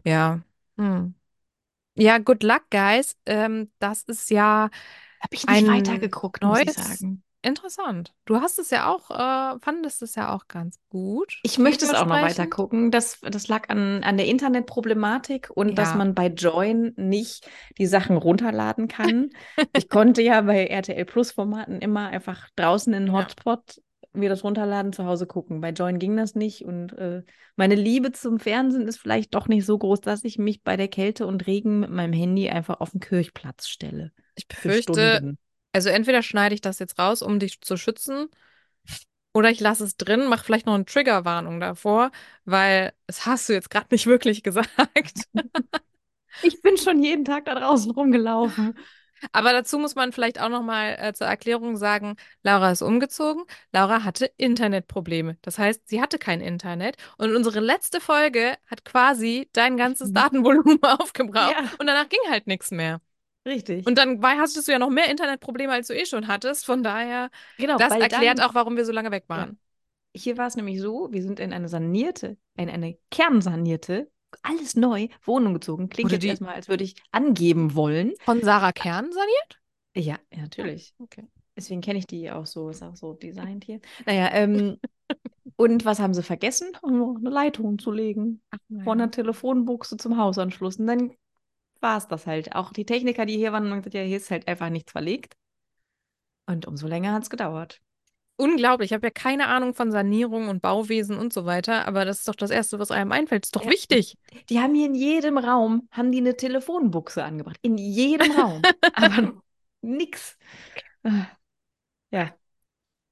Ja. 0.04 0.42
Hm. 0.78 1.16
Ja, 1.98 2.18
good 2.18 2.44
luck, 2.44 2.64
guys. 2.72 3.16
Ähm, 3.26 3.72
das 3.80 4.04
ist 4.04 4.30
ja 4.30 4.70
Habe 5.20 5.36
ich 5.36 5.48
nicht 5.48 5.68
ein 5.68 5.68
weitergeguckt, 5.68 6.46
muss 6.46 6.62
ich 6.62 6.72
neues, 6.72 6.76
sagen. 6.76 7.24
interessant. 7.42 8.14
Du 8.26 8.42
hast 8.42 8.60
es 8.60 8.70
ja 8.70 8.88
auch, 8.94 9.10
äh, 9.12 9.60
fandest 9.60 10.02
es 10.02 10.16
ja 10.16 10.34
auch 10.34 10.48
ganz 10.48 10.80
gut. 10.90 11.40
Ich 11.42 11.60
möchte 11.60 11.86
es 11.86 11.94
auch 11.94 12.08
noch 12.08 12.22
weiter 12.22 12.48
Vielversprechend. 12.48 12.50
gucken. 12.56 12.92
Das, 12.92 13.20
das 13.22 13.48
lag 13.48 13.70
an, 13.70 14.04
an 14.04 14.18
der 14.18 14.26
Internetproblematik 14.28 15.50
und 15.54 15.76
dass 15.78 15.90
Ja. 15.90 15.98
man 15.98 16.16
bei 16.16 16.28
Join 16.28 16.94
nicht 16.98 17.48
die 17.78 17.86
Sachen 17.86 18.18
runterladen 18.18 18.88
kann. 18.88 19.30
Ich 19.74 19.90
konnte 19.90 20.22
ja 20.24 20.42
bei 20.42 20.66
RTL 20.68 21.06
Plus 21.06 21.32
Formaten 21.32 21.80
immer 21.82 22.08
einfach 22.08 22.50
draußen 22.56 22.94
in 22.94 23.06
den 23.06 23.14
Ja. 23.14 23.16
Hotspot 23.16 23.82
mir 24.16 24.30
das 24.30 24.44
runterladen, 24.44 24.94
zu 24.94 25.06
Hause 25.06 25.28
gucken. 25.28 25.62
Bei 25.62 25.70
Join 25.70 26.00
ging 26.00 26.16
das 26.18 26.36
nicht 26.36 26.66
und 26.66 26.94
äh, 26.98 27.24
meine 27.56 27.76
Liebe 27.76 28.12
zum 28.12 28.40
Fernsehen 28.40 28.88
ist 28.88 28.98
vielleicht 28.98 29.34
doch 29.36 29.48
nicht 29.48 29.66
so 29.66 29.78
groß, 29.78 30.02
dass 30.02 30.24
ich 30.24 30.38
mich 30.38 30.64
bei 30.64 30.78
der 30.78 30.88
Kälte 30.88 31.28
und 31.28 31.48
Regen 31.48 31.80
mit 31.82 31.90
meinem 31.90 32.14
Handy 32.14 32.50
einfach 32.50 32.80
auf 32.80 32.92
den 32.92 33.00
Kirchplatz 33.00 33.68
stelle. 33.68 34.12
Ich 34.36 34.48
Für 34.48 34.70
befürchte, 34.70 35.36
also 35.74 35.90
entweder 35.90 36.22
schneide 36.22 36.56
ich 36.56 36.62
das 36.62 36.80
jetzt 36.80 37.00
raus, 37.00 37.22
um 37.22 37.40
dich 37.40 37.62
zu 37.62 37.78
schützen, 37.78 38.28
oder 39.34 39.50
ich 39.50 39.60
lasse 39.60 39.84
es 39.84 39.98
drin, 39.98 40.28
mache 40.28 40.46
vielleicht 40.46 40.66
noch 40.66 40.76
eine 40.76 40.86
Triggerwarnung 40.86 41.60
davor, 41.60 42.12
weil 42.46 42.94
das 43.06 43.26
hast 43.26 43.50
du 43.50 43.54
jetzt 43.54 43.70
gerade 43.70 43.88
nicht 43.92 44.08
wirklich 44.08 44.44
gesagt. 44.44 45.28
Ich 46.42 46.62
bin 46.62 46.78
schon 46.78 47.02
jeden 47.02 47.24
Tag 47.26 47.46
da 47.46 47.56
draußen 47.56 47.92
rumgelaufen. 47.92 48.78
Aber 49.32 49.52
dazu 49.52 49.80
muss 49.80 49.96
man 49.96 50.12
vielleicht 50.12 50.40
auch 50.42 50.50
noch 50.50 50.64
mal 50.64 50.98
äh, 51.00 51.14
zur 51.14 51.28
Erklärung 51.28 51.78
sagen, 51.78 52.16
Laura 52.44 52.72
ist 52.72 52.82
umgezogen. 52.82 53.44
Laura 53.72 54.04
hatte 54.04 54.32
Internetprobleme. 54.38 55.38
Das 55.42 55.58
heißt, 55.58 55.88
sie 55.88 56.02
hatte 56.02 56.18
kein 56.18 56.42
Internet. 56.42 56.98
Und 57.18 57.36
unsere 57.36 57.60
letzte 57.60 58.02
Folge 58.02 58.56
hat 58.68 58.86
quasi 58.86 59.50
dein 59.54 59.78
ganzes 59.78 60.14
Datenvolumen 60.14 60.80
aufgebraucht. 60.84 61.52
Ja. 61.52 61.72
Und 61.80 61.88
danach 61.88 62.10
ging 62.10 62.20
halt 62.30 62.48
nichts 62.48 62.72
mehr. 62.72 63.02
Richtig. 63.48 63.86
Und 63.86 63.98
dann 63.98 64.22
war, 64.22 64.38
hattest 64.38 64.68
du 64.68 64.72
ja 64.72 64.80
noch 64.80 64.90
mehr 64.90 65.10
Internetprobleme, 65.10 65.72
als 65.72 65.88
du 65.88 65.94
eh 65.94 66.06
schon 66.06 66.28
hattest. 66.28 66.66
Von 66.66 66.82
daher, 66.82 67.30
genau, 67.58 67.78
das 67.78 67.94
erklärt 67.94 68.40
dann, 68.40 68.50
auch, 68.50 68.56
warum 68.56 68.76
wir 68.76 68.86
so 68.86 68.92
lange 68.92 69.12
weg 69.12 69.26
waren. 69.28 69.60
Hier 70.16 70.38
war 70.38 70.48
es 70.48 70.56
nämlich 70.56 70.82
so, 70.82 71.10
wir 71.12 71.22
sind 71.22 71.40
in 71.40 71.54
eine 71.54 71.68
sanierte, 71.68 72.38
in 72.58 72.70
eine 72.70 72.98
kernsanierte, 73.12 74.10
alles 74.44 74.76
neu, 74.76 75.08
Wohnung 75.24 75.54
gezogen. 75.54 75.90
Klingt 75.90 76.08
Wurde 76.08 76.16
jetzt 76.16 76.24
die- 76.24 76.28
erstmal, 76.30 76.56
als 76.56 76.68
würde 76.70 76.84
ich 76.84 76.96
angeben 77.12 77.76
wollen. 77.76 78.14
Von 78.22 78.42
Sarah 78.42 78.72
Kern 78.72 79.12
saniert? 79.12 79.60
Ja, 79.96 80.20
ja, 80.32 80.42
natürlich. 80.42 80.94
Okay. 81.00 81.24
Deswegen 81.58 81.82
kenne 81.82 82.00
ich 82.00 82.08
die 82.08 82.30
auch 82.32 82.46
so, 82.46 82.70
ist 82.70 82.84
auch 82.84 82.96
so 82.96 83.14
designt 83.14 83.64
hier. 83.64 83.80
Naja, 84.06 84.30
ähm, 84.34 84.78
und 85.56 85.86
was 85.86 86.00
haben 86.00 86.14
sie 86.14 86.24
vergessen? 86.24 86.68
Eine 86.84 87.30
Leitung 87.30 87.80
zu 87.80 87.92
legen. 87.92 88.42
Von 88.84 88.98
der 88.98 89.10
Telefonbuchse 89.12 89.96
zum 89.96 90.18
Hausanschluss. 90.18 90.78
Und 90.78 90.88
dann 90.88 91.14
war 91.80 91.98
es 91.98 92.08
das 92.08 92.28
halt. 92.28 92.56
Auch 92.56 92.74
die 92.74 92.86
Techniker, 92.86 93.26
die 93.26 93.38
hier 93.38 93.54
waren, 93.54 93.70
haben 93.70 93.78
gesagt, 93.78 93.94
ja, 93.94 94.02
hier 94.02 94.18
ist 94.18 94.32
halt 94.32 94.48
einfach 94.50 94.70
nichts 94.70 94.92
verlegt. 94.92 95.36
Und 96.46 96.68
umso 96.68 96.88
länger 96.88 97.14
hat 97.14 97.24
es 97.24 97.30
gedauert. 97.30 97.80
Unglaublich. 98.38 98.92
Ich 98.92 98.94
habe 98.94 99.08
ja 99.08 99.12
keine 99.12 99.48
Ahnung 99.48 99.74
von 99.74 99.92
Sanierung 99.92 100.50
und 100.50 100.62
Bauwesen 100.62 101.18
und 101.18 101.32
so 101.32 101.46
weiter, 101.46 101.88
aber 101.88 102.04
das 102.04 102.20
ist 102.20 102.28
doch 102.28 102.36
das 102.36 102.52
Erste, 102.52 102.80
was 102.80 102.92
einem 102.92 103.12
einfällt. 103.14 103.44
Das 103.44 103.48
ist 103.48 103.56
doch 103.56 103.66
Ja. 103.66 103.72
wichtig. 103.72 104.18
Die 104.50 104.60
haben 104.60 104.76
hier 104.76 104.88
in 104.88 104.96
jedem 104.96 105.38
Raum, 105.38 105.88
haben 105.92 106.12
die 106.12 106.20
eine 106.20 106.36
Telefonbuchse 106.38 107.24
angebracht. 107.24 107.58
In 107.62 107.78
jedem 107.78 108.32
Raum. 108.32 108.70
Aber 108.94 109.34
nix. 109.82 110.38
Ja, 112.12 112.36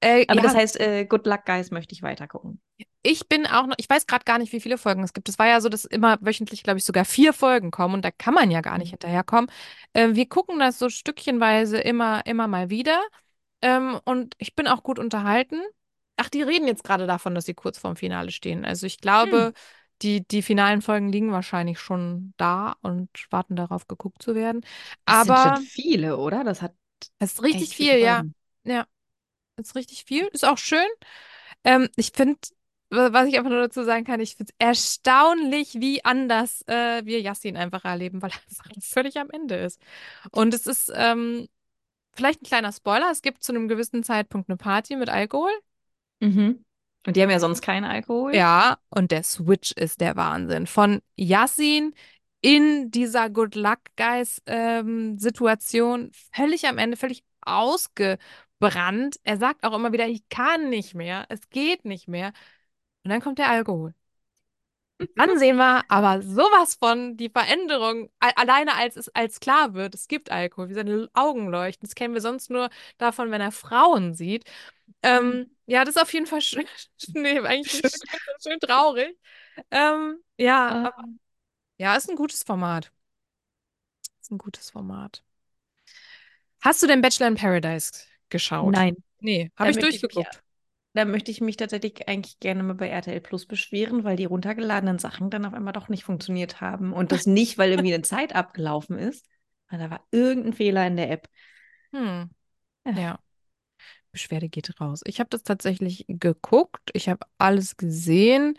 Äh, 0.01 0.25
aber 0.27 0.41
ja, 0.41 0.43
das 0.43 0.53
heißt, 0.55 0.79
äh, 0.79 1.05
Good 1.05 1.25
Luck 1.27 1.45
Guys 1.45 1.71
möchte 1.71 1.93
ich 1.93 2.03
weiter 2.03 2.27
gucken. 2.27 2.61
Ich 3.05 3.27
bin 3.27 3.45
auch 3.45 3.67
noch, 3.67 3.75
ich 3.77 3.89
weiß 3.89 4.07
gerade 4.07 4.23
gar 4.25 4.37
nicht, 4.37 4.53
wie 4.53 4.61
viele 4.61 4.77
Folgen 4.77 5.03
es 5.03 5.13
gibt. 5.13 5.27
Es 5.29 5.37
war 5.39 5.47
ja 5.47 5.59
so, 5.61 5.69
dass 5.69 5.85
immer 5.85 6.17
wöchentlich, 6.21 6.63
glaube 6.63 6.79
ich, 6.79 6.85
sogar 6.85 7.05
vier 7.05 7.33
Folgen 7.33 7.69
kommen 7.71 7.95
und 7.95 8.05
da 8.05 8.11
kann 8.11 8.33
man 8.33 8.49
ja 8.49 8.61
gar 8.61 8.77
nicht 8.77 8.89
Mhm. 8.89 8.91
hinterherkommen. 8.91 9.49
Äh, 9.93 10.09
wir 10.15 10.27
gucken 10.27 10.59
das 10.59 10.79
so 10.79 10.89
stückchenweise 10.89 11.77
immer, 11.79 12.25
immer 12.25 12.47
mal 12.47 12.69
wieder. 12.69 13.01
Ähm, 13.63 13.99
und 14.05 14.35
ich 14.39 14.55
bin 14.55 14.67
auch 14.67 14.83
gut 14.83 14.99
unterhalten. 14.99 15.61
Ach, 16.17 16.29
die 16.29 16.43
reden 16.43 16.67
jetzt 16.67 16.83
gerade 16.85 17.07
davon, 17.07 17.35
dass 17.35 17.45
sie 17.45 17.55
kurz 17.55 17.79
vorm 17.79 17.97
Finale 17.97 18.31
stehen. 18.31 18.65
Also 18.65 18.87
ich 18.87 18.99
glaube, 18.99 19.51
Hm. 19.51 19.53
die, 20.03 20.27
die 20.27 20.43
finalen 20.43 20.81
Folgen 20.83 21.09
liegen 21.11 21.31
wahrscheinlich 21.33 21.79
schon 21.79 22.33
da 22.37 22.75
und 22.81 23.09
warten 23.31 23.55
darauf, 23.57 23.87
geguckt 23.87 24.23
zu 24.23 24.35
werden. 24.35 24.61
Das 25.05 25.21
sind 25.23 25.39
Aber 25.39 25.55
schon 25.55 25.55
viele, 25.57 26.17
oder? 26.17 26.43
Das 26.43 26.61
hat 26.61 26.75
es 27.19 27.41
ist 27.41 27.41
richtig 27.43 27.75
viel, 27.75 27.99
ja. 27.99 28.23
Ja, 28.65 28.85
ist 29.57 29.75
richtig 29.75 30.05
viel. 30.05 30.27
Ist 30.33 30.45
auch 30.45 30.57
schön. 30.59 30.87
Ähm, 31.63 31.89
ich 31.97 32.11
finde, 32.15 32.39
was 32.89 33.27
ich 33.27 33.37
einfach 33.37 33.51
nur 33.51 33.61
dazu 33.61 33.83
sagen 33.83 34.05
kann, 34.05 34.19
ich 34.21 34.35
finde 34.37 34.53
es 34.59 34.67
erstaunlich, 34.67 35.75
wie 35.75 36.05
anders 36.05 36.63
äh, 36.67 37.05
wir 37.05 37.21
Yassin 37.21 37.57
einfach 37.57 37.85
erleben, 37.85 38.21
weil 38.21 38.31
er 38.31 38.37
einfach 38.49 38.71
völlig 38.83 39.17
am 39.19 39.29
Ende 39.31 39.57
ist. 39.57 39.81
Und 40.31 40.53
es 40.53 40.67
ist 40.67 40.91
ähm, 40.95 41.47
vielleicht 42.15 42.41
ein 42.41 42.45
kleiner 42.45 42.71
Spoiler. 42.71 43.09
Es 43.11 43.21
gibt 43.21 43.43
zu 43.43 43.51
einem 43.51 43.67
gewissen 43.67 44.03
Zeitpunkt 44.03 44.49
eine 44.49 44.57
Party 44.57 44.95
mit 44.95 45.09
Alkohol. 45.09 45.51
Mhm. 46.19 46.63
Und 47.05 47.15
die 47.17 47.21
haben 47.21 47.29
ja 47.29 47.39
sonst 47.39 47.61
keinen 47.61 47.83
Alkohol. 47.83 48.35
Ja, 48.35 48.77
und 48.89 49.11
der 49.11 49.23
Switch 49.23 49.73
ist 49.73 49.99
der 49.99 50.15
Wahnsinn. 50.15 50.67
Von 50.67 51.01
Yassin 51.15 51.93
in 52.41 52.91
dieser 52.91 53.29
Good 53.29 53.55
Luck 53.55 53.79
Guys 53.97 54.41
ähm, 54.45 55.17
Situation 55.17 56.11
völlig 56.33 56.65
am 56.67 56.77
Ende, 56.77 56.97
völlig 56.97 57.23
ausgebrannt. 57.41 59.17
Er 59.23 59.37
sagt 59.37 59.63
auch 59.63 59.73
immer 59.73 59.91
wieder, 59.91 60.07
ich 60.07 60.27
kann 60.29 60.69
nicht 60.69 60.95
mehr, 60.95 61.25
es 61.29 61.49
geht 61.49 61.83
nicht 61.83 62.07
mehr. 62.07 62.31
Und 63.03 63.11
dann 63.11 63.21
kommt 63.21 63.39
der 63.39 63.49
Alkohol. 63.49 63.93
Dann 65.15 65.37
sehen 65.37 65.57
wir 65.57 65.83
aber 65.89 66.21
sowas 66.21 66.75
von 66.75 67.17
die 67.17 67.29
Veränderung, 67.29 68.09
alleine 68.19 68.75
als 68.75 68.95
es 68.97 69.09
als 69.09 69.39
klar 69.39 69.73
wird, 69.73 69.93
es 69.95 70.07
gibt 70.07 70.31
Alkohol, 70.31 70.69
wie 70.69 70.73
seine 70.73 71.09
Augen 71.13 71.49
leuchten. 71.49 71.87
Das 71.87 71.95
kennen 71.95 72.13
wir 72.15 72.21
sonst 72.21 72.49
nur 72.49 72.69
davon, 72.97 73.29
wenn 73.31 73.41
er 73.41 73.51
Frauen 73.51 74.13
sieht. 74.15 74.45
Ähm, 75.03 75.51
ja, 75.67 75.85
das 75.85 75.95
ist 75.95 76.01
auf 76.01 76.13
jeden 76.13 76.25
Fall 76.25 76.41
schön. 76.41 76.65
Nee, 77.13 77.39
eigentlich 77.39 77.71
schön, 77.73 77.91
schön 78.41 78.59
traurig. 78.59 79.17
Ähm, 79.71 80.17
ja, 80.37 80.69
Ah. 80.69 80.85
aber, 80.87 81.03
ja, 81.77 81.95
ist 81.95 82.09
ein 82.09 82.15
gutes 82.15 82.43
Format. 82.43 82.91
Ist 84.21 84.31
ein 84.31 84.39
gutes 84.39 84.71
Format. 84.71 85.23
Hast 86.61 86.81
du 86.81 86.87
den 86.87 87.01
Bachelor 87.01 87.27
in 87.27 87.35
Paradise 87.35 87.91
geschaut? 88.29 88.73
Nein, 88.73 88.95
Nee, 89.19 89.51
habe 89.57 89.69
ich 89.71 89.77
durchgeguckt. 89.77 90.42
Da 90.93 91.05
möchte 91.05 91.31
ich 91.31 91.41
mich 91.41 91.57
tatsächlich 91.57 92.07
eigentlich 92.07 92.39
gerne 92.39 92.63
mal 92.63 92.75
bei 92.75 92.89
RTL 92.89 93.19
Plus 93.21 93.45
beschweren, 93.45 94.03
weil 94.03 94.15
die 94.15 94.25
runtergeladenen 94.25 94.99
Sachen 94.99 95.29
dann 95.29 95.45
auf 95.45 95.53
einmal 95.53 95.73
doch 95.73 95.89
nicht 95.89 96.03
funktioniert 96.03 96.61
haben. 96.61 96.93
Und 96.93 97.11
das 97.11 97.25
nicht, 97.27 97.57
weil 97.57 97.71
irgendwie 97.71 97.93
eine 97.93 98.03
Zeit 98.03 98.35
abgelaufen 98.35 98.97
ist, 98.97 99.25
sondern 99.69 99.89
da 99.89 99.95
war 99.95 100.07
irgendein 100.11 100.53
Fehler 100.53 100.85
in 100.85 100.97
der 100.97 101.11
App. 101.11 101.27
Hm. 101.91 102.29
Ja. 102.85 102.91
Ja. 102.91 103.19
Beschwerde 104.11 104.47
geht 104.47 104.79
raus. 104.79 105.01
Ich 105.05 105.19
habe 105.19 105.29
das 105.29 105.41
tatsächlich 105.41 106.05
geguckt. 106.07 106.91
Ich 106.93 107.09
habe 107.09 107.25
alles 107.39 107.77
gesehen. 107.77 108.57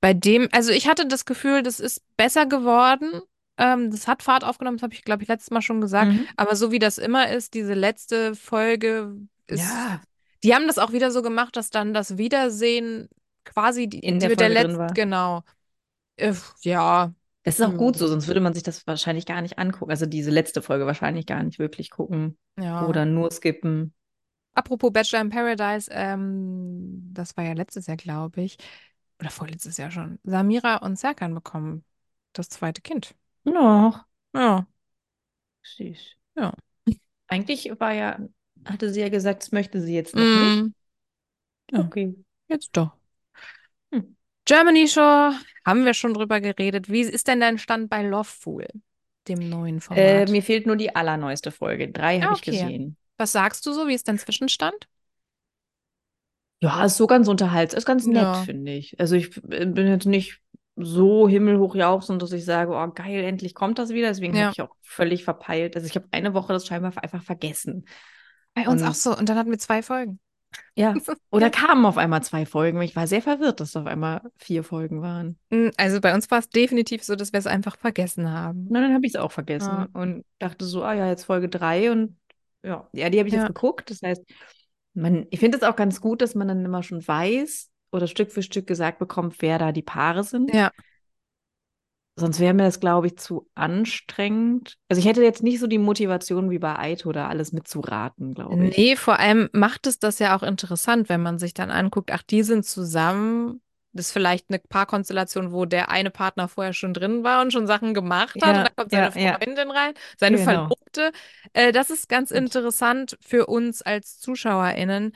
Bei 0.00 0.14
dem, 0.14 0.48
also 0.52 0.70
ich 0.70 0.88
hatte 0.88 1.06
das 1.06 1.26
Gefühl, 1.26 1.62
das 1.62 1.80
ist 1.80 2.02
besser 2.16 2.46
geworden. 2.46 3.20
Ähm, 3.58 3.90
das 3.90 4.06
hat 4.08 4.22
Fahrt 4.22 4.44
aufgenommen, 4.44 4.78
das 4.78 4.84
habe 4.84 4.94
ich, 4.94 5.02
glaube 5.02 5.22
ich, 5.22 5.28
letztes 5.28 5.50
Mal 5.50 5.60
schon 5.60 5.80
gesagt. 5.80 6.12
Mhm. 6.12 6.26
Aber 6.36 6.56
so 6.56 6.70
wie 6.70 6.78
das 6.78 6.96
immer 6.96 7.30
ist, 7.30 7.54
diese 7.54 7.74
letzte 7.74 8.34
Folge 8.34 9.16
ist. 9.48 9.60
Ja. 9.60 10.00
Die 10.48 10.54
haben 10.54 10.66
das 10.66 10.78
auch 10.78 10.92
wieder 10.92 11.10
so 11.10 11.20
gemacht, 11.20 11.56
dass 11.56 11.68
dann 11.68 11.92
das 11.92 12.16
Wiedersehen 12.16 13.10
quasi 13.44 13.84
In 13.84 14.18
der 14.18 14.30
mit 14.30 14.40
der 14.40 14.48
letzten, 14.48 14.78
war. 14.78 14.94
genau. 14.94 15.42
Äh, 16.16 16.32
ja. 16.62 17.12
Das 17.44 17.58
ist 17.58 17.66
auch 17.66 17.76
gut 17.76 17.96
so, 17.96 18.06
Ja. 18.06 18.10
sonst 18.10 18.28
würde 18.28 18.40
man 18.40 18.54
sich 18.54 18.62
das 18.62 18.86
wahrscheinlich 18.86 19.26
gar 19.26 19.42
nicht 19.42 19.58
angucken. 19.58 19.90
Also 19.90 20.06
diese 20.06 20.30
letzte 20.30 20.62
Folge 20.62 20.86
wahrscheinlich 20.86 21.26
gar 21.26 21.42
nicht 21.42 21.58
wirklich 21.58 21.90
gucken 21.90 22.38
Ja. 22.58 22.86
oder 22.86 23.04
nur 23.04 23.30
skippen. 23.30 23.92
Apropos 24.54 24.90
Bachelor 24.90 25.20
in 25.20 25.28
Paradise, 25.28 25.90
ähm, 25.92 27.10
das 27.12 27.36
war 27.36 27.44
ja 27.44 27.52
letztes 27.52 27.86
Jahr, 27.86 27.98
glaube 27.98 28.40
ich, 28.40 28.56
oder 29.20 29.30
vorletztes 29.30 29.76
Jahr 29.76 29.90
schon. 29.90 30.18
Samira 30.24 30.76
und 30.78 30.98
Serkan 30.98 31.34
bekommen 31.34 31.84
das 32.32 32.48
zweite 32.48 32.80
Kind. 32.80 33.14
Noch. 33.44 34.06
Ja. 34.34 34.66
Süß. 35.62 36.16
Ja. 36.36 36.52
Eigentlich 37.28 37.70
war 37.78 37.92
ja, 37.92 38.18
hatte 38.64 38.92
sie 38.92 39.00
ja 39.00 39.08
gesagt, 39.08 39.42
das 39.42 39.52
möchte 39.52 39.80
sie 39.80 39.94
jetzt 39.94 40.14
noch 40.14 40.22
nicht. 40.22 40.64
Mm, 40.64 40.72
ja. 41.72 41.80
Okay. 41.80 42.14
jetzt 42.48 42.70
doch. 42.72 42.92
Hm. 43.92 44.16
Germany 44.44 44.88
Show, 44.88 45.32
haben 45.66 45.84
wir 45.84 45.94
schon 45.94 46.14
drüber 46.14 46.40
geredet. 46.40 46.90
Wie 46.90 47.02
ist 47.02 47.28
denn 47.28 47.40
dein 47.40 47.58
Stand 47.58 47.90
bei 47.90 48.02
Lovefool, 48.02 48.66
dem 49.28 49.48
neuen 49.48 49.80
Format? 49.80 49.98
Äh, 49.98 50.26
mir 50.26 50.42
fehlt 50.42 50.66
nur 50.66 50.76
die 50.76 50.94
allerneueste 50.94 51.50
Folge. 51.50 51.90
Drei 51.90 52.18
Ah, 52.18 52.22
habe 52.24 52.34
ich 52.34 52.40
okay. 52.40 52.52
gesehen. 52.52 52.96
Was 53.18 53.32
sagst 53.32 53.66
du 53.66 53.72
so? 53.72 53.88
Wie 53.88 53.94
ist 53.94 54.08
dein 54.08 54.18
Zwischenstand? 54.18 54.88
Ja, 56.60 56.84
ist 56.84 56.96
so 56.96 57.06
ganz 57.06 57.28
unterhaltsam. 57.28 57.78
Ist 57.78 57.86
ganz 57.86 58.06
nett, 58.06 58.16
Ja. 58.16 58.32
finde 58.34 58.72
ich. 58.72 58.98
Also 58.98 59.14
ich 59.14 59.36
äh, 59.50 59.66
bin 59.66 59.86
jetzt 59.86 60.06
nicht 60.06 60.40
so 60.76 61.28
himmelhoch 61.28 61.74
jauchzend, 61.74 62.22
dass 62.22 62.32
ich 62.32 62.44
sage, 62.44 62.72
oh 62.72 62.88
geil, 62.92 63.24
endlich 63.24 63.54
kommt 63.54 63.78
das 63.78 63.90
wieder. 63.90 64.08
Deswegen 64.08 64.36
Ja. 64.36 64.42
habe 64.44 64.52
ich 64.52 64.62
auch 64.62 64.74
völlig 64.82 65.24
verpeilt. 65.24 65.76
Also 65.76 65.86
ich 65.86 65.94
habe 65.96 66.08
eine 66.10 66.34
Woche 66.34 66.52
das 66.52 66.66
scheinbar 66.66 66.92
einfach 67.02 67.22
vergessen. 67.22 67.84
Bei 68.64 68.68
uns 68.70 68.82
Und- 68.82 68.88
auch 68.88 68.94
so. 68.94 69.16
Und 69.16 69.28
dann 69.28 69.36
hatten 69.36 69.50
wir 69.50 69.58
zwei 69.58 69.82
Folgen. 69.82 70.18
Ja. 70.74 70.94
Oder 71.30 71.50
kamen 71.50 71.84
auf 71.84 71.98
einmal 71.98 72.22
zwei 72.22 72.46
Folgen. 72.46 72.80
Ich 72.82 72.96
war 72.96 73.06
sehr 73.06 73.20
verwirrt, 73.20 73.60
dass 73.60 73.70
es 73.70 73.76
auf 73.76 73.86
einmal 73.86 74.22
vier 74.38 74.64
Folgen 74.64 75.02
waren. 75.02 75.38
Mm, 75.50 75.68
Also 75.76 76.00
bei 76.00 76.14
uns 76.14 76.30
war 76.30 76.38
es 76.38 76.48
definitiv 76.48 77.04
so, 77.04 77.16
dass 77.16 77.32
wir 77.32 77.38
es 77.38 77.46
einfach 77.46 77.76
vergessen 77.76 78.30
haben. 78.32 78.66
Na, 78.70 78.80
dann 78.80 78.94
habe 78.94 79.04
ich 79.06 79.12
es 79.14 79.20
auch 79.20 79.32
vergessen 79.32 79.68
Ja. 79.70 79.88
und 79.92 80.24
dachte 80.38 80.64
so, 80.64 80.82
ah 80.84 80.94
ja, 80.94 81.06
jetzt 81.08 81.24
Folge 81.24 81.48
drei 81.48 81.90
und 81.92 82.16
ja, 82.62 82.88
ja, 82.92 83.10
die 83.10 83.18
habe 83.18 83.28
ich 83.28 83.34
Ja. 83.34 83.40
jetzt 83.40 83.48
geguckt. 83.48 83.90
Das 83.90 84.00
heißt, 84.02 84.22
Man, 84.94 85.26
ich 85.30 85.38
finde 85.38 85.58
es 85.58 85.62
auch 85.62 85.76
ganz 85.76 86.00
gut, 86.00 86.22
dass 86.22 86.34
man 86.34 86.48
dann 86.48 86.64
immer 86.64 86.82
schon 86.82 87.06
weiß 87.06 87.70
oder 87.92 88.06
Stück 88.08 88.32
für 88.32 88.42
Stück 88.42 88.66
gesagt 88.66 88.98
bekommt, 88.98 89.36
wer 89.40 89.58
da 89.58 89.70
die 89.70 89.82
Paare 89.82 90.24
sind. 90.24 90.52
Ja. 90.52 90.72
Sonst 92.18 92.40
wäre 92.40 92.54
mir 92.54 92.64
das, 92.64 92.80
glaube 92.80 93.06
ich, 93.06 93.16
zu 93.18 93.48
anstrengend. 93.54 94.76
Also 94.88 95.00
ich 95.00 95.06
hätte 95.06 95.22
jetzt 95.22 95.42
nicht 95.42 95.60
so 95.60 95.66
die 95.66 95.78
Motivation 95.78 96.50
wie 96.50 96.58
bei 96.58 96.76
Aito, 96.76 97.12
da 97.12 97.28
alles 97.28 97.52
mitzuraten, 97.52 98.34
glaube 98.34 98.66
ich. 98.66 98.76
Nee, 98.76 98.96
vor 98.96 99.18
allem 99.18 99.48
macht 99.52 99.86
es 99.86 99.98
das 99.98 100.18
ja 100.18 100.36
auch 100.36 100.42
interessant, 100.42 101.08
wenn 101.08 101.22
man 101.22 101.38
sich 101.38 101.54
dann 101.54 101.70
anguckt, 101.70 102.10
ach, 102.12 102.22
die 102.22 102.42
sind 102.42 102.64
zusammen. 102.64 103.60
Das 103.92 104.06
ist 104.06 104.12
vielleicht 104.12 104.50
eine 104.50 104.58
Paarkonstellation, 104.58 105.50
wo 105.52 105.64
der 105.64 105.90
eine 105.90 106.10
Partner 106.10 106.46
vorher 106.48 106.72
schon 106.72 106.92
drin 106.92 107.24
war 107.24 107.40
und 107.40 107.52
schon 107.52 107.66
Sachen 107.66 107.94
gemacht 107.94 108.34
hat. 108.36 108.42
Ja, 108.42 108.48
und 108.48 108.54
dann 108.66 108.76
kommt 108.76 108.90
seine 108.90 109.10
ja, 109.14 109.20
ja. 109.20 109.38
Freundin 109.38 109.70
rein, 109.70 109.94
seine 110.18 110.36
Genau. 110.36 110.44
Verlobte. 110.44 111.12
Äh, 111.52 111.72
das 111.72 111.90
ist 111.90 112.08
ganz 112.08 112.30
interessant 112.30 113.16
für 113.20 113.46
uns 113.46 113.82
als 113.82 114.20
ZuschauerInnen. 114.20 115.12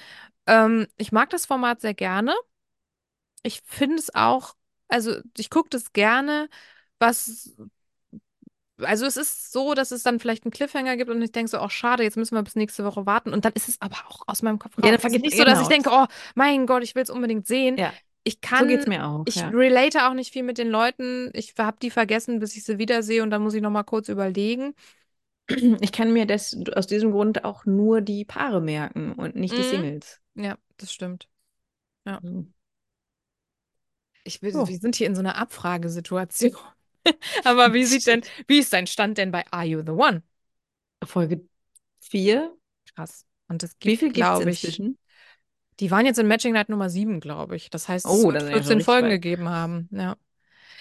Ähm, 0.46 0.86
ich 0.96 1.12
mag 1.12 1.30
das 1.30 1.46
Format 1.46 1.80
sehr 1.80 1.94
gerne. 1.94 2.34
Ich 3.42 3.60
finde 3.66 3.96
es 3.96 4.14
auch, 4.14 4.54
also 4.88 5.16
ich 5.36 5.50
gucke 5.50 5.68
das 5.70 5.92
gerne, 5.92 6.48
was 7.02 7.54
also 8.78 9.06
es 9.06 9.16
ist 9.16 9.52
so, 9.52 9.74
dass 9.74 9.90
es 9.90 10.02
dann 10.02 10.18
vielleicht 10.18 10.44
einen 10.44 10.50
Cliffhanger 10.50 10.96
gibt 10.96 11.10
und 11.10 11.22
ich 11.22 11.30
denke 11.30 11.50
so, 11.50 11.60
oh 11.60 11.68
schade, 11.68 12.02
jetzt 12.02 12.16
müssen 12.16 12.34
wir 12.34 12.42
bis 12.42 12.56
nächste 12.56 12.84
Woche 12.84 13.06
warten. 13.06 13.32
Und 13.32 13.44
dann 13.44 13.52
ist 13.52 13.68
es 13.68 13.80
aber 13.80 13.96
auch 14.08 14.22
aus 14.26 14.42
meinem 14.42 14.58
Kopf 14.58 14.72
Ja, 14.78 14.82
dann 14.82 14.94
raus. 14.94 14.98
Es 14.98 15.02
vergisst- 15.02 15.20
nicht 15.22 15.36
so, 15.36 15.44
dass 15.44 15.60
ich 15.60 15.68
denke, 15.68 15.90
oh 15.92 16.06
mein 16.34 16.66
Gott, 16.66 16.82
ich 16.82 16.94
will 16.94 17.02
es 17.02 17.10
unbedingt 17.10 17.46
sehen. 17.46 17.76
Ja, 17.78 17.92
Ich 18.24 18.34
so 18.34 18.38
kann, 18.42 18.68
geht 18.68 18.80
es 18.80 18.86
mir 18.86 19.06
auch. 19.06 19.24
ich 19.26 19.36
ja. 19.36 19.48
relate 19.48 20.08
auch 20.08 20.14
nicht 20.14 20.32
viel 20.32 20.42
mit 20.42 20.58
den 20.58 20.68
Leuten. 20.68 21.30
Ich 21.34 21.54
habe 21.58 21.76
die 21.80 21.90
vergessen, 21.90 22.40
bis 22.40 22.56
ich 22.56 22.64
sie 22.64 22.78
wiedersehe 22.78 23.22
und 23.22 23.30
dann 23.30 23.42
muss 23.42 23.54
ich 23.54 23.62
noch 23.62 23.70
mal 23.70 23.84
kurz 23.84 24.08
überlegen. 24.08 24.74
Ich 25.48 25.92
kann 25.92 26.12
mir 26.12 26.26
das, 26.26 26.56
aus 26.74 26.86
diesem 26.86 27.12
Grund 27.12 27.44
auch 27.44 27.66
nur 27.66 28.00
die 28.00 28.24
Paare 28.24 28.60
merken 28.60 29.12
und 29.12 29.36
nicht 29.36 29.54
die 29.54 29.58
Mhm. 29.58 29.70
Singles. 29.70 30.20
Ja, 30.34 30.56
das 30.78 30.92
stimmt. 30.92 31.28
Mhm. 32.04 32.52
Ich 34.24 34.40
will, 34.40 34.52
So. 34.52 34.68
wir 34.68 34.78
sind 34.78 34.96
hier 34.96 35.08
in 35.08 35.14
so 35.14 35.20
einer 35.20 35.36
Abfragesituation. 35.36 36.56
Aber 37.44 37.72
wie 37.74 37.84
sieht 37.84 38.06
denn, 38.06 38.22
wie 38.46 38.58
ist 38.58 38.72
dein 38.72 38.86
Stand 38.86 39.18
denn 39.18 39.30
bei 39.30 39.44
Are 39.50 39.64
You 39.64 39.82
the 39.84 39.92
One? 39.92 40.22
Folge 41.04 41.46
4. 42.00 42.56
Krass. 42.94 43.26
Und 43.48 43.62
es 43.62 43.78
Wie 43.82 43.90
gibt, 43.90 44.00
viel 44.00 44.12
gibt 44.12 44.32
es 44.34 44.38
glaube 44.38 44.50
ich, 44.50 44.62
inzwischen? 44.62 44.98
Die 45.80 45.90
waren 45.90 46.06
jetzt 46.06 46.18
in 46.18 46.28
Matching 46.28 46.52
Night 46.54 46.68
Nummer 46.68 46.90
7, 46.90 47.20
glaube 47.20 47.56
ich. 47.56 47.70
Das 47.70 47.88
heißt, 47.88 48.06
es 48.06 48.10
Oh, 48.10 48.22
wird 48.24 48.34
ja 48.34 48.40
schon 48.40 48.52
14 48.52 48.76
richtig 48.78 48.84
Folgen 48.86 49.08
weit. 49.08 49.22
gegeben 49.22 49.48
haben. 49.48 49.88
Ja. 49.92 50.16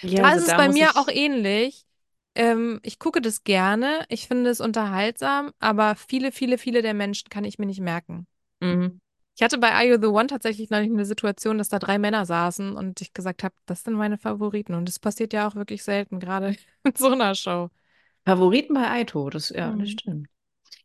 Ja, 0.02 0.22
Da 0.22 0.28
also 0.30 0.44
ist 0.44 0.48
es 0.52 0.56
bei 0.56 0.68
mir 0.68 0.88
ich- 0.90 0.96
auch 0.96 1.08
ähnlich. 1.08 1.86
Ähm, 2.34 2.80
ich 2.82 2.98
gucke 2.98 3.20
das 3.20 3.44
gerne. 3.44 4.04
Ich 4.08 4.26
finde 4.28 4.50
es 4.50 4.60
unterhaltsam, 4.60 5.52
aber 5.58 5.96
viele, 5.96 6.32
viele, 6.32 6.58
viele 6.58 6.82
der 6.82 6.94
Menschen 6.94 7.28
kann 7.30 7.44
ich 7.44 7.58
mir 7.58 7.66
nicht 7.66 7.80
merken. 7.80 8.26
Mhm. 8.60 9.00
Ich 9.34 9.42
hatte 9.42 9.58
bei 9.58 9.72
Are 9.72 9.84
You 9.86 9.98
the 10.00 10.06
One 10.08 10.26
tatsächlich 10.26 10.70
neulich 10.70 10.90
eine 10.90 11.06
Situation, 11.06 11.58
dass 11.58 11.68
da 11.70 11.78
drei 11.78 11.98
Männer 11.98 12.26
saßen 12.26 12.76
und 12.76 13.00
ich 13.00 13.12
gesagt 13.14 13.42
habe, 13.44 13.54
das 13.66 13.82
sind 13.82 13.94
meine 13.94 14.18
Favoriten. 14.18 14.74
Und 14.74 14.86
das 14.88 14.98
passiert 14.98 15.32
ja 15.32 15.48
auch 15.48 15.54
wirklich 15.54 15.82
selten, 15.84 16.20
gerade 16.20 16.56
in 16.84 16.94
so 16.96 17.08
einer 17.10 17.34
Show. 17.34 17.70
Favoriten 18.26 18.74
bei 18.74 18.88
Aito, 18.90 19.30
das, 19.30 19.48
ja, 19.50 19.74
das 19.78 19.88
Mhm. 19.88 19.92
stimmt. 19.92 20.28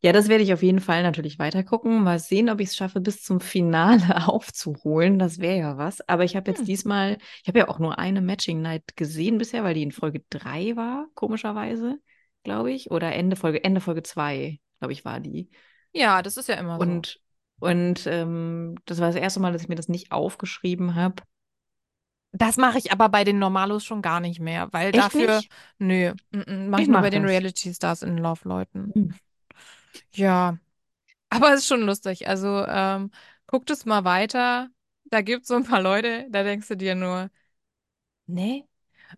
Ja, 0.01 0.13
das 0.13 0.29
werde 0.29 0.43
ich 0.43 0.53
auf 0.53 0.63
jeden 0.63 0.79
Fall 0.81 1.03
natürlich 1.03 1.39
weiter 1.39 1.63
gucken. 1.63 2.03
Mal 2.03 2.19
sehen, 2.19 2.49
ob 2.49 2.61
ich 2.61 2.69
es 2.69 2.75
schaffe, 2.77 3.01
bis 3.01 3.23
zum 3.23 3.39
Finale 3.41 4.27
aufzuholen. 4.29 5.19
Das 5.19 5.39
wäre 5.39 5.57
ja 5.59 5.77
was. 5.77 6.01
Aber 6.09 6.23
ich 6.25 6.35
habe 6.35 6.51
jetzt 6.51 6.61
Hm. 6.61 6.67
diesmal, 6.67 7.17
ich 7.43 7.47
habe 7.49 7.59
ja 7.59 7.69
auch 7.69 7.79
nur 7.79 7.99
eine 7.99 8.21
Matching 8.21 8.61
Night 8.61 8.95
gesehen 8.97 9.37
bisher, 9.39 9.63
weil 9.63 9.75
die 9.75 9.83
in 9.83 9.91
Folge 9.93 10.23
3 10.29 10.75
war, 10.75 11.07
komischerweise, 11.15 11.99
glaube 12.43 12.71
ich. 12.71 12.91
Oder 12.91 13.13
Ende 13.13 13.35
Folge, 13.35 13.63
Ende 13.63 13.81
Folge 13.81 14.03
2, 14.03 14.59
glaube 14.79 14.93
ich, 14.93 15.05
war 15.05 15.19
die. 15.19 15.49
Ja, 15.93 16.21
das 16.21 16.37
ist 16.37 16.47
ja 16.49 16.55
immer 16.55 16.79
so. 16.81 16.83
Und, 16.83 17.19
und 17.59 18.05
ähm, 18.07 18.75
das 18.85 18.99
war 18.99 19.07
das 19.07 19.15
erste 19.15 19.39
Mal, 19.39 19.53
dass 19.53 19.63
ich 19.63 19.69
mir 19.69 19.75
das 19.75 19.89
nicht 19.89 20.11
aufgeschrieben 20.11 20.95
habe. 20.95 21.23
Das 22.31 22.57
mache 22.57 22.77
ich 22.77 22.91
aber 22.91 23.09
bei 23.09 23.23
den 23.23 23.39
Normalos 23.39 23.83
schon 23.85 24.01
gar 24.01 24.19
nicht 24.19 24.39
mehr, 24.39 24.71
weil 24.73 24.91
Echt 24.91 25.13
dafür, 25.13 25.15
nicht? 25.15 25.51
nö, 25.79 26.13
mache 26.31 26.83
Ich 26.83 26.87
ich 26.87 26.89
nur 26.89 26.99
mach 26.99 27.01
bei 27.01 27.09
den 27.09 27.25
das. 27.25 27.25
Reality 27.25 27.73
Stars 27.73 28.01
in 28.03 28.17
Love 28.17 28.47
Leuten. 28.47 28.95
Hm. 28.95 29.11
Ja, 30.13 30.57
aber 31.29 31.53
es 31.53 31.61
ist 31.61 31.67
schon 31.67 31.81
lustig. 31.83 32.27
Also 32.27 32.65
ähm, 32.67 33.11
guckt 33.47 33.69
es 33.69 33.85
mal 33.85 34.03
weiter. 34.05 34.69
Da 35.05 35.21
gibt 35.21 35.43
es 35.43 35.47
so 35.49 35.55
ein 35.55 35.63
paar 35.65 35.81
Leute, 35.81 36.27
da 36.31 36.43
denkst 36.43 36.67
du 36.67 36.75
dir 36.77 36.95
nur, 36.95 37.29
nee. 38.27 38.65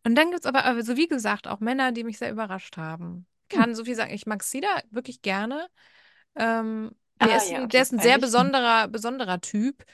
Und 0.03 0.15
dann 0.15 0.29
gibt 0.31 0.41
es 0.41 0.45
aber, 0.45 0.65
also 0.65 0.97
wie 0.97 1.07
gesagt, 1.07 1.47
auch 1.47 1.59
Männer, 1.59 1.91
die 1.91 2.03
mich 2.03 2.17
sehr 2.17 2.31
überrascht 2.31 2.77
haben. 2.77 3.25
Hm. 3.53 3.61
Kann 3.61 3.75
so 3.75 3.85
viel 3.85 3.95
sagen. 3.95 4.13
Ich 4.13 4.25
mag 4.25 4.43
Sida 4.43 4.67
wirklich 4.91 5.21
gerne. 5.21 5.67
Ähm, 6.35 6.91
der 7.23 7.37
Ah, 7.37 7.37
ist 7.37 7.51
ja, 7.51 7.57
ein, 7.57 7.69
der 7.69 7.81
ist 7.81 7.91
ein 7.93 7.99
sehr 7.99 8.17
besonderer, 8.19 8.87
besonderer 8.87 9.41
Typ. 9.41 9.85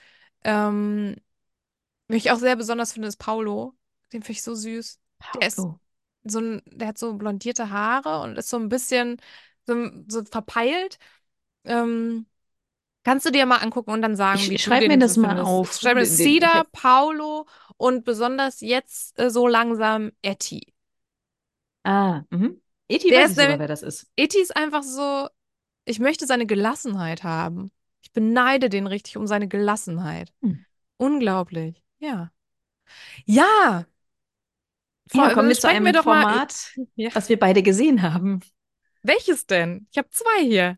Ähm, 0.43 1.15
wen 2.07 2.17
ich 2.17 2.31
auch 2.31 2.37
sehr 2.39 2.55
besonders 2.55 2.93
finde, 2.93 3.07
ist 3.09 3.17
Paulo. 3.17 3.75
Den 4.13 4.23
finde 4.23 4.33
ich 4.33 4.43
so 4.43 4.55
süß. 4.55 4.99
Der 5.35 5.47
ist 5.47 5.69
so 6.25 6.39
ein, 6.39 6.61
der 6.67 6.89
hat 6.89 6.97
so 6.97 7.15
blondierte 7.15 7.69
Haare 7.71 8.21
und 8.23 8.37
ist 8.37 8.49
so 8.49 8.57
ein 8.57 8.69
bisschen 8.69 9.17
so, 9.67 9.89
so 10.07 10.23
verpeilt. 10.25 10.99
Ähm, 11.65 12.27
kannst 13.03 13.25
du 13.25 13.31
dir 13.31 13.45
mal 13.47 13.57
angucken 13.59 13.91
und 13.91 14.01
dann 14.01 14.15
sagen, 14.17 14.49
Ich 14.49 14.51
wie 14.51 14.59
du 14.59 14.75
schreib 14.75 14.77
den 14.77 14.97
mir 14.97 14.99
das 14.99 15.15
so 15.15 15.17
mal 15.17 15.39
findest. 15.39 15.39
auf. 15.39 15.73
Schreib 15.79 15.95
mir 15.97 16.05
hab- 16.53 16.67
Paulo 16.71 17.47
und 17.77 18.05
besonders 18.05 18.61
jetzt 18.61 19.19
äh, 19.19 19.29
so 19.31 19.47
langsam 19.47 20.11
Etty. 20.21 20.73
Ah, 21.83 22.23
mhm. 22.31 22.61
Eti 22.89 23.09
Der 23.09 23.15
weiß 23.15 23.35
ist 23.35 23.35
sogar, 23.35 23.59
wer 23.59 23.67
das 23.67 23.81
ist. 23.83 24.07
Etty 24.17 24.41
ist 24.41 24.55
einfach 24.55 24.83
so, 24.83 25.29
ich 25.85 25.99
möchte 25.99 26.25
seine 26.27 26.45
Gelassenheit 26.45 27.23
haben. 27.23 27.71
Ich 28.01 28.11
beneide 28.11 28.69
den 28.69 28.87
richtig 28.87 29.17
um 29.17 29.27
seine 29.27 29.47
Gelassenheit. 29.47 30.31
Hm. 30.41 30.65
Unglaublich. 30.97 31.83
Ja. 31.99 32.31
Ja. 33.25 33.85
Ja, 35.13 35.23
Vor- 35.25 35.29
kommen 35.33 35.49
wir 35.49 35.55
zu 35.55 35.61
sprechen 35.61 35.77
einem 35.77 35.85
wir 35.85 35.93
doch 35.93 36.05
mal- 36.05 36.21
Format, 36.23 36.73
Ja. 36.95 37.09
was 37.13 37.29
wir 37.29 37.39
beide 37.39 37.61
gesehen 37.63 38.01
haben. 38.01 38.41
Welches 39.03 39.45
denn? 39.45 39.87
Ich 39.91 39.97
habe 39.97 40.09
zwei 40.09 40.43
hier. 40.43 40.77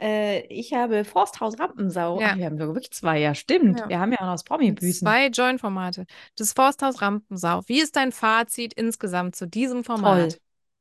Äh, 0.00 0.46
ich 0.46 0.72
habe 0.72 1.04
Forsthaus 1.04 1.58
Rampensau. 1.58 2.18
Ja. 2.20 2.30
Ach, 2.32 2.36
wir 2.38 2.46
haben 2.46 2.58
wirklich 2.58 2.90
zwei, 2.92 3.18
ja, 3.20 3.34
stimmt. 3.34 3.80
Ja. 3.80 3.88
Wir 3.90 3.98
haben 4.00 4.12
ja 4.12 4.18
auch 4.20 4.24
noch 4.26 4.32
das 4.32 4.44
Promi-Büßen. 4.44 5.06
Zwei 5.06 5.26
Join-Formate. 5.26 6.06
Das 6.36 6.54
Forsthaus 6.54 7.02
Rampensau. 7.02 7.60
Wie 7.66 7.80
ist 7.80 7.96
dein 7.96 8.10
Fazit 8.12 8.72
insgesamt 8.72 9.36
zu 9.36 9.46
diesem 9.46 9.84
Format? 9.84 10.32
Toll. 10.32 10.40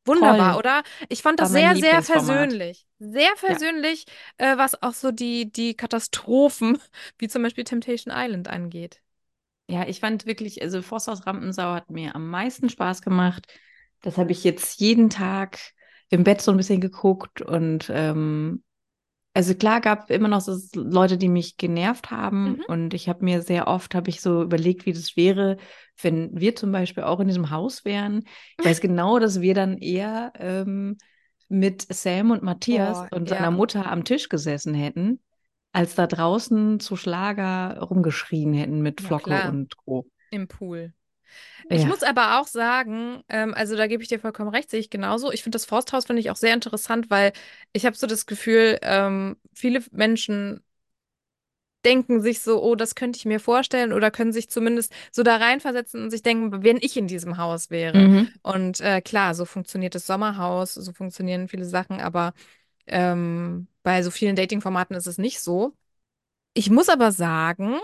Wunderbar, 0.09 0.51
Toll. 0.53 0.59
oder? 0.59 0.83
Ich 1.07 1.21
fand 1.21 1.39
das 1.39 1.51
sehr, 1.51 1.75
sehr 1.75 2.01
versöhnlich. 2.01 2.85
Sehr 2.99 3.35
versöhnlich, 3.35 4.05
äh, 4.37 4.57
was 4.57 4.81
auch 4.81 4.93
so 4.93 5.11
die, 5.11 5.51
die 5.51 5.75
Katastrophen, 5.75 6.79
wie 7.17 7.27
zum 7.27 7.43
Beispiel 7.43 7.63
Temptation 7.63 8.13
Island 8.15 8.47
angeht. 8.47 9.01
Ja, 9.67 9.87
ich 9.87 9.99
fand 9.99 10.25
wirklich, 10.25 10.61
also 10.61 10.81
Forsthaus 10.81 11.27
Rampensau 11.27 11.73
hat 11.73 11.91
mir 11.91 12.15
am 12.15 12.29
meisten 12.29 12.69
Spaß 12.69 13.01
gemacht. 13.01 13.47
Das 14.01 14.17
habe 14.17 14.31
ich 14.31 14.43
jetzt 14.43 14.79
jeden 14.79 15.09
Tag 15.09 15.59
im 16.09 16.23
Bett 16.23 16.41
so 16.41 16.51
ein 16.51 16.57
bisschen 16.57 16.81
geguckt 16.81 17.41
und 17.41 17.91
ähm, 17.93 18.63
also 19.39 19.55
klar 19.55 19.79
gab 19.79 20.11
immer 20.11 20.27
noch 20.27 20.41
so 20.41 20.57
Leute, 20.75 21.17
die 21.17 21.29
mich 21.29 21.55
genervt 21.55 22.11
haben 22.11 22.57
Mhm. 22.57 22.63
und 22.67 22.93
ich 22.93 23.07
habe 23.07 23.23
mir 23.23 23.41
sehr 23.41 23.69
oft, 23.69 23.95
habe 23.95 24.09
ich 24.09 24.19
so 24.19 24.43
überlegt, 24.43 24.85
wie 24.85 24.91
das 24.91 25.15
wäre, 25.15 25.55
wenn 26.01 26.37
wir 26.37 26.57
zum 26.57 26.73
Beispiel 26.73 27.03
auch 27.03 27.21
in 27.21 27.27
diesem 27.27 27.49
Haus 27.49 27.85
wären. 27.85 28.25
Ich 28.59 28.65
weiß 28.65 28.81
genau, 28.81 29.17
dass 29.17 29.39
wir 29.39 29.53
dann 29.53 29.77
eher 29.77 30.33
ähm, 30.35 30.97
mit 31.47 31.87
Sam 31.89 32.31
und 32.31 32.43
Matthias 32.43 32.99
Boah, 32.99 33.17
und 33.17 33.29
ja. 33.29 33.37
seiner 33.37 33.51
Mutter 33.51 33.89
am 33.89 34.03
Tisch 34.03 34.27
gesessen 34.27 34.73
hätten, 34.73 35.21
als 35.71 35.95
da 35.95 36.05
draußen 36.05 36.81
zu 36.81 36.97
Schlager 36.97 37.79
rumgeschrien 37.79 38.51
hätten 38.53 38.81
mit 38.81 38.99
Flocke 38.99 39.29
klar. 39.29 39.47
und 39.47 39.77
Co. 39.77 40.05
Im 40.31 40.49
Pool. 40.49 40.91
Ich 41.69 41.83
Ja. 41.83 41.87
muss 41.89 42.03
aber 42.03 42.39
auch 42.39 42.47
sagen, 42.47 43.23
ähm, 43.29 43.53
also 43.53 43.75
da 43.75 43.87
gebe 43.87 44.01
ich 44.03 44.09
dir 44.09 44.19
vollkommen 44.19 44.49
recht, 44.49 44.69
sehe 44.69 44.79
ich 44.79 44.89
genauso. 44.89 45.31
Ich 45.31 45.43
finde 45.43 45.55
das 45.55 45.65
Forsthaus 45.65 46.05
finde 46.05 46.21
ich 46.21 46.31
auch 46.31 46.35
sehr 46.35 46.53
interessant, 46.53 47.09
weil 47.09 47.33
ich 47.73 47.85
habe 47.85 47.95
so 47.95 48.07
das 48.07 48.25
Gefühl, 48.25 48.79
ähm, 48.81 49.37
viele 49.53 49.83
Menschen 49.91 50.63
denken 51.85 52.21
sich 52.21 52.41
so, 52.41 52.61
oh, 52.61 52.75
das 52.75 52.93
könnte 52.95 53.17
ich 53.17 53.25
mir 53.25 53.39
vorstellen 53.39 53.93
oder 53.93 54.11
können 54.11 54.33
sich 54.33 54.49
zumindest 54.49 54.91
so 55.11 55.23
da 55.23 55.37
reinversetzen 55.37 56.03
und 56.03 56.09
sich 56.11 56.21
denken, 56.21 56.63
wenn 56.63 56.77
ich 56.77 56.97
in 56.97 57.07
diesem 57.07 57.37
Haus 57.37 57.69
wäre. 57.69 58.09
Mhm. 58.09 58.33
Und 58.41 58.81
äh, 58.81 59.01
klar, 59.01 59.33
so 59.33 59.45
funktioniert 59.45 59.95
das 59.95 60.05
Sommerhaus, 60.05 60.73
so 60.73 60.91
funktionieren 60.91 61.47
viele 61.47 61.65
Sachen, 61.65 62.01
aber 62.01 62.33
ähm, 62.87 63.67
bei 63.83 64.03
so 64.03 64.11
vielen 64.11 64.35
Dating-Formaten 64.35 64.95
ist 64.95 65.07
es 65.07 65.17
nicht 65.17 65.39
so. 65.39 65.73
Ich 66.53 66.69
muss 66.69 66.89
aber 66.89 67.11
sagen, 67.11 67.75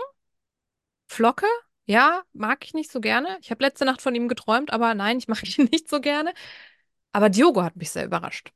Flocke, 1.08 1.46
ja, 1.86 2.22
mag 2.32 2.64
ich 2.64 2.74
nicht 2.74 2.90
so 2.92 3.00
gerne. 3.00 3.38
Ich 3.40 3.50
habe 3.50 3.64
letzte 3.64 3.84
Nacht 3.84 4.02
von 4.02 4.14
ihm 4.14 4.28
geträumt, 4.28 4.72
aber 4.72 4.94
nein, 4.94 5.18
ich 5.18 5.28
mag 5.28 5.42
ihn 5.58 5.68
nicht 5.70 5.88
so 5.88 6.00
gerne. 6.00 6.32
Aber 7.12 7.30
Diogo 7.30 7.62
hat 7.62 7.76
mich 7.76 7.90
sehr 7.90 8.04
überrascht. 8.06 8.52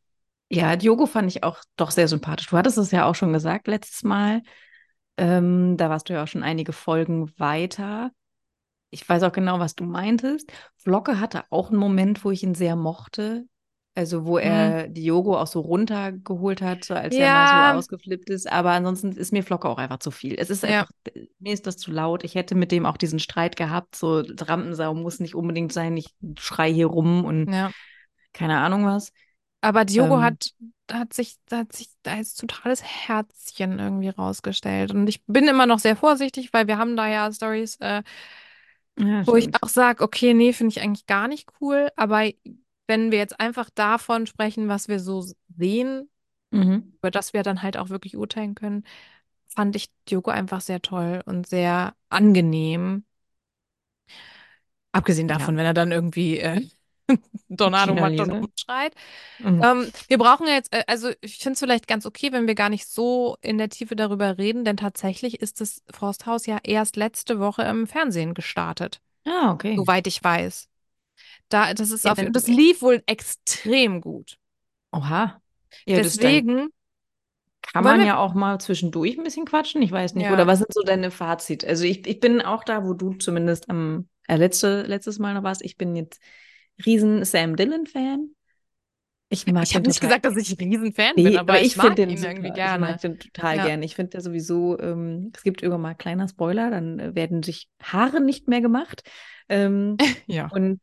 Ja, 0.51 0.77
Diogo 0.77 1.07
fand 1.07 1.31
ich 1.31 1.45
auch 1.45 1.59
doch 1.77 1.91
sehr 1.93 2.09
sympathisch. 2.09 2.49
Du 2.49 2.57
hattest 2.57 2.79
es 2.79 2.91
ja 2.91 3.07
auch 3.07 3.15
schon 3.15 3.33
gesagt 3.33 3.69
letztes 3.69 4.03
Mal. 4.03 4.43
Ähm, 5.17 5.77
da 5.77 5.91
warst 5.91 6.09
du 6.09 6.15
ja 6.15 6.25
auch 6.25 6.29
schon 6.29 6.43
einige 6.43 6.73
Folgen 6.73 7.33
weiter. 7.39 8.11
Ich 8.91 9.09
weiß 9.09 9.23
auch 9.23 9.33
genau, 9.33 9.61
was 9.61 9.77
du 9.77 9.85
meintest. 9.85 10.53
Flocke 10.77 11.21
hatte 11.21 11.45
auch 11.51 11.71
einen 11.71 11.79
Moment, 11.79 12.25
wo 12.25 12.31
ich 12.33 12.43
ihn 12.43 12.55
sehr 12.55 12.77
mochte. 12.77 13.47
Also, 13.97 14.25
wo 14.25 14.39
Mhm. 14.43 14.75
er 14.79 14.89
Diogo 14.89 15.37
auch 15.37 15.49
so 15.49 15.61
runtergeholt 15.61 16.63
hat, 16.63 16.85
so 16.85 16.95
als 16.95 17.19
er 17.19 17.29
mal 17.29 17.47
so 17.49 17.65
Ja, 17.65 17.65
ausgeflippt 17.65 18.31
ist. 18.31 18.51
Aber 18.51 18.71
ansonsten 18.71 19.13
ist 19.13 19.33
mir 19.33 19.43
Flocke 19.43 19.69
auch 19.69 19.79
einfach 19.79 19.99
zu 19.99 20.11
viel. 20.13 20.37
Es 20.39 20.49
ist 20.49 20.65
ja, 20.67 20.87
einfach, 20.87 20.91
mir 21.41 21.53
ist 21.53 21.67
das 21.67 21.77
zu 21.77 21.91
laut. 21.91 22.25
Ich 22.25 22.35
hätte 22.37 22.55
mit 22.55 22.71
dem 22.73 22.87
auch 22.87 22.97
diesen 22.97 23.19
Streit 23.19 23.57
gehabt. 23.57 23.97
So, 23.97 24.21
Rampensau 24.41 24.95
muss 24.95 25.21
nicht 25.21 25.35
unbedingt 25.35 25.73
sein. 25.73 25.97
Ich 25.97 26.15
schrei 26.39 26.73
hier 26.73 26.87
rum 26.87 27.25
und 27.25 27.51
ja. 27.53 27.73
keine 28.33 28.59
Ahnung 28.61 28.87
was. 28.87 29.13
Aber 29.63 29.85
Diogo 29.85 30.21
Ähm, 30.21 30.23
hat, 30.23 30.55
hat 30.91 31.13
sich, 31.13 31.39
hat 31.51 31.73
sich 31.73 31.89
da 32.03 32.13
als 32.15 32.35
totales 32.35 32.83
Herzchen 32.83 33.79
irgendwie 33.79 34.09
rausgestellt. 34.09 34.93
Und 34.93 35.07
ich 35.09 35.23
bin 35.27 35.49
immer 35.49 35.67
noch 35.67 35.79
sehr 35.79 35.97
vorsichtig, 35.97 36.53
weil 36.53 36.67
wir 36.67 36.79
haben 36.79 36.97
da 36.97 37.07
ja 37.09 37.31
Stories, 37.33 37.77
äh, 37.81 38.03
ja, 38.97 39.25
wo 39.25 39.37
ich 39.37 39.49
stimmt. 39.49 39.59
auch 39.61 39.69
sage, 39.69 40.03
okay, 40.05 40.35
nee, 40.35 40.53
finde 40.53 40.73
ich 40.73 40.83
eigentlich 40.83 41.07
gar 41.07 41.29
nicht 41.29 41.49
cool. 41.61 41.91
Aber 41.97 42.25
wenn 42.91 43.13
wir 43.13 43.19
jetzt 43.21 43.41
einfach 43.41 43.71
davon 43.71 44.27
sprechen, 44.29 44.69
was 44.69 44.89
wir 44.89 45.01
so 45.01 45.25
sehen, 45.59 46.11
Mhm. 46.53 46.93
über 47.01 47.11
das 47.11 47.33
wir 47.35 47.43
dann 47.45 47.63
halt 47.63 47.77
auch 47.79 47.91
wirklich 47.91 48.17
urteilen 48.17 48.55
können, 48.57 48.85
fand 49.49 49.77
ich 49.77 49.91
Diogo 50.11 50.31
einfach 50.33 50.61
sehr 50.63 50.83
toll 50.83 51.23
und 51.27 51.49
sehr 51.49 51.95
angenehm. 52.11 53.05
Abgesehen 54.93 55.29
Ja, 55.29 55.35
davon, 55.39 55.57
wenn 55.57 55.67
er 55.67 55.75
dann 55.75 55.93
irgendwie 55.93 56.39
äh, 56.39 56.61
Tornado 57.57 57.95
macht 57.95 58.21
und 58.21 58.33
rumschreit. 58.33 58.95
Mhm. 59.39 59.63
Ähm, 59.63 59.93
wir 60.09 60.19
brauchen 60.19 60.47
ja 60.49 60.55
jetzt, 60.55 60.75
äh, 60.75 60.85
also 60.89 61.11
ich 61.21 61.39
finde 61.39 61.55
es 61.55 61.61
vielleicht 61.61 61.89
ganz 61.89 62.07
okay, 62.07 62.33
wenn 62.33 62.47
wir 62.49 62.55
gar 62.57 62.71
nicht 62.71 62.87
so 62.89 63.37
in 63.43 63.59
der 63.59 63.71
Tiefe 63.71 63.97
darüber 63.97 64.39
reden, 64.39 64.65
denn 64.65 64.77
tatsächlich 64.79 65.41
ist 65.43 65.61
das 65.61 65.83
Forsthaus 65.91 66.47
ja 66.47 66.59
erst 66.65 66.97
letzte 66.97 67.41
Woche 67.41 67.63
im 67.65 67.87
Fernsehen 67.87 68.35
gestartet, 68.35 69.01
Ah, 69.27 69.53
okay. 69.53 69.77
soweit 69.77 70.07
ich 70.09 70.25
weiß. 70.25 70.70
Da, 71.51 71.75
das 71.75 71.91
ist 71.91 72.07
Ja, 72.07 72.13
auf, 72.13 72.19
das 72.33 72.47
lief 72.47 72.83
wohl 72.83 73.03
extrem 73.07 74.01
gut. 74.01 74.39
oha. 74.93 75.41
Ja, 75.87 76.01
Deswegen 76.01 76.69
kann 77.63 77.85
man 77.85 78.03
ja 78.03 78.19
auch 78.19 78.35
mal 78.35 78.61
zwischendurch 78.61 79.19
ein 79.19 79.25
bisschen 79.25 79.45
quatschen. 79.47 79.83
Ich 79.83 79.93
weiß 79.93 80.15
nicht. 80.15 80.31
Oder 80.31 80.47
ja, 80.47 80.47
was 80.47 80.59
sind 80.61 80.73
so 80.75 80.83
deine 80.83 81.11
Fazit? 81.11 81.65
Also 81.65 81.85
ich, 81.85 82.07
ich 82.07 82.21
bin 82.21 82.41
auch 82.43 82.65
da, 82.65 82.85
wo 82.85 82.95
du 82.95 83.15
zumindest 83.15 83.71
am 83.71 84.09
äh, 84.29 84.37
letzte, 84.37 84.83
letztes 84.83 85.19
Mal 85.19 85.35
noch 85.35 85.43
warst. 85.43 85.63
Ich 85.65 85.77
bin 85.77 85.97
jetzt 85.97 86.21
riesen 86.87 87.25
Sam 87.25 87.57
Dillon-Fan. 87.57 88.31
Ich 89.29 89.47
mag 89.47 89.69
ich 89.69 89.75
habe 89.77 89.87
nicht 89.87 90.01
gesagt, 90.01 90.25
dass 90.25 90.37
ich 90.37 90.59
Riesenfan 90.59 91.23
bin, 91.23 91.25
Nee, 91.25 91.37
aber 91.37 91.53
aber 91.53 91.63
ich 91.63 91.75
ich 91.75 91.77
finde 91.77 91.97
mag 91.97 92.03
den 92.03 92.17
ihn 92.17 92.23
irgendwie 92.25 92.51
super. 92.51 92.61
Ich 92.65 92.79
gerne. 92.79 92.79
mag 92.79 93.01
den 93.01 93.19
total 93.19 93.57
Ja, 93.57 93.61
gern. 93.61 93.83
Ich 93.83 93.95
finde 93.97 94.11
der 94.11 94.21
sowieso, 94.21 94.79
ähm, 94.79 95.33
es 95.35 95.43
gibt 95.43 95.63
irgendwann 95.63 95.83
mal 95.83 95.95
kleiner 95.95 96.29
Spoiler, 96.29 96.71
dann 96.71 96.99
äh, 97.01 97.15
werden 97.15 97.43
sich 97.43 97.69
Haare 97.83 98.21
nicht 98.21 98.49
mehr 98.49 98.61
gemacht. 98.61 99.03
Ähm, 99.49 99.99
ja, 100.27 100.51
und 100.51 100.81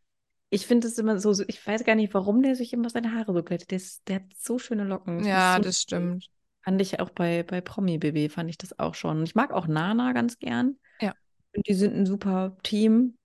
ich 0.50 0.66
finde 0.66 0.88
es 0.88 0.98
immer 0.98 1.20
so, 1.20 1.34
so, 1.34 1.44
ich 1.48 1.66
weiß 1.66 1.84
gar 1.84 1.96
nicht, 1.96 2.14
warum 2.14 2.42
der 2.42 2.56
sich 2.56 2.74
immer 2.74 2.90
seine 2.90 3.14
Haare 3.14 3.34
so 3.34 3.44
glättet. 3.44 3.72
Der, 3.72 3.78
ist- 3.78 4.08
der 4.08 4.18
hat 4.18 4.24
so 4.38 4.60
schöne 4.60 4.84
Locken. 4.84 5.20
Das 5.20 5.28
ja, 5.28 5.56
so 5.58 5.64
das 5.64 5.82
stimmt. 5.82 6.30
Fand 6.64 6.82
ich 6.82 7.00
auch 7.00 7.10
bei, 7.10 7.44
bei 7.44 7.62
Promi 7.62 7.98
BB, 7.98 8.30
fand 8.30 8.50
ich 8.50 8.58
das 8.58 8.78
auch 8.80 8.96
schon. 8.96 9.20
Und 9.20 9.24
ich 9.24 9.36
mag 9.36 9.52
auch 9.52 9.68
Nana 9.68 10.14
ganz 10.14 10.40
gern. 10.40 10.78
Ja. 11.02 11.14
Und 11.56 11.68
die 11.68 11.74
sind 11.74 11.96
ein 11.96 12.06
super 12.06 12.58
Team. 12.64 13.18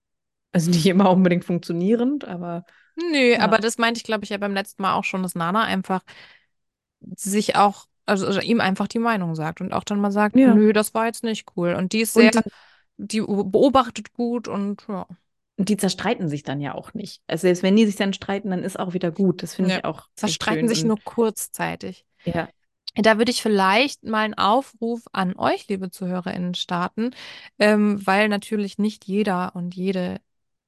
Also 0.52 0.70
nicht 0.70 0.86
immer 0.86 1.10
unbedingt 1.10 1.44
funktionierend, 1.44 2.24
aber 2.26 2.64
Nö, 2.96 3.32
ja. 3.32 3.40
aber 3.40 3.58
das 3.58 3.78
meinte 3.78 3.98
ich, 3.98 4.04
glaube 4.04 4.24
ich, 4.24 4.30
ja 4.30 4.36
beim 4.36 4.52
letzten 4.52 4.82
Mal 4.82 4.94
auch 4.94 5.04
schon, 5.04 5.22
dass 5.22 5.34
Nana 5.34 5.64
einfach 5.64 6.02
sich 7.16 7.56
auch, 7.56 7.86
also, 8.06 8.26
also 8.26 8.40
ihm 8.40 8.60
einfach 8.60 8.88
die 8.88 8.98
Meinung 8.98 9.34
sagt 9.34 9.60
und 9.60 9.72
auch 9.72 9.84
dann 9.84 10.00
mal 10.00 10.12
sagt, 10.12 10.36
Ja. 10.36 10.54
nö, 10.54 10.72
das 10.72 10.94
war 10.94 11.06
jetzt 11.06 11.24
nicht 11.24 11.46
cool. 11.56 11.74
Und 11.74 11.92
die 11.92 12.00
ist 12.02 12.14
sehr, 12.14 12.32
Und 12.34 12.44
die 12.98 13.20
beobachtet 13.20 14.12
gut 14.12 14.48
und 14.48 14.84
ja. 14.88 15.06
Und 15.56 15.68
die 15.68 15.76
zerstreiten 15.76 16.28
sich 16.28 16.42
dann 16.42 16.60
ja 16.60 16.74
auch 16.74 16.94
nicht. 16.94 17.22
Also 17.26 17.42
selbst 17.42 17.62
wenn 17.62 17.76
die 17.76 17.86
sich 17.86 17.96
dann 17.96 18.12
streiten, 18.12 18.50
dann 18.50 18.64
ist 18.64 18.78
auch 18.78 18.94
wieder 18.94 19.10
gut. 19.10 19.42
Das 19.42 19.54
finde 19.54 19.70
Ja. 19.70 19.78
ich 19.78 19.84
auch 19.84 20.08
Zerstreiten 20.16 20.68
sich 20.68 20.84
nur 20.84 20.98
kurzzeitig. 21.02 22.04
ja. 22.24 22.48
Da 22.94 23.16
würde 23.16 23.30
ich 23.30 23.40
vielleicht 23.40 24.04
mal 24.04 24.18
einen 24.24 24.34
Aufruf 24.34 25.02
an 25.12 25.34
euch, 25.36 25.66
liebe 25.68 25.90
ZuhörerInnen, 25.90 26.54
starten, 26.54 27.14
ähm, 27.58 28.06
weil 28.06 28.28
natürlich 28.28 28.76
nicht 28.78 29.06
jeder 29.06 29.56
und 29.56 29.74
jede 29.74 30.20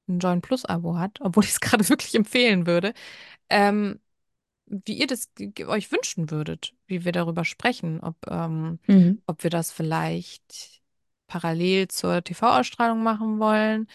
ein 0.07 0.19
Join 0.19 0.41
Plus-Abo 0.41 0.97
hat, 0.97 1.19
obwohl 1.21 1.43
ich 1.45 1.51
es 1.51 1.59
gerade 1.59 1.87
wirklich 1.89 2.15
empfehlen 2.15 2.65
würde. 2.67 2.93
Ähm, 3.49 3.99
wie 4.67 4.93
ihr 4.99 5.07
das 5.07 5.29
euch 5.67 5.91
wünschen 5.91 6.31
würdet, 6.31 6.73
wie 6.87 7.05
wir 7.05 7.11
darüber 7.11 7.45
sprechen, 7.45 7.99
ob, 8.01 8.17
ähm, 8.29 8.79
Mhm. 8.87 9.19
ob 9.27 9.43
wir 9.43 9.49
das 9.49 9.71
vielleicht 9.71 10.81
parallel 11.27 11.87
zur 11.89 12.23
TV-Ausstrahlung 12.23 13.03
machen 13.03 13.39
wollen, 13.39 13.87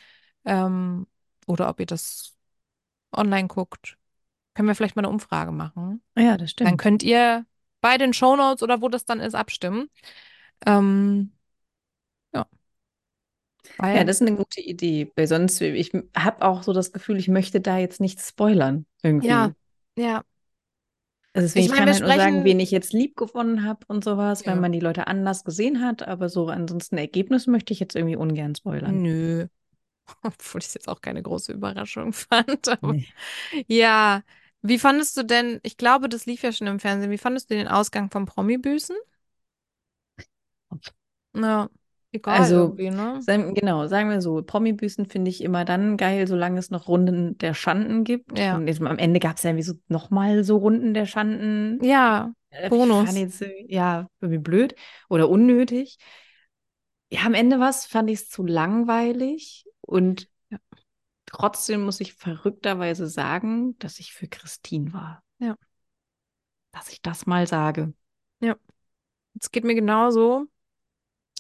ähm, 0.45 1.07
oder 1.47 1.69
ob 1.69 1.81
ihr 1.81 1.87
das 1.87 2.37
online 3.13 3.49
guckt. 3.49 3.99
Können 4.55 4.69
wir 4.69 4.75
vielleicht 4.77 4.97
mal 4.97 5.03
eine 5.05 5.11
Umfrage 5.11 5.53
machen? 5.53 6.03
Ja, 6.17 6.37
das 6.37 6.51
Dann 6.63 6.77
stimmt. 6.77 6.79
könnt 6.79 7.03
ihr 7.03 7.47
bei 7.81 7.99
den 7.99 8.15
Shownotes 8.15 8.63
oder 8.63 8.83
wo 8.83 8.89
das 8.91 9.05
dann 9.07 9.21
ist, 9.21 9.35
abstimmen. 9.37 9.91
Ähm, 10.67 11.33
ja, 12.33 12.47
Ja, 13.93 14.05
weil, 14.05 14.05
das 14.05 14.17
ist 14.21 14.27
eine 14.27 14.37
gute 14.37 14.61
Idee. 14.61 15.11
Weil 15.17 15.27
sonst, 15.27 15.61
ich 15.61 15.93
habe 16.17 16.43
auch 16.47 16.63
so 16.63 16.73
das 16.73 16.93
Gefühl, 16.93 17.17
ich 17.19 17.29
möchte 17.29 17.61
da 17.61 17.79
jetzt 17.79 18.01
nichts 18.01 18.29
spoilern. 18.29 18.87
ja, 19.21 19.53
Irgendwie. 19.53 19.55
ja. 19.97 20.25
Also 21.33 21.47
deswegen, 21.47 21.65
Ich 21.65 21.69
ich 21.69 21.73
meine, 21.73 21.87
kann 21.87 21.87
wir 21.87 21.95
halt 21.95 22.03
nur 22.03 22.13
sagen, 22.13 22.43
sprechen, 22.43 22.45
wen 22.45 22.59
ich 22.61 22.71
jetzt 22.73 22.93
lieb 22.93 23.17
gewonnen 23.17 23.65
habe 23.65 23.85
und 23.89 24.03
sowas, 24.05 24.47
weil 24.47 24.55
ja, 24.55 24.57
man 24.57 24.73
die 24.73 24.81
Leute 24.81 25.07
anders 25.07 25.45
gesehen 25.45 25.81
hat. 25.81 26.03
Aber 26.07 26.29
so 26.29 26.49
ansonsten 26.49 26.99
Ergebnis 26.99 27.47
möchte 27.47 27.73
ich 27.73 27.79
jetzt 27.81 27.95
irgendwie 27.97 28.17
ungern 28.17 28.55
spoilern. 28.57 29.03
nö. 29.03 29.49
Obwohl 30.23 30.61
ich 30.61 30.69
es 30.69 30.75
jetzt 30.75 30.89
auch 30.89 31.01
keine 31.01 31.23
große 31.23 31.53
Überraschung 31.53 32.13
fand. 32.15 32.69
Aber 32.69 32.97
Nee. 32.97 33.15
ja, 33.69 34.23
wie 34.63 34.79
fandest 34.79 35.17
du 35.17 35.25
denn, 35.25 35.61
ich 35.63 35.77
glaube, 35.77 36.09
das 36.09 36.27
lief 36.27 36.43
ja 36.43 36.53
schon 36.53 36.67
im 36.69 36.81
Fernsehen, 36.81 37.11
wie 37.11 37.19
fandest 37.19 37.51
du 37.51 37.55
den 37.57 37.69
Ausgang 37.69 38.11
vom 38.11 38.27
Promi-Büßen? 38.27 38.97
Ja, 41.35 41.69
egal 42.13 42.53
Also, 42.53 42.55
irgendwie, 42.55 42.91
ne? 42.91 43.27
genau, 43.27 43.87
sagen 43.87 44.11
wir 44.11 44.21
so, 44.21 44.43
Promi-Büßen 44.43 45.07
finde 45.07 45.31
ich 45.31 45.43
immer 45.43 45.65
dann 45.65 45.97
geil, 45.97 46.27
solange 46.27 46.59
es 46.59 46.71
noch 46.71 46.89
Runden 46.89 47.37
der 47.39 47.55
Schanden 47.55 48.05
gibt. 48.05 48.33
Ja, 48.35 48.53
Und 48.53 48.67
jetzt, 48.67 48.81
am 48.83 48.99
Ende 48.99 49.21
gab 49.21 49.37
es 49.37 49.43
ja 49.43 49.51
irgendwie 49.51 49.65
so 49.65 49.75
nochmal 49.89 50.45
so 50.45 50.57
Runden 50.59 50.95
der 50.95 51.07
Schanden. 51.07 51.83
ja, 51.83 52.33
Äh, 52.51 52.71
Bonus. 52.71 53.23
jetzt, 53.23 53.43
äh, 53.43 53.67
ja, 53.69 54.09
irgendwie 54.21 54.39
blöd 54.41 54.75
oder 55.09 55.29
unnötig. 55.31 55.99
Ja, 57.11 57.23
am 57.27 57.35
Ende 57.35 57.59
was 57.61 57.87
fand 57.87 58.11
ich 58.11 58.21
es 58.21 58.29
zu 58.29 58.45
langweilig 58.45 59.65
und 59.91 60.29
Ja, 60.51 60.59
trotzdem 61.27 61.83
muss 61.85 62.01
ich 62.01 62.15
verrückterweise 62.15 63.07
sagen, 63.09 63.79
dass 63.79 64.01
ich 64.01 64.13
für 64.13 64.29
Christine 64.29 64.93
war. 64.93 65.23
ja, 65.39 65.57
Dass 66.73 66.89
ich 66.91 67.01
das 67.01 67.27
mal 67.27 67.47
sage. 67.47 67.93
ja. 68.41 68.57
Es 69.41 69.51
geht 69.51 69.65
mir 69.65 69.75
genauso. 69.75 70.47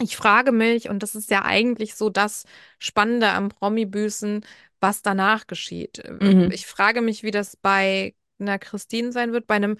Ich 0.00 0.16
frage 0.16 0.52
mich, 0.52 0.88
und 0.88 1.02
das 1.02 1.14
ist 1.14 1.30
ja 1.30 1.44
eigentlich 1.44 1.94
so 1.94 2.10
das 2.10 2.44
Spannende 2.78 3.30
am 3.30 3.50
Promi-Büßen, 3.50 4.44
was 4.80 5.02
danach 5.02 5.46
geschieht. 5.46 6.02
Mhm. 6.08 6.50
Ich 6.52 6.66
frage 6.66 7.02
mich, 7.02 7.22
wie 7.22 7.30
das 7.30 7.56
bei 7.56 8.14
einer 8.38 8.58
Christine 8.58 9.12
sein 9.12 9.32
wird. 9.32 9.46
Bei 9.46 9.56
einem 9.56 9.76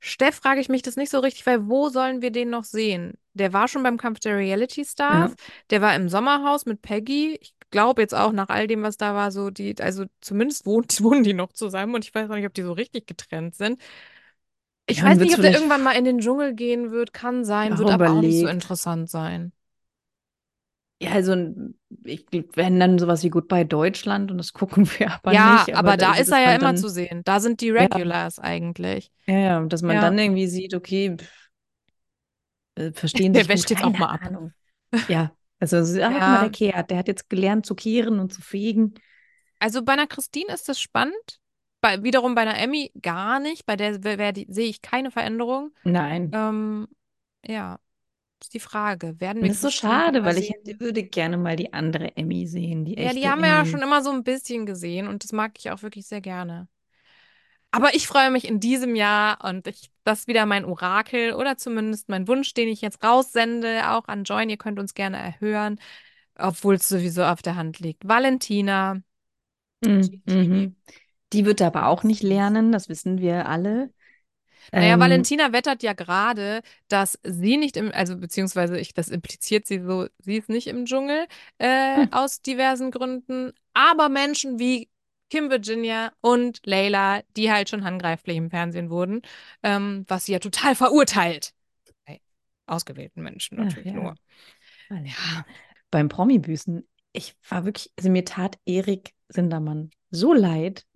Steff 0.00 0.36
frage 0.36 0.60
ich 0.60 0.68
mich 0.68 0.82
das 0.82 0.96
nicht 0.96 1.10
so 1.10 1.20
richtig, 1.20 1.46
weil 1.46 1.68
wo 1.68 1.88
sollen 1.88 2.22
wir 2.22 2.30
den 2.30 2.50
noch 2.50 2.64
sehen? 2.64 3.14
Der 3.34 3.52
war 3.54 3.68
schon 3.68 3.82
beim 3.82 3.96
Kampf 3.98 4.20
der 4.20 4.36
Reality 4.36 4.84
Ja. 5.08 5.30
Stars, 5.30 5.34
der 5.70 5.80
war 5.82 5.94
im 5.96 6.08
Sommerhaus 6.10 6.66
mit 6.66 6.82
Peggy. 6.82 7.38
Ich 7.40 7.54
glaube 7.74 8.02
jetzt 8.02 8.14
auch 8.14 8.32
nach 8.32 8.48
all 8.50 8.66
dem, 8.68 8.82
was 8.84 8.96
da 8.98 9.14
war, 9.14 9.32
so 9.32 9.50
die, 9.50 9.76
also 9.80 10.06
zumindest 10.22 10.66
wohnt, 10.66 11.00
wohnen 11.04 11.24
die 11.24 11.34
noch 11.34 11.52
zusammen 11.52 11.94
und 11.96 12.04
ich 12.06 12.14
weiß 12.14 12.30
auch 12.30 12.36
nicht, 12.36 12.46
ob 12.46 12.54
die 12.54 12.62
so 12.62 12.72
richtig 12.72 13.06
getrennt 13.06 13.56
sind. 13.56 13.80
Ich 14.86 15.02
Ja, 15.02 15.04
weiß 15.04 15.18
nicht, 15.18 15.34
ob 15.34 15.42
der 15.42 15.52
irgendwann 15.52 15.82
mal 15.82 15.92
in 15.92 16.04
den 16.06 16.20
Dschungel 16.20 16.54
gehen 16.54 16.90
wird, 16.90 17.12
kann 17.12 17.44
sein, 17.44 17.76
wird 17.78 17.90
aber 17.90 18.14
auch 18.14 18.22
nicht 18.22 18.38
so 18.38 18.46
überlegt. 18.46 18.48
interessant 18.48 19.10
sein. 19.10 19.52
Ja, 21.00 21.10
also 21.12 21.34
ich 22.04 22.26
wenn 22.54 22.80
dann 22.80 22.98
sowas 22.98 23.22
wie 23.24 23.30
Goodbye 23.30 23.66
Deutschland 23.66 24.30
und 24.30 24.38
das 24.38 24.52
gucken 24.52 24.86
wir 24.98 25.12
aber 25.12 25.34
Ja, 25.34 25.68
nicht, 25.74 25.74
aber 25.74 25.94
aber 25.94 25.96
da 25.96 26.14
ist 26.14 26.32
er 26.32 26.40
ja 26.40 26.54
immer 26.54 26.74
dann, 26.74 26.76
zu 26.76 26.88
sehen. 26.88 27.22
Da 27.24 27.40
sind 27.40 27.60
die 27.60 27.70
ja, 27.78 27.88
Regulars 27.88 28.38
eigentlich. 28.38 29.10
ja, 29.26 29.38
ja, 29.38 29.58
und 29.58 29.72
dass 29.72 29.82
man 29.82 30.00
Ja, 30.00 30.00
dann 30.00 30.18
irgendwie 30.18 30.46
sieht, 30.46 30.74
okay, 30.74 31.16
pff, 31.16 31.48
äh, 32.76 32.92
verstehen 32.92 33.34
der 33.34 33.48
sich 33.48 33.50
gut, 33.50 33.68
wäscht 33.68 33.70
jetzt 33.70 33.84
auch 33.84 33.94
mal 33.96 34.08
ab. 34.08 34.20
Ahnung. 34.20 34.52
Ja, 35.08 35.36
also 35.60 35.82
so, 35.84 36.00
ah, 36.02 36.12
guck 36.14 36.26
mal, 36.26 36.38
der 36.38 36.50
Ja, 36.50 36.50
kehrt, 36.50 36.90
der 36.90 36.98
hat 36.98 37.08
jetzt 37.08 37.30
gelernt 37.30 37.66
zu 37.66 37.74
kehren 37.74 38.18
und 38.20 38.32
zu 38.32 38.42
fegen. 38.42 38.94
also 39.58 39.82
bei 39.82 39.92
einer 39.94 40.06
Christine 40.06 40.52
ist 40.52 40.68
das 40.68 40.80
spannend. 40.80 41.40
Bei, 41.80 42.02
wiederum 42.02 42.34
bei 42.34 42.42
einer 42.42 42.58
Emmy 42.58 42.92
gar 43.02 43.40
nicht. 43.40 43.66
Bei 43.66 43.76
der 43.76 43.94
sehe 44.02 44.68
ich 44.68 44.80
keine 44.82 45.10
Veränderung. 45.10 45.74
Nein. 45.84 46.32
Ähm, 46.32 46.88
ja, 47.46 47.78
ist 48.42 48.54
die 48.54 48.60
Frage. 48.60 49.20
Werden 49.20 49.42
wir 49.42 49.48
das 49.48 49.56
ist 49.56 49.62
so 49.62 49.70
schade, 49.70 50.24
weil 50.24 50.38
ich 50.38 50.50
hätte- 50.50 50.80
würde 50.80 51.02
gerne 51.04 51.36
mal 51.36 51.56
die 51.56 51.72
andere 51.72 52.16
Emmy 52.16 52.46
sehen, 52.46 52.84
die 52.84 52.96
Ja, 52.96 53.12
die 53.12 53.28
haben 53.28 53.40
wir 53.40 53.48
ja 53.48 53.66
schon 53.66 53.82
immer 53.82 54.02
so 54.02 54.10
ein 54.10 54.24
bisschen 54.24 54.66
gesehen 54.66 55.08
und 55.08 55.24
das 55.24 55.32
mag 55.32 55.52
ich 55.58 55.70
auch 55.70 55.82
wirklich 55.82 56.06
sehr 56.06 56.20
gerne. 56.20 56.68
Aber 57.74 57.92
ich 57.94 58.06
freue 58.06 58.30
mich 58.30 58.46
in 58.46 58.60
diesem 58.60 58.94
Jahr 58.94 59.44
und 59.44 59.66
ich, 59.66 59.90
das 60.04 60.20
ist 60.20 60.28
wieder 60.28 60.46
mein 60.46 60.64
Orakel 60.64 61.32
oder 61.32 61.56
zumindest 61.56 62.08
mein 62.08 62.28
Wunsch, 62.28 62.54
den 62.54 62.68
ich 62.68 62.80
jetzt 62.80 63.02
raussende, 63.02 63.90
auch 63.90 64.06
an 64.06 64.22
Join. 64.22 64.48
Ihr 64.48 64.58
könnt 64.58 64.78
uns 64.78 64.94
gerne 64.94 65.16
erhören, 65.18 65.80
obwohl 66.36 66.76
es 66.76 66.88
sowieso 66.88 67.24
auf 67.24 67.42
der 67.42 67.56
Hand 67.56 67.80
liegt. 67.80 68.06
Valentina, 68.06 69.00
Mhm. 69.84 70.22
Mhm. 70.26 70.76
Die 71.32 71.44
wird 71.44 71.60
aber 71.62 71.86
auch 71.88 72.04
nicht 72.04 72.22
lernen, 72.22 72.72
das 72.72 72.88
wissen 72.88 73.18
wir 73.18 73.48
alle. 73.48 73.92
Naja, 74.76 74.94
Ähm, 74.94 75.00
Valentina 75.00 75.52
wettert 75.52 75.82
ja 75.82 75.92
gerade, 75.92 76.62
dass 76.88 77.18
sie 77.22 77.56
nicht 77.56 77.76
im, 77.76 77.92
also 77.92 78.16
beziehungsweise 78.16 78.78
ich, 78.78 78.92
das 78.94 79.08
impliziert 79.08 79.66
sie 79.66 79.80
so, 79.80 80.08
sie 80.18 80.36
ist 80.38 80.48
nicht 80.48 80.66
im 80.66 80.84
Dschungel 80.86 81.26
äh, 81.58 82.02
Hm. 82.02 82.08
aus 82.10 82.42
diversen 82.42 82.90
Gründen, 82.90 83.52
aber 83.72 84.08
Menschen 84.08 84.58
wie 84.58 84.88
Kim 85.30 85.50
Virginia 85.50 86.12
und 86.20 86.60
Layla, 86.64 87.22
die 87.36 87.50
halt 87.50 87.68
schon 87.68 87.84
handgreiflich 87.84 88.36
im 88.36 88.50
Fernsehen 88.50 88.90
wurden, 88.90 89.22
ähm, 89.62 90.04
was 90.08 90.26
sie 90.26 90.32
ja 90.32 90.38
total 90.38 90.74
verurteilt. 90.74 91.52
Bei 92.06 92.20
ausgewählten 92.66 93.22
Menschen 93.22 93.58
Ach 93.58 93.64
natürlich 93.64 93.92
ja. 93.92 93.92
nur. 93.94 94.14
Ja. 94.90 95.46
Beim 95.90 96.08
Promi-Büßen, 96.08 96.86
ich 97.12 97.34
war 97.48 97.64
wirklich, 97.64 97.90
also 97.96 98.10
mir 98.10 98.24
tat 98.24 98.58
Erik 98.66 99.12
Sindermann 99.28 99.90
so 100.10 100.32
leid. 100.32 100.86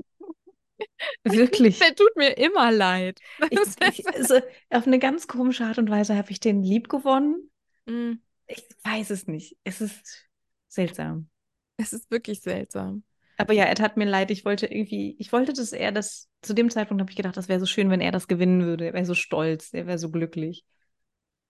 Wirklich. 1.25 1.79
Der 1.81 1.95
tut 1.95 2.17
mir 2.17 2.37
immer 2.39 2.71
leid. 2.71 3.19
Ich, 3.51 3.59
ich, 3.99 4.07
also, 4.09 4.41
auf 4.71 4.87
eine 4.87 4.99
ganz 4.99 5.27
komische 5.27 5.65
Art 5.65 5.79
und 5.79 5.91
Weise 5.91 6.17
habe 6.17 6.31
ich 6.31 6.41
den 6.41 6.63
lieb 6.63 6.89
gewonnen. 6.89 7.51
Mm, 7.87 8.13
Ich 8.47 8.65
weiß 8.85 9.11
es 9.11 9.27
nicht. 9.27 9.57
Es 9.65 9.81
ist 9.81 10.29
seltsam. 10.69 11.29
Es 11.77 11.93
ist 11.93 12.11
wirklich 12.11 12.41
seltsam. 12.41 13.05
Aber 13.39 13.53
ja, 13.53 13.65
er 13.65 13.75
tat 13.77 13.97
mir 13.97 14.05
leid. 14.05 14.31
Ich 14.31 14.45
wollte 14.45 14.67
irgendwie, 14.67 15.17
ich 15.19 15.33
wollte, 15.33 15.53
dass 15.53 15.73
er 15.73 15.93
das, 15.93 16.29
zu 16.43 16.55
dem 16.55 16.71
Zeitpunkt 16.71 17.01
habe 17.01 17.11
ich 17.11 17.17
gedacht, 17.17 17.37
das 17.37 17.49
wäre 17.49 17.61
so 17.61 17.67
schön, 17.67 17.89
wenn 17.89 18.01
er 18.01 18.13
das 18.13 18.29
gewinnen 18.29 18.65
würde. 18.65 18.87
Er 18.87 18.95
wäre 18.95 19.07
so 19.07 19.15
stolz, 19.15 19.73
er 19.73 19.87
wäre 19.87 19.99
so 19.99 20.11
glücklich. 20.11 20.65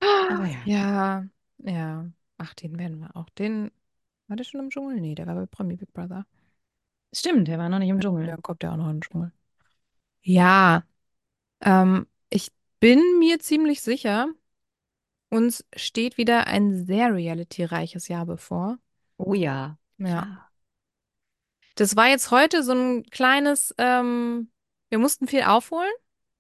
Aber 0.01 0.45
ja. 0.45 0.59
Ja, 0.66 1.24
ja. 1.59 2.11
Ach, 2.36 2.55
den 2.55 2.78
werden 2.78 3.01
wir 3.01 3.16
auch. 3.16 3.28
Den, 3.30 3.70
war 4.28 4.36
der 4.36 4.45
schon 4.45 4.61
im 4.61 4.70
Dschungel? 4.70 5.01
Nee, 5.01 5.14
der 5.14 5.26
war 5.26 5.34
bei 5.34 5.47
Promi 5.47 5.76
Big 5.76 5.93
Brother. 5.93 6.26
Stimmt, 7.12 7.49
er 7.49 7.59
war 7.59 7.70
noch 7.70 7.78
nicht 7.78 7.89
im 7.89 8.01
Dschungel. 8.01 8.28
Ja, 8.28 8.36
kommt 8.36 8.62
ja 8.62 8.72
auch 8.72 8.76
noch 8.76 8.91
in 8.91 8.97
den 8.97 9.01
Dschungel. 9.01 9.32
Ja, 10.22 10.84
ähm, 11.62 12.07
ich 12.28 12.53
bin 12.80 13.01
mir 13.18 13.39
ziemlich 13.39 13.80
sicher, 13.80 14.28
uns 15.30 15.64
steht 15.74 16.18
wieder 16.18 16.47
ein 16.47 16.86
sehr 16.86 17.14
reality-reiches 17.14 18.09
Jahr 18.09 18.26
bevor. 18.26 18.78
Oh 19.16 19.34
ja. 19.34 19.78
Ja. 19.99 20.47
Das 21.79 21.95
war 21.95 22.09
jetzt 22.09 22.33
heute 22.33 22.64
so 22.64 22.72
ein 22.72 23.05
kleines, 23.05 23.72
ähm, 23.79 24.51
wir 24.89 24.99
mussten 24.99 25.29
viel 25.29 25.43
aufholen. 25.43 25.93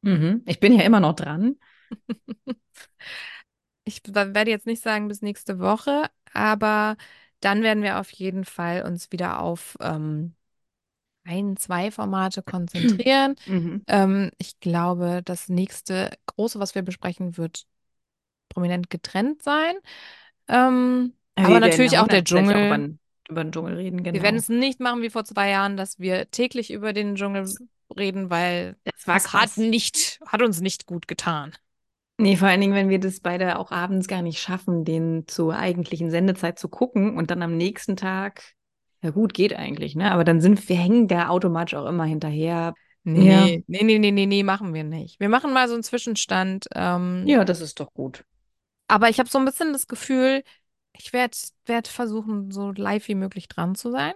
Mhm. 0.02 0.42
Ich 0.46 0.58
bin 0.58 0.72
ja 0.72 0.82
immer 0.82 1.00
noch 1.00 1.14
dran. 1.14 1.56
Ich 3.84 4.02
werde 4.06 4.50
jetzt 4.50 4.66
nicht 4.66 4.82
sagen 4.82 5.08
bis 5.08 5.22
nächste 5.22 5.60
Woche, 5.60 6.10
aber 6.34 6.98
dann 7.40 7.62
werden 7.62 7.82
wir 7.82 7.98
auf 7.98 8.10
jeden 8.10 8.44
Fall 8.44 8.82
uns 8.82 9.10
wieder 9.12 9.40
auf 9.40 9.78
ähm, 9.80 10.34
ein, 11.24 11.56
zwei 11.56 11.90
Formate 11.90 12.42
konzentrieren. 12.42 13.36
Mhm. 13.46 13.84
Ähm, 13.86 14.30
ich 14.36 14.60
glaube, 14.60 15.22
das 15.24 15.48
nächste 15.48 16.10
große, 16.26 16.60
was 16.60 16.74
wir 16.74 16.82
besprechen, 16.82 17.38
wird 17.38 17.64
prominent 18.50 18.90
getrennt 18.90 19.42
sein. 19.42 19.76
Ähm, 20.48 21.14
aber 21.34 21.48
werden 21.48 21.60
natürlich 21.60 21.98
auch 21.98 22.08
der 22.08 22.24
Dschungel. 22.24 22.98
Über 23.28 23.44
den 23.44 23.52
Dschungel 23.52 23.74
reden, 23.74 24.02
genau. 24.02 24.14
Wir 24.16 24.22
werden 24.22 24.36
es 24.36 24.48
nicht 24.48 24.80
machen 24.80 25.02
wie 25.02 25.10
vor 25.10 25.24
zwei 25.24 25.50
Jahren, 25.50 25.76
dass 25.76 25.98
wir 25.98 26.30
täglich 26.30 26.70
über 26.72 26.92
den 26.92 27.14
Dschungel 27.14 27.46
reden, 27.96 28.30
weil 28.30 28.76
Das 28.84 29.04
das 29.04 29.32
hat 29.32 29.56
nicht, 29.56 30.20
hat 30.26 30.42
uns 30.42 30.60
nicht 30.60 30.86
gut 30.86 31.08
getan. 31.08 31.52
Nee, 32.20 32.36
vor 32.36 32.48
allen 32.48 32.60
Dingen, 32.60 32.74
wenn 32.74 32.88
wir 32.88 32.98
das 32.98 33.20
beide 33.20 33.58
auch 33.58 33.70
abends 33.70 34.08
gar 34.08 34.22
nicht 34.22 34.40
schaffen, 34.40 34.84
den 34.84 35.28
zur 35.28 35.56
eigentlichen 35.56 36.10
Sendezeit 36.10 36.58
zu 36.58 36.68
gucken 36.68 37.16
und 37.16 37.30
dann 37.30 37.42
am 37.42 37.56
nächsten 37.56 37.96
Tag, 37.96 38.42
ja 39.02 39.10
gut, 39.10 39.34
geht 39.34 39.54
eigentlich, 39.54 39.94
ne? 39.94 40.10
Aber 40.10 40.24
dann 40.24 40.40
sind 40.40 40.68
wir 40.68 40.74
hängen 40.76 41.06
da 41.06 41.28
automatisch 41.28 41.74
auch 41.74 41.86
immer 41.86 42.04
hinterher. 42.04 42.74
Nee, 43.04 43.28
Ja. 43.30 43.46
nee, 43.68 43.84
nee, 43.84 43.98
nee, 43.98 44.10
nee, 44.10 44.26
nee, 44.26 44.42
machen 44.42 44.74
wir 44.74 44.82
nicht. 44.82 45.20
Wir 45.20 45.28
machen 45.28 45.52
mal 45.52 45.68
so 45.68 45.74
einen 45.74 45.84
Zwischenstand. 45.84 46.66
Ähm, 46.74 47.22
Ja, 47.28 47.44
das 47.44 47.60
ist 47.60 47.78
doch 47.78 47.94
gut. 47.94 48.24
Aber 48.88 49.08
ich 49.08 49.18
habe 49.18 49.28
so 49.28 49.38
ein 49.38 49.44
bisschen 49.44 49.72
das 49.72 49.86
Gefühl, 49.86 50.42
ich 50.98 51.12
werde 51.12 51.36
werd 51.66 51.88
versuchen, 51.88 52.50
so 52.50 52.70
live 52.72 53.08
wie 53.08 53.14
möglich 53.14 53.48
dran 53.48 53.74
zu 53.74 53.90
sein, 53.90 54.14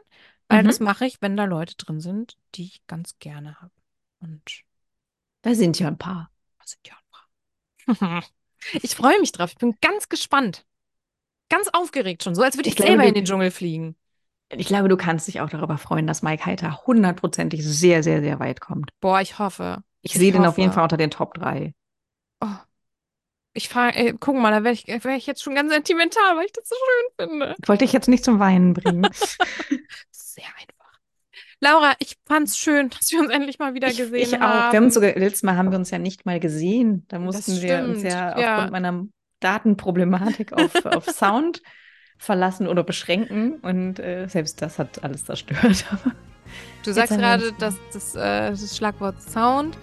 weil 0.49 0.63
Mhm. 0.63 0.67
das 0.67 0.81
mache 0.81 1.07
ich, 1.07 1.23
wenn 1.23 1.37
da 1.37 1.45
Leute 1.45 1.77
drin 1.77 2.01
sind, 2.01 2.37
die 2.55 2.65
ich 2.65 2.87
ganz 2.87 3.19
gerne 3.19 3.61
habe. 3.61 3.73
Und 4.21 4.43
Da 5.43 5.55
sind 5.55 5.79
ja 5.79 5.89
ein 5.89 5.99
paar. 5.99 6.31
das 6.59 6.71
sind 6.73 6.89
ja 6.89 6.95
ein 6.95 7.97
paar. 8.07 8.23
Ich 8.75 8.95
freue 8.95 9.19
mich 9.21 9.33
drauf. 9.33 9.51
Ich 9.51 9.59
bin 9.59 9.77
ganz 9.81 10.09
gespannt. 10.09 10.65
Ganz 11.49 11.69
aufgeregt 11.73 12.23
schon, 12.23 12.37
so 12.37 12.43
als 12.43 12.57
würde 12.57 12.69
ich 12.69 12.79
Ich 12.79 12.85
selber 12.85 13.05
in 13.05 13.15
den 13.15 13.25
Dschungel 13.25 13.51
fliegen. 13.51 13.97
Ich 14.51 14.69
glaube, 14.69 14.89
du 14.89 14.97
kannst 14.97 15.27
dich 15.27 15.41
auch 15.41 15.49
darüber 15.51 15.79
freuen, 15.79 16.07
dass 16.07 16.23
Mike 16.23 16.47
Heiter 16.47 16.87
hundertprozentig 16.87 17.65
sehr, 17.65 18.03
sehr, 18.03 18.21
sehr 18.21 18.39
weit 18.39 18.61
kommt. 18.61 18.91
Boah, 19.01 19.21
ich 19.21 19.39
hoffe. 19.39 19.83
Ich, 20.03 20.13
Ich 20.13 20.19
sehe 20.19 20.31
den 20.33 20.47
auf 20.47 20.59
jeden 20.59 20.73
Fall 20.73 20.85
unter 20.85 20.97
den 20.97 21.11
Top 21.11 21.35
3. 21.35 21.75
Oh. 22.41 22.47
Ich 23.55 23.69
fahre, 23.69 23.95
äh, 23.95 24.15
guck 24.19 24.37
mal, 24.37 24.51
da 24.51 24.65
wäre 24.65 24.73
ich, 24.73 24.87
wär 24.87 25.17
ich 25.17 25.27
jetzt 25.27 25.43
schon 25.43 25.55
ganz 25.55 25.71
sentimental, 25.71 26.37
weil 26.37 26.47
ich 26.47 26.53
das 26.53 26.69
so 26.69 26.75
schön 26.75 27.29
finde. 27.29 27.55
Ich 27.61 27.69
wollte 27.69 27.85
dich 27.85 27.93
jetzt 27.93 28.09
nicht 28.09 28.25
zum 28.25 28.39
Weinen 28.39 28.73
bringen. 28.73 29.03
Sehr 30.11 30.45
einfach. 30.47 30.99
Laura, 31.61 31.95
ich 31.99 32.17
fand's 32.27 32.57
schön, 32.57 32.91
dass 32.91 33.11
wir 33.13 33.21
uns 33.21 33.31
endlich 33.31 33.59
mal 33.59 33.75
wieder 33.75 33.89
Ich, 33.89 33.99
gesehen 33.99 34.21
ich 34.21 34.37
auch. 34.37 34.41
haben. 34.41 34.73
Wir 34.73 34.77
haben 34.79 34.85
uns 34.85 34.95
sogar, 34.95 35.13
letztes 35.15 35.43
Mal 35.43 35.57
haben 35.57 35.71
wir 35.71 35.79
uns 35.79 35.91
ja 35.91 35.99
nicht 35.99 36.25
mal 36.25 36.41
gesehen. 36.41 37.05
Da 37.09 37.19
mussten 37.19 37.61
wir 37.61 37.85
uns 37.85 38.03
ja 38.03 38.39
ja. 38.39 38.55
aufgrund 38.55 38.73
meiner 38.73 39.05
Datenproblematik 39.41 40.53
auf, 40.55 40.73
auf 40.87 41.05
Sound 41.05 41.63
verlassen 42.17 42.67
oder 42.69 42.83
beschränken. 42.85 43.57
Und 43.61 43.99
äh, 43.99 44.29
selbst 44.29 44.63
das 44.63 44.79
hat 44.79 45.05
alles 45.05 45.27
zerstört. 45.27 45.85
Du 46.85 46.93
sagst 46.93 47.17
gerade, 47.17 47.53
dass 47.59 47.77
das, 47.93 48.15
äh, 48.15 48.51
das 48.51 48.77
Schlagwort 48.77 49.21
Sound 49.23 49.77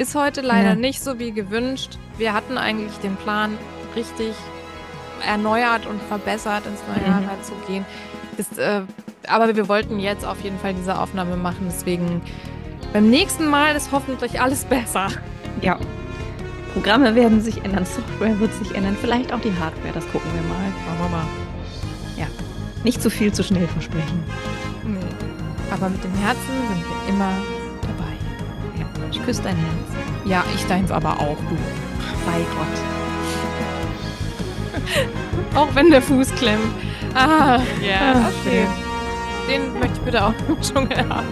ist 0.00 0.14
heute 0.14 0.40
leider 0.40 0.70
Ja. 0.70 0.74
nicht 0.74 1.02
so 1.02 1.18
wie 1.18 1.30
gewünscht. 1.32 1.98
Wir 2.18 2.32
hatten 2.32 2.56
eigentlich 2.58 2.96
den 2.98 3.16
Plan, 3.16 3.56
richtig 3.94 4.32
erneuert 5.26 5.86
und 5.86 6.00
verbessert 6.02 6.64
ins 6.66 6.80
neue 6.88 7.06
Jahr 7.08 7.20
Mhm. 7.20 7.28
reinzugehen. 7.28 7.84
Ist, 8.38 8.58
äh, 8.58 8.80
aber 9.28 9.54
wir 9.54 9.68
wollten 9.68 9.98
jetzt 10.00 10.24
auf 10.24 10.40
jeden 10.42 10.58
Fall 10.58 10.72
diese 10.74 10.98
Aufnahme 10.98 11.36
machen. 11.36 11.66
Deswegen 11.66 12.22
beim 12.92 13.10
nächsten 13.10 13.46
Mal 13.48 13.76
ist 13.76 13.92
hoffentlich 13.92 14.40
alles 14.40 14.64
besser. 14.76 15.08
ja. 15.60 15.78
Programme 16.72 17.16
werden 17.16 17.42
sich 17.42 17.64
ändern, 17.64 17.84
Software 17.84 18.38
wird 18.38 18.54
sich 18.54 18.72
ändern, 18.76 18.96
vielleicht 19.00 19.32
auch 19.32 19.40
die 19.40 19.52
Hardware, 19.58 19.92
das 19.92 20.04
gucken 20.12 20.30
wir 20.32 20.42
mal. 20.42 20.72
Schauen 20.86 21.10
wir 21.10 21.16
mal. 21.16 21.26
Nicht 22.84 23.02
zu 23.02 23.10
viel 23.10 23.30
zu 23.30 23.42
schnell 23.42 23.66
versprechen. 23.68 24.24
Nee. 24.84 24.98
Aber 25.70 25.90
mit 25.90 26.02
dem 26.02 26.14
Herzen 26.14 26.40
sind 26.68 26.82
wir 26.88 27.08
immer. 27.14 27.28
Ja. 27.28 27.59
Ich 29.10 29.22
küsse 29.24 29.42
dein 29.42 29.56
Herz. 29.56 29.68
Ja, 30.24 30.44
ich 30.54 30.64
deins 30.66 30.90
aber 30.90 31.18
auch, 31.20 31.36
du. 31.48 31.56
Bei 32.26 32.38
Gott. 32.56 32.76
Auch 35.54 35.74
wenn 35.74 35.90
der 35.90 36.00
Fuß 36.02 36.34
klemmt. 36.36 36.72
Ah, 37.14 37.58
ja, 37.82 38.12
Ah, 38.14 38.30
okay. 38.40 38.66
Den 39.48 39.72
möchte 39.80 39.94
ich 39.96 40.00
bitte 40.02 40.24
auch 40.24 40.32
im 40.48 40.60
Dschungel 40.62 41.08
haben. 41.08 41.26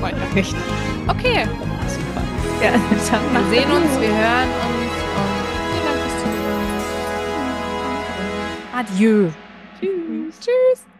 Weiter. 0.00 0.16
Richtig. 0.34 0.60
Okay, 1.08 1.46
Super. 1.88 2.22
Ja, 2.62 2.70
dann 2.72 3.34
wir 3.34 3.50
sehen 3.50 3.70
uns, 3.72 4.00
wir 4.00 4.08
hören 4.08 4.50
uns 4.68 4.94
und 5.16 5.34
vielen 5.72 5.86
Dank 5.86 5.98
fürs 6.02 6.16
Zuhören. 6.22 6.78
Adieu. 8.78 9.28
Tschüss. 9.80 10.38
Tschüss. 10.40 10.93